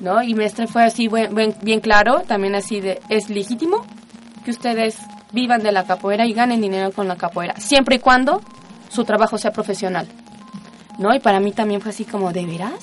¿No? 0.00 0.22
Y 0.22 0.34
Mestre 0.34 0.66
fue 0.68 0.84
así 0.84 1.08
buen- 1.08 1.34
buen- 1.34 1.56
bien 1.62 1.80
claro, 1.80 2.20
también 2.26 2.54
así 2.54 2.80
de, 2.80 3.00
es 3.08 3.28
legítimo 3.30 3.84
que 4.48 4.52
ustedes 4.52 4.96
vivan 5.30 5.62
de 5.62 5.72
la 5.72 5.84
capoeira 5.84 6.24
y 6.24 6.32
ganen 6.32 6.62
dinero 6.62 6.90
con 6.90 7.06
la 7.06 7.16
capoeira, 7.16 7.56
siempre 7.60 7.96
y 7.96 7.98
cuando 7.98 8.40
su 8.88 9.04
trabajo 9.04 9.36
sea 9.36 9.52
profesional. 9.52 10.08
¿No? 10.96 11.14
Y 11.14 11.20
para 11.20 11.38
mí 11.38 11.52
también 11.52 11.82
fue 11.82 11.90
así 11.90 12.06
como, 12.06 12.32
¿de 12.32 12.46
veras? 12.46 12.82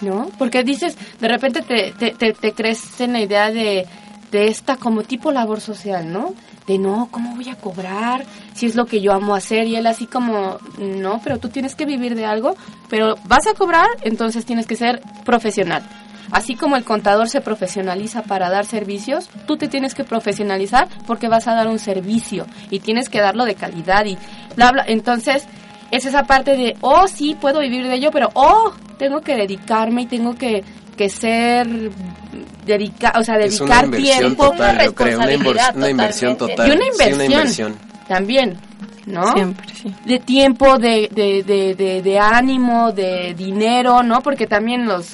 ¿No? 0.00 0.30
Porque 0.38 0.64
dices, 0.64 0.96
de 1.20 1.28
repente 1.28 1.60
te, 1.60 1.92
te, 1.92 2.12
te, 2.12 2.32
te 2.32 2.52
crees 2.54 2.98
en 3.02 3.12
la 3.12 3.20
idea 3.20 3.50
de, 3.50 3.86
de 4.32 4.48
esta 4.48 4.76
como 4.76 5.02
tipo 5.02 5.30
labor 5.30 5.60
social, 5.60 6.10
¿no? 6.10 6.32
De 6.66 6.78
no, 6.78 7.08
¿cómo 7.10 7.36
voy 7.36 7.50
a 7.50 7.56
cobrar? 7.56 8.24
Si 8.54 8.64
es 8.64 8.74
lo 8.74 8.86
que 8.86 9.02
yo 9.02 9.12
amo 9.12 9.34
hacer. 9.34 9.66
Y 9.66 9.76
él 9.76 9.86
así 9.86 10.06
como, 10.06 10.56
no, 10.78 11.20
pero 11.22 11.38
tú 11.38 11.50
tienes 11.50 11.74
que 11.74 11.84
vivir 11.84 12.14
de 12.14 12.24
algo, 12.24 12.56
pero 12.88 13.16
vas 13.26 13.46
a 13.46 13.52
cobrar, 13.52 13.88
entonces 14.04 14.46
tienes 14.46 14.66
que 14.66 14.74
ser 14.74 15.02
profesional. 15.26 15.82
Así 16.30 16.54
como 16.54 16.76
el 16.76 16.84
contador 16.84 17.28
se 17.28 17.40
profesionaliza 17.40 18.22
para 18.22 18.50
dar 18.50 18.66
servicios, 18.66 19.28
tú 19.46 19.56
te 19.56 19.68
tienes 19.68 19.94
que 19.94 20.04
profesionalizar 20.04 20.88
porque 21.06 21.28
vas 21.28 21.48
a 21.48 21.54
dar 21.54 21.68
un 21.68 21.78
servicio 21.78 22.46
y 22.70 22.80
tienes 22.80 23.08
que 23.08 23.20
darlo 23.20 23.44
de 23.44 23.54
calidad 23.54 24.04
y 24.04 24.16
bla, 24.56 24.72
bla. 24.72 24.84
Entonces, 24.86 25.44
es 25.90 26.04
esa 26.04 26.24
parte 26.24 26.56
de, 26.56 26.76
oh, 26.82 27.06
sí, 27.08 27.34
puedo 27.40 27.60
vivir 27.60 27.86
de 27.88 27.94
ello, 27.94 28.10
pero, 28.12 28.28
oh, 28.34 28.72
tengo 28.98 29.20
que 29.22 29.36
dedicarme 29.36 30.02
y 30.02 30.06
tengo 30.06 30.34
que, 30.34 30.62
que 30.96 31.08
ser 31.08 31.90
dedicar, 32.66 33.16
o 33.18 33.24
sea, 33.24 33.36
Es 33.38 33.60
una 33.60 33.82
dedicar 33.82 33.84
inversión 33.86 34.18
tiempo, 34.18 34.50
total, 34.50 34.84
yo 34.84 34.94
creo, 34.94 35.18
una, 35.18 35.72
una 35.74 35.88
inversión 35.90 36.36
total. 36.36 36.68
y 36.68 36.72
una 36.72 36.82
Sí, 36.84 36.90
inversión, 36.92 37.22
inversión. 37.32 37.76
también, 38.06 38.58
¿no? 39.06 39.32
Siempre, 39.32 39.74
sí. 39.74 39.94
De 40.04 40.18
tiempo, 40.18 40.78
de, 40.78 41.08
de, 41.10 41.42
de, 41.42 41.74
de, 41.74 42.02
de 42.02 42.18
ánimo, 42.18 42.92
de 42.92 43.34
dinero, 43.34 44.02
¿no? 44.02 44.20
Porque 44.20 44.46
también 44.46 44.86
los 44.86 45.12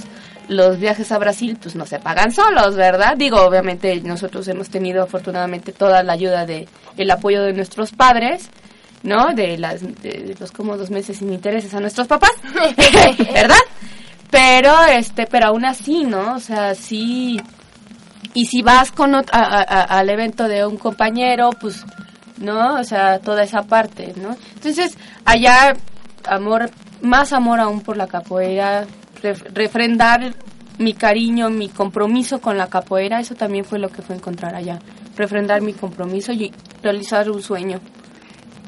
los 0.49 0.79
viajes 0.79 1.11
a 1.13 1.19
Brasil 1.19 1.57
pues 1.61 1.75
no 1.75 1.87
se 1.87 1.99
pagan 1.99 2.33
solos, 2.33 2.77
¿verdad? 2.77 3.17
Digo, 3.17 3.41
obviamente 3.43 4.01
nosotros 4.03 4.47
hemos 4.49 4.69
tenido 4.69 5.03
afortunadamente 5.03 5.73
toda 5.73 6.03
la 6.03 6.13
ayuda 6.15 6.45
de 6.47 6.69
el 6.97 7.11
apoyo 7.11 7.43
de 7.43 7.53
nuestros 7.53 7.93
padres, 7.93 8.51
¿no? 9.03 9.33
De 9.35 9.57
las 9.59 9.81
de, 10.03 10.35
los 10.39 10.53
cómodos 10.53 10.91
meses 10.91 11.19
sin 11.19 11.33
intereses 11.33 11.73
a 11.75 11.81
nuestros 11.81 12.07
papás, 12.07 12.33
¿verdad? 13.33 13.57
Pero 14.31 14.75
este, 14.87 15.27
pero 15.27 15.47
aún 15.47 15.65
así, 15.65 16.05
¿no? 16.05 16.35
O 16.35 16.41
sea, 16.41 16.75
sí 16.75 17.41
y 18.33 18.47
si 18.47 18.63
vas 18.63 18.91
con 18.91 19.15
a- 19.15 19.23
a- 19.31 19.63
a- 19.63 19.99
al 19.99 20.11
evento 20.11 20.49
de 20.49 20.67
un 20.67 20.77
compañero, 20.77 21.51
pues, 21.61 21.85
¿no? 22.39 22.75
O 22.81 22.85
sea, 22.85 23.21
toda 23.21 23.45
esa 23.45 23.63
parte, 23.63 24.13
¿no? 24.17 24.37
Entonces, 24.55 24.99
allá, 25.25 25.77
amor, 26.27 26.69
más 27.01 27.33
amor 27.33 27.61
aún 27.61 27.81
por 27.81 27.97
la 27.97 28.09
capoeira, 28.09 28.87
refrendar 29.33 30.35
mi 30.79 30.95
cariño, 30.95 31.51
mi 31.51 31.69
compromiso 31.69 32.41
con 32.41 32.59
la 32.59 32.67
capoeira, 32.69 33.21
eso 33.21 33.35
también 33.35 33.65
fue 33.65 33.79
lo 33.79 33.89
que 33.89 34.03
fue 34.03 34.17
encontrar 34.17 34.55
allá. 34.55 34.79
Refrendar 35.17 35.63
mi 35.63 35.73
compromiso 35.73 36.33
y 36.33 36.53
realizar 36.83 37.31
un 37.31 37.43
sueño. 37.43 37.81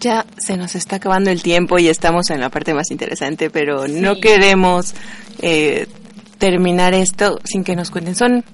Ya 0.00 0.24
se 0.36 0.57
nos 0.57 0.74
está 0.74 0.96
acabando 0.96 1.30
el 1.30 1.42
tiempo 1.42 1.78
y 1.78 1.88
estamos 1.88 2.30
en 2.30 2.40
la 2.40 2.50
parte 2.50 2.74
más 2.74 2.90
interesante, 2.90 3.50
pero 3.50 3.88
no 3.88 4.16
queremos 4.16 4.94
eh, 5.40 5.88
terminar 6.38 6.94
esto 6.94 7.38
sin 7.44 7.64
que 7.64 7.74
nos 7.74 7.90
cuenten. 7.90 8.14
Son 8.14 8.44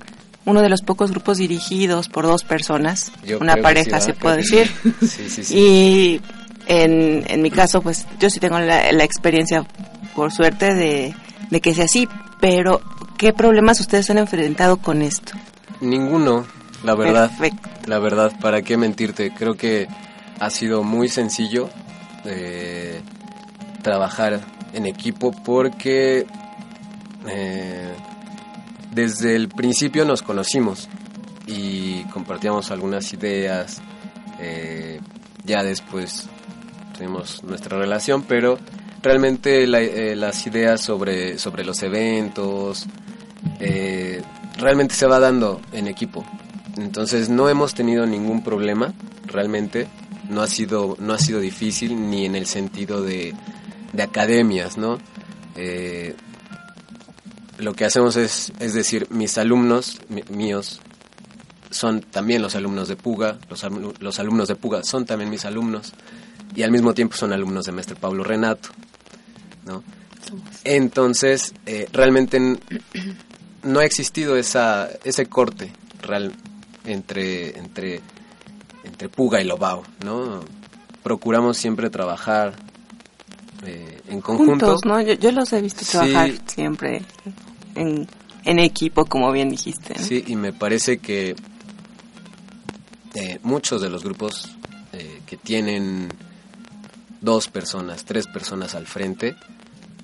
uno 0.45 0.63
de 0.63 0.69
los 0.69 0.83
pocos 0.83 1.11
grupos 1.11 1.39
dirigidos 1.39 2.09
por 2.09 2.27
dos 2.27 2.45
personas, 2.45 3.13
Yo 3.25 3.39
una 3.39 3.57
pareja 3.57 4.01
sí, 4.01 4.07
se 4.07 4.15
puede 4.15 4.39
decir. 4.39 4.71
que 4.83 4.91
sí. 5.07 5.29
Sí, 5.29 5.29
sí, 5.29 5.45
sí. 5.45 5.59
Y 5.59 6.21
en, 6.67 7.25
en 7.29 7.43
mi 7.43 7.51
caso, 7.51 7.83
pues 7.83 8.07
yo 8.19 8.31
sí 8.31 8.41
tengo 8.41 8.59
la, 8.59 8.91
la 8.93 9.05
experiencia, 9.05 9.67
por 10.15 10.33
suerte, 10.33 10.75
de, 10.75 11.15
de 11.53 11.61
que 11.61 11.75
sea 11.75 11.85
así, 11.85 12.09
pero 12.41 12.81
¿qué 13.19 13.35
problemas 13.35 13.79
ustedes 13.79 14.09
han 14.09 14.17
enfrentado 14.17 14.79
con 14.79 15.03
esto? 15.03 15.33
Ninguno, 15.83 16.47
la 16.83 16.95
verdad. 16.95 17.29
Perfecto. 17.29 17.69
La 17.87 17.99
verdad, 17.99 18.33
¿para 18.41 18.63
qué 18.63 18.79
mentirte? 18.79 19.35
Creo 19.35 19.55
que 19.55 19.87
ha 20.41 20.49
sido 20.49 20.83
muy 20.83 21.11
sencillo 21.11 21.69
eh, 22.25 23.03
trabajar 23.83 24.41
en 24.73 24.87
equipo 24.87 25.31
porque 25.45 26.25
eh, 27.29 27.93
desde 28.91 29.37
el 29.37 29.49
principio 29.51 30.07
nos 30.07 30.23
conocimos 30.23 30.89
y 31.47 32.03
compartíamos 32.05 32.71
algunas 32.71 33.13
ideas. 33.13 33.83
eh, 34.41 35.01
ya 35.45 35.63
después 35.63 36.29
tuvimos 36.97 37.45
nuestra 37.45 37.77
relación, 37.77 38.23
pero 38.23 38.59
realmente 39.03 39.67
la- 39.67 39.81
eh, 39.81 40.15
las 40.17 40.47
ideas 40.47 40.81
sobre, 40.81 41.39
sobre 41.39 41.65
los 41.65 41.83
eventos 41.83 42.87
eh, 43.61 44.23
realmente 44.59 44.95
se 44.95 45.07
va 45.07 45.19
dando 45.19 45.61
en 45.73 45.89
equipo. 45.89 46.25
Entonces 46.77 47.29
no 47.29 47.49
hemos 47.49 47.75
tenido 47.75 48.07
ningún 48.07 48.43
problema, 48.43 48.93
realmente. 49.27 49.89
No 50.31 50.41
ha 50.41 50.47
sido, 50.47 50.97
no 51.01 51.13
ha 51.13 51.19
sido 51.19 51.41
difícil 51.41 52.09
ni 52.11 52.25
en 52.25 52.37
el 52.37 52.47
sentido 52.47 53.03
de, 53.03 53.35
de 53.93 54.03
academias, 54.03 54.79
¿no? 54.79 54.99
Eh, 55.57 56.15
lo 57.59 57.75
que 57.75 57.85
hacemos 57.85 58.17
es, 58.17 58.53
es 58.61 58.73
decir, 58.73 59.07
mis 59.11 59.37
alumnos 59.37 60.01
míos 60.31 60.81
son 61.71 62.01
también 62.01 62.41
los 62.43 62.55
alumnos 62.55 62.89
de 62.89 62.97
Puga, 62.97 63.39
los, 63.51 63.65
los 64.01 64.19
alumnos 64.19 64.49
de 64.49 64.57
Puga 64.57 64.83
son 64.85 65.05
también 65.05 65.31
mis 65.31 65.45
alumnos 65.45 65.93
y 66.55 66.63
al 66.63 66.71
mismo 66.71 66.95
tiempo 66.95 67.17
son 67.17 67.33
alumnos 67.33 67.67
de 67.67 67.73
Maestro 67.73 67.97
Pablo 67.97 68.25
Renato, 68.25 68.69
¿no? 69.67 69.83
Entonces, 70.65 71.55
eh, 71.67 71.89
realmente 71.93 72.41
no 73.63 73.79
ha 73.81 73.85
existido 73.85 74.37
esa, 74.37 74.89
ese 75.05 75.27
corte 75.27 75.73
real 76.03 76.33
entre, 76.85 77.59
entre, 77.59 78.01
entre 78.85 79.09
Puga 79.09 79.41
y 79.41 79.45
Lobao, 79.45 79.83
¿no? 80.05 80.41
Procuramos 81.03 81.57
siempre 81.57 81.91
trabajar 81.91 82.55
eh, 83.67 84.01
en 84.09 84.21
conjunto. 84.21 84.67
Juntos, 84.67 84.81
¿no? 84.85 85.01
Yo, 85.01 85.15
yo 85.15 85.33
los 85.33 85.53
he 85.53 85.61
visto 85.61 85.85
Sí. 85.85 85.91
trabajar 85.93 86.31
siempre 86.47 87.03
en, 87.75 88.07
en 88.45 88.59
equipo, 88.59 89.05
como 89.05 89.31
bien 89.33 89.49
dijiste. 89.51 89.95
¿no? 89.99 90.05
Sí, 90.05 90.25
y 90.27 90.37
me 90.37 90.53
parece 90.53 90.99
que 90.99 91.35
eh, 93.15 93.39
muchos 93.43 93.83
de 93.83 93.91
los 93.91 94.03
grupos 94.05 94.57
eh, 94.93 95.21
que 95.27 95.37
tienen 95.37 96.09
dos 97.23 97.49
personas, 97.49 98.05
tres 98.05 98.27
personas 98.27 98.75
al 98.75 98.87
frente, 98.87 99.37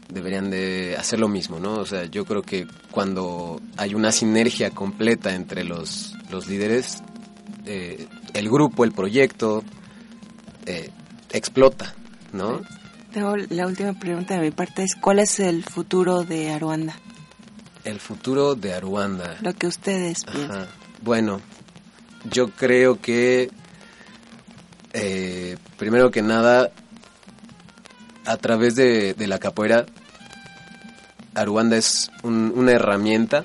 deberían 0.09 0.51
de 0.51 0.97
hacer 0.97 1.21
lo 1.21 1.29
mismo, 1.29 1.61
¿no? 1.61 1.75
O 1.75 1.85
sea, 1.85 2.07
yo 2.07 2.25
creo 2.25 2.43
que 2.43 2.67
cuando 2.91 3.61
hay 3.77 3.95
una 3.95 4.13
sinergia 4.13 4.71
completa 4.71 5.35
entre 5.35 5.65
los, 5.65 6.15
los 6.31 6.47
líderes, 6.47 7.03
eh, 7.67 8.07
el 8.33 8.49
grupo, 8.49 8.85
el 8.85 8.93
proyecto, 8.93 9.63
eh, 10.65 10.91
explota, 11.31 11.95
¿no? 12.33 12.63
Tengo 13.13 13.37
la 13.37 13.67
última 13.67 13.99
pregunta 13.99 14.35
de 14.35 14.41
mi 14.41 14.51
parte 14.51 14.83
es 14.83 14.95
¿cuál 14.95 15.19
es 15.19 15.41
el 15.41 15.65
futuro 15.65 16.25
de 16.25 16.51
Aruanda? 16.51 16.95
El 17.85 18.01
futuro 18.01 18.55
de 18.55 18.75
Aruanda. 18.75 19.37
Lo 19.41 19.53
que 19.55 19.67
ustedes 19.67 20.25
piensan. 20.25 20.63
Ajá. 20.63 20.69
Bueno, 21.03 21.41
yo 22.31 22.49
creo 22.51 23.01
que 23.01 23.51
eh, 24.93 25.57
primero 25.77 26.11
que 26.11 26.23
nada, 26.23 26.71
a 28.29 28.37
través 28.37 28.75
de, 28.75 29.15
de 29.15 29.27
la 29.27 29.39
capoeira, 29.39 29.87
Aruanda 31.35 31.77
es 31.77 32.11
un- 32.23 32.53
una 32.55 32.73
herramienta 32.73 33.45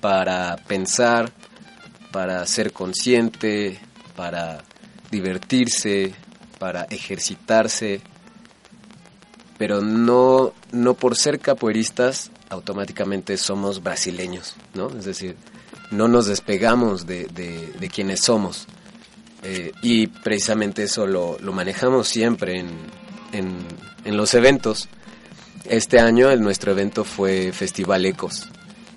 para 0.00 0.56
pensar, 0.68 1.32
para 2.12 2.44
ser 2.46 2.72
consciente, 2.72 3.78
para 4.16 4.62
divertirse, 5.10 6.14
para 6.58 6.82
ejercitarse, 6.90 8.00
pero 9.58 9.80
no, 9.80 10.52
no 10.72 10.94
por 10.94 11.16
ser 11.16 11.38
capoeiristas 11.38 12.30
automáticamente 12.50 13.36
somos 13.36 13.82
brasileños, 13.82 14.54
¿no? 14.74 14.88
Es 14.88 15.04
decir, 15.04 15.36
no 15.90 16.08
nos 16.08 16.26
despegamos 16.26 17.06
de, 17.06 17.26
de, 17.26 17.72
de 17.78 17.88
quienes 17.88 18.20
somos. 18.20 18.66
Eh, 19.42 19.72
y 19.82 20.06
precisamente 20.08 20.84
eso 20.84 21.06
lo, 21.06 21.38
lo 21.38 21.52
manejamos 21.52 22.08
siempre 22.08 22.58
en, 22.60 22.68
en, 23.34 23.58
en 24.04 24.16
los 24.16 24.34
eventos. 24.34 24.88
Este 25.64 26.00
año 26.00 26.30
el, 26.30 26.40
nuestro 26.40 26.72
evento 26.72 27.04
fue 27.04 27.52
Festival 27.52 28.04
Ecos, 28.06 28.48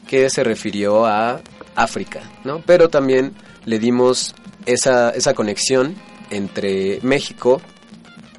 que 0.07 0.29
se 0.29 0.43
refirió 0.43 1.05
a 1.05 1.41
África, 1.75 2.21
¿no? 2.43 2.61
Pero 2.65 2.89
también 2.89 3.33
le 3.65 3.79
dimos 3.79 4.35
esa, 4.65 5.11
esa 5.11 5.33
conexión 5.33 5.95
entre 6.29 6.99
México, 7.03 7.61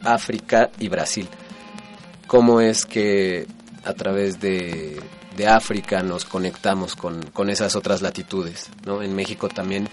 África 0.03 0.71
y 0.79 0.89
Brasil. 0.89 1.29
Cómo 2.27 2.61
es 2.61 2.85
que 2.85 3.47
a 3.85 3.95
través 3.95 4.41
de, 4.41 5.01
de 5.37 5.47
África 5.47 6.03
nos 6.03 6.25
conectamos 6.27 6.95
con, 6.95 7.23
con 7.33 7.49
esas 7.49 7.77
otras 7.77 8.03
latitudes, 8.03 8.69
¿no? 8.85 9.03
En 9.03 9.15
México 9.15 9.49
también 9.49 9.89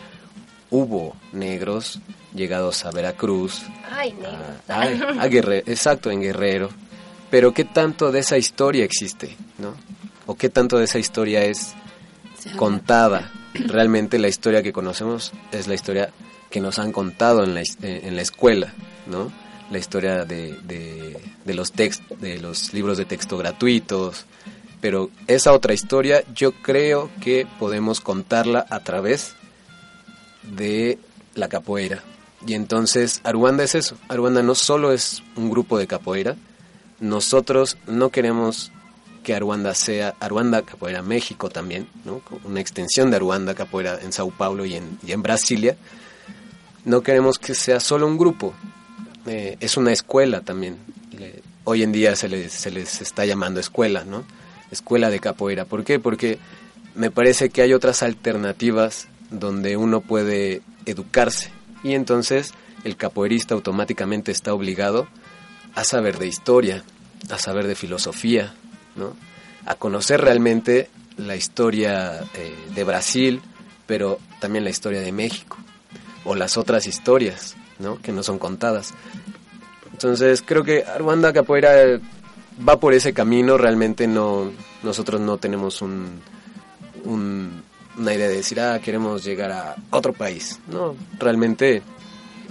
hubo 0.72 1.16
negros 1.32 2.00
llegados 2.34 2.86
a 2.86 2.92
Veracruz, 2.92 3.62
Ay, 3.92 4.14
a, 4.68 4.74
a- 4.74 5.22
a 5.22 5.28
Guerre- 5.28 5.64
exacto, 5.68 6.12
en 6.12 6.22
Guerrero. 6.22 6.70
Pero 7.30 7.54
¿qué 7.54 7.64
tanto 7.64 8.12
de 8.12 8.20
esa 8.20 8.38
historia 8.38 8.84
existe, 8.86 9.36
no? 9.58 9.74
¿O 10.26 10.36
qué 10.36 10.50
tanto 10.50 10.78
de 10.78 10.86
esa 10.86 11.00
historia 11.00 11.44
es 11.44 11.74
contada? 12.56 13.32
Realmente 13.54 14.20
la 14.20 14.28
historia 14.28 14.62
que 14.64 14.74
conocemos 14.74 15.32
es 15.52 15.68
la 15.68 15.76
historia 15.76 16.10
que 16.50 16.60
nos 16.60 16.78
han 16.80 16.92
contado 16.92 17.44
en 17.44 17.54
la, 17.54 17.62
en 17.82 18.16
la 18.16 18.22
escuela, 18.22 18.74
¿no? 19.08 19.32
La 19.72 19.78
historia 19.80 20.26
de, 20.26 20.54
de, 20.64 21.18
de 21.44 21.54
los 21.54 21.72
textos, 21.72 22.20
de 22.22 22.38
los 22.40 22.74
libros 22.74 22.98
de 22.98 23.06
texto 23.06 23.38
gratuitos, 23.38 24.26
pero 24.82 25.10
esa 25.28 25.54
otra 25.54 25.74
historia 25.74 26.24
yo 26.36 26.52
creo 26.52 27.10
que 27.22 27.48
podemos 27.60 28.00
contarla 28.02 28.66
a 28.70 28.82
través 28.82 29.36
de 30.52 31.00
la 31.36 31.50
capoeira. 31.50 32.04
Y 32.46 32.54
entonces 32.54 33.22
Aruanda 33.24 33.64
es 33.64 33.76
eso, 33.76 33.98
Aruanda 34.08 34.44
no 34.44 34.56
solo 34.56 34.92
es 34.92 35.24
un 35.36 35.50
grupo 35.50 35.78
de 35.78 35.88
capoeira, 35.88 36.36
nosotros 37.00 37.78
no 37.88 38.10
queremos 38.10 38.72
que 39.24 39.34
Aruanda 39.34 39.74
sea 39.74 40.14
Aruanda 40.20 40.62
Capoeira 40.62 41.02
México 41.02 41.50
también, 41.50 41.88
¿no? 42.06 42.22
una 42.44 42.62
extensión 42.62 43.10
de 43.10 43.18
Aruanda 43.18 43.56
Capoeira 43.56 44.00
en 44.02 44.14
Sao 44.14 44.30
Paulo 44.30 44.66
y 44.66 44.76
en, 44.76 45.00
y 45.06 45.12
en 45.12 45.24
Brasilia. 45.24 45.76
No 46.86 47.02
queremos 47.02 47.40
que 47.40 47.56
sea 47.56 47.80
solo 47.80 48.06
un 48.06 48.20
grupo, 48.20 48.54
eh, 49.26 49.58
es 49.60 49.76
una 49.78 49.92
escuela 49.92 50.42
también. 50.42 50.78
hoy 51.64 51.82
en 51.82 51.92
día 51.92 52.16
se 52.16 52.30
les, 52.30 52.54
se 52.54 52.70
les 52.70 53.02
está 53.02 53.26
llamando 53.26 53.60
escuela, 53.60 54.06
¿no? 54.06 54.24
Escuela 54.70 55.10
de 55.10 55.20
capoeira. 55.20 55.66
¿Por 55.66 55.84
qué? 55.84 56.00
Porque 56.00 56.38
me 56.94 57.10
parece 57.10 57.50
que 57.50 57.64
hay 57.64 57.74
otras 57.74 58.04
alternativas 58.04 59.08
donde 59.30 59.78
uno 59.78 60.02
puede 60.02 60.62
educarse 60.86 61.52
y 61.84 61.94
entonces 61.94 62.54
el 62.84 62.98
capoeirista 62.98 63.56
automáticamente 63.56 64.32
está 64.32 64.54
obligado 64.54 65.08
a 65.74 65.84
saber 65.84 66.18
de 66.18 66.28
historia, 66.28 66.84
a 67.30 67.38
saber 67.38 67.68
de 67.68 67.76
filosofía, 67.76 68.54
¿no? 68.96 69.16
a 69.66 69.76
conocer 69.76 70.22
realmente 70.22 70.90
la 71.18 71.36
historia 71.36 72.24
eh, 72.34 72.56
de 72.74 72.84
Brasil, 72.84 73.42
pero 73.88 74.20
también 74.40 74.64
la 74.64 74.70
historia 74.70 75.02
de 75.02 75.12
México, 75.12 75.58
o 76.24 76.36
las 76.36 76.58
otras 76.58 76.88
historias 76.88 77.56
¿no? 77.80 78.02
que 78.02 78.12
no 78.12 78.24
son 78.24 78.40
contadas. 78.40 78.94
Entonces 79.92 80.44
creo 80.46 80.64
que 80.64 80.84
Aruanda 80.84 81.34
Capoeira 81.34 82.00
va 82.68 82.80
por 82.80 82.94
ese 82.94 83.14
camino, 83.14 83.58
realmente 83.58 84.08
no, 84.08 84.52
nosotros 84.84 85.22
no 85.22 85.38
tenemos 85.38 85.82
un, 85.82 86.22
una 87.98 88.14
idea 88.14 88.28
de 88.28 88.38
decir, 88.38 88.60
ah, 88.60 88.80
queremos 88.80 89.24
llegar 89.24 89.52
a 89.52 89.76
otro 89.92 90.14
país. 90.14 90.60
No, 90.68 90.96
realmente 91.20 91.82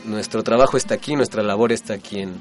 nuestro 0.04 0.42
trabajo 0.42 0.76
está 0.76 0.94
aquí, 0.94 1.16
nuestra 1.16 1.42
labor 1.42 1.72
está 1.72 1.94
aquí 1.94 2.20
en, 2.20 2.34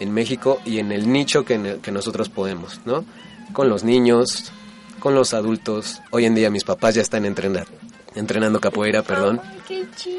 en 0.00 0.12
México 0.12 0.60
y 0.64 0.78
en 0.78 0.92
el 0.92 1.10
nicho 1.10 1.44
que, 1.44 1.78
que 1.82 1.92
nosotros 1.92 2.28
podemos, 2.28 2.80
¿no? 2.84 3.04
Con 3.52 3.68
los 3.68 3.84
niños, 3.84 4.52
con 4.98 5.14
los 5.14 5.34
adultos. 5.34 6.00
Hoy 6.10 6.24
en 6.24 6.34
día 6.34 6.50
mis 6.50 6.64
papás 6.64 6.94
ya 6.94 7.02
están 7.02 7.24
entrenando, 7.24 7.70
entrenando 8.14 8.60
capoeira, 8.60 9.02
perdón. 9.02 9.40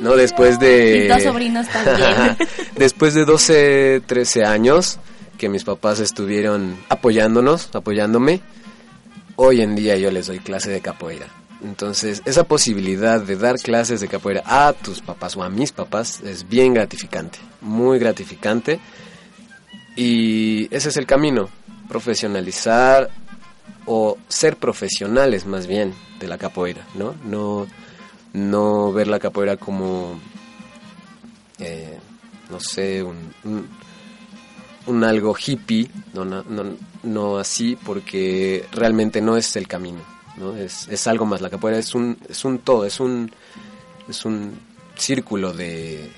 no, 0.02 0.16
después 0.16 0.60
de... 0.60 1.06
Y 1.06 1.08
dos 1.08 1.24
sobrinos 1.24 1.68
también. 1.68 2.38
después 2.76 3.14
de 3.14 3.26
12, 3.26 4.02
13 4.06 4.46
años 4.46 5.00
que 5.38 5.50
mis 5.50 5.64
papás 5.64 6.00
estuvieron 6.00 6.78
apoyándonos, 6.90 7.76
apoyándome, 7.76 8.42
hoy 9.36 9.62
en 9.62 9.76
día 9.76 9.98
yo 9.98 10.12
les 10.12 10.28
doy 10.28 10.40
clase 10.40 10.70
de 10.70 10.82
capoeira. 10.82 11.28
Entonces, 11.64 12.22
esa 12.26 12.44
posibilidad 12.44 13.22
de 13.22 13.38
dar 13.38 13.58
clases 13.58 14.02
de 14.02 14.10
capoeira 14.10 14.44
a 14.46 14.74
tus 14.74 15.02
papás 15.02 15.38
o 15.38 15.44
a 15.44 15.50
mis 15.50 15.72
papás 15.72 16.20
es 16.22 16.48
bien 16.48 16.74
gratificante, 16.74 17.40
muy 17.62 18.00
gratificante. 18.00 18.80
Y 19.96 20.66
ese 20.76 20.90
es 20.90 20.98
el 20.98 21.06
camino, 21.06 21.50
profesionalizar 21.88 23.10
o 23.86 24.18
ser 24.28 24.58
profesionales 24.58 25.46
más 25.46 25.66
bien 25.66 25.94
de 26.20 26.28
la 26.28 26.38
capoeira, 26.38 26.86
¿no? 26.96 27.16
No, 27.24 27.66
no 28.34 28.92
ver 28.92 29.08
la 29.08 29.20
capoeira 29.20 29.56
como, 29.56 30.20
eh, 31.60 31.98
no 32.50 32.60
sé, 32.60 33.04
un, 33.04 35.04
algo 35.04 35.34
hippie, 35.34 35.90
no, 36.14 36.26
no, 36.26 36.44
no 37.04 37.38
así, 37.38 37.78
porque 37.78 38.66
realmente 38.74 39.22
no 39.22 39.38
es 39.38 39.56
el 39.56 39.68
camino 39.68 40.13
¿no? 40.38 40.56
Es, 40.56 40.88
es 40.88 41.08
algo 41.08 41.26
más, 41.26 41.42
la 41.42 41.50
capoeira 41.50 41.80
es 41.80 41.94
un, 41.96 42.18
es 42.30 42.46
un 42.46 42.60
todo, 42.60 42.86
es 42.86 43.00
un, 43.00 43.32
es 44.08 44.26
un 44.26 44.60
círculo 44.96 45.54
de, 45.54 46.10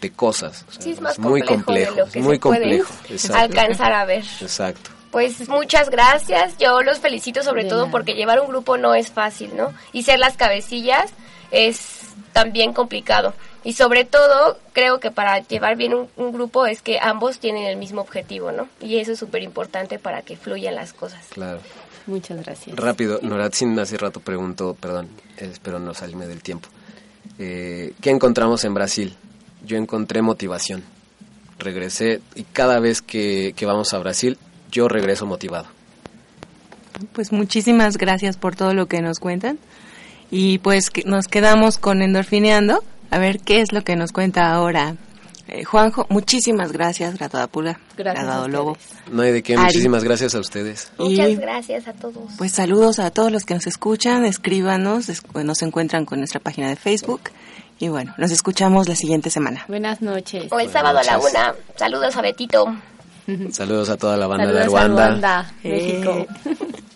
de 0.00 0.12
cosas. 0.12 0.64
es, 0.84 1.18
muy 1.18 1.42
complejo, 1.42 1.96
muy 2.16 2.38
complejo. 2.38 2.92
alcanzar 3.34 3.92
a 3.92 4.04
ver. 4.04 4.24
Exacto. 4.40 4.90
Pues 5.10 5.48
muchas 5.48 5.88
gracias, 5.88 6.58
yo 6.58 6.82
los 6.82 6.98
felicito 6.98 7.42
sobre 7.42 7.64
todo 7.64 7.90
porque 7.90 8.14
llevar 8.14 8.40
un 8.40 8.48
grupo 8.48 8.76
no 8.76 8.94
es 8.94 9.10
fácil, 9.10 9.56
¿no? 9.56 9.72
Y 9.92 10.02
ser 10.02 10.18
las 10.18 10.36
cabecillas 10.36 11.10
es 11.50 12.00
también 12.32 12.72
complicado. 12.74 13.32
Y 13.64 13.72
sobre 13.72 14.04
todo, 14.04 14.58
creo 14.72 15.00
que 15.00 15.10
para 15.10 15.38
llevar 15.40 15.76
bien 15.76 15.94
un, 15.94 16.08
un 16.16 16.32
grupo 16.32 16.66
es 16.66 16.82
que 16.82 17.00
ambos 17.00 17.38
tienen 17.38 17.64
el 17.64 17.76
mismo 17.76 18.02
objetivo, 18.02 18.52
¿no? 18.52 18.68
Y 18.80 18.98
eso 18.98 19.12
es 19.12 19.18
súper 19.18 19.42
importante 19.42 19.98
para 19.98 20.22
que 20.22 20.36
fluyan 20.36 20.74
las 20.74 20.92
cosas. 20.92 21.24
Claro. 21.30 21.60
Muchas 22.06 22.44
gracias. 22.44 22.76
Rápido, 22.76 23.18
Noratzin 23.22 23.78
hace 23.78 23.96
rato 23.96 24.20
preguntó, 24.20 24.74
perdón, 24.74 25.08
espero 25.36 25.78
no 25.78 25.92
salirme 25.92 26.26
del 26.26 26.42
tiempo. 26.42 26.68
Eh, 27.38 27.94
¿Qué 28.00 28.10
encontramos 28.10 28.64
en 28.64 28.74
Brasil? 28.74 29.14
Yo 29.64 29.76
encontré 29.76 30.22
motivación. 30.22 30.84
Regresé 31.58 32.20
y 32.34 32.44
cada 32.44 32.78
vez 32.80 33.02
que, 33.02 33.54
que 33.56 33.66
vamos 33.66 33.92
a 33.92 33.98
Brasil, 33.98 34.38
yo 34.70 34.88
regreso 34.88 35.26
motivado. 35.26 35.66
Pues 37.12 37.32
muchísimas 37.32 37.96
gracias 37.96 38.36
por 38.36 38.54
todo 38.56 38.74
lo 38.74 38.86
que 38.86 39.02
nos 39.02 39.18
cuentan. 39.18 39.58
Y 40.30 40.58
pues 40.58 40.90
nos 41.04 41.26
quedamos 41.28 41.78
con 41.78 42.02
Endorfineando. 42.02 42.84
A 43.10 43.18
ver 43.18 43.40
qué 43.40 43.60
es 43.60 43.72
lo 43.72 43.82
que 43.82 43.96
nos 43.96 44.12
cuenta 44.12 44.52
ahora 44.52 44.96
eh, 45.48 45.64
Juanjo, 45.64 46.06
muchísimas 46.08 46.72
gracias, 46.72 47.16
Graduada 47.18 47.46
Pula, 47.46 47.80
gracias 47.96 48.48
Lobo. 48.48 48.76
No 49.10 49.22
hay 49.22 49.32
de 49.32 49.42
qué, 49.42 49.56
muchísimas 49.56 50.02
gracias 50.02 50.34
a 50.34 50.40
ustedes. 50.40 50.90
Muchas 50.98 51.38
gracias 51.38 51.88
a 51.88 51.92
todos. 51.92 52.32
Pues 52.36 52.52
saludos 52.52 52.98
a 52.98 53.10
todos 53.10 53.30
los 53.30 53.44
que 53.44 53.54
nos 53.54 53.66
escuchan, 53.66 54.24
escríbanos, 54.24 55.10
nos 55.34 55.62
encuentran 55.62 56.04
con 56.04 56.18
nuestra 56.18 56.40
página 56.40 56.68
de 56.68 56.76
Facebook. 56.76 57.30
Y 57.78 57.88
bueno, 57.88 58.14
nos 58.16 58.30
escuchamos 58.30 58.88
la 58.88 58.96
siguiente 58.96 59.28
semana. 59.28 59.64
Buenas 59.68 60.00
noches. 60.00 60.50
O 60.50 60.58
el 60.58 60.70
sábado 60.70 60.98
a 60.98 61.02
la 61.04 61.18
una. 61.18 61.54
Saludos 61.76 62.16
a 62.16 62.22
Betito. 62.22 62.64
Saludos 63.50 63.90
a 63.90 63.96
toda 63.96 64.16
la 64.16 64.26
banda 64.26 64.46
de 64.46 64.64
Ruanda. 64.64 65.52
México. 65.62 66.26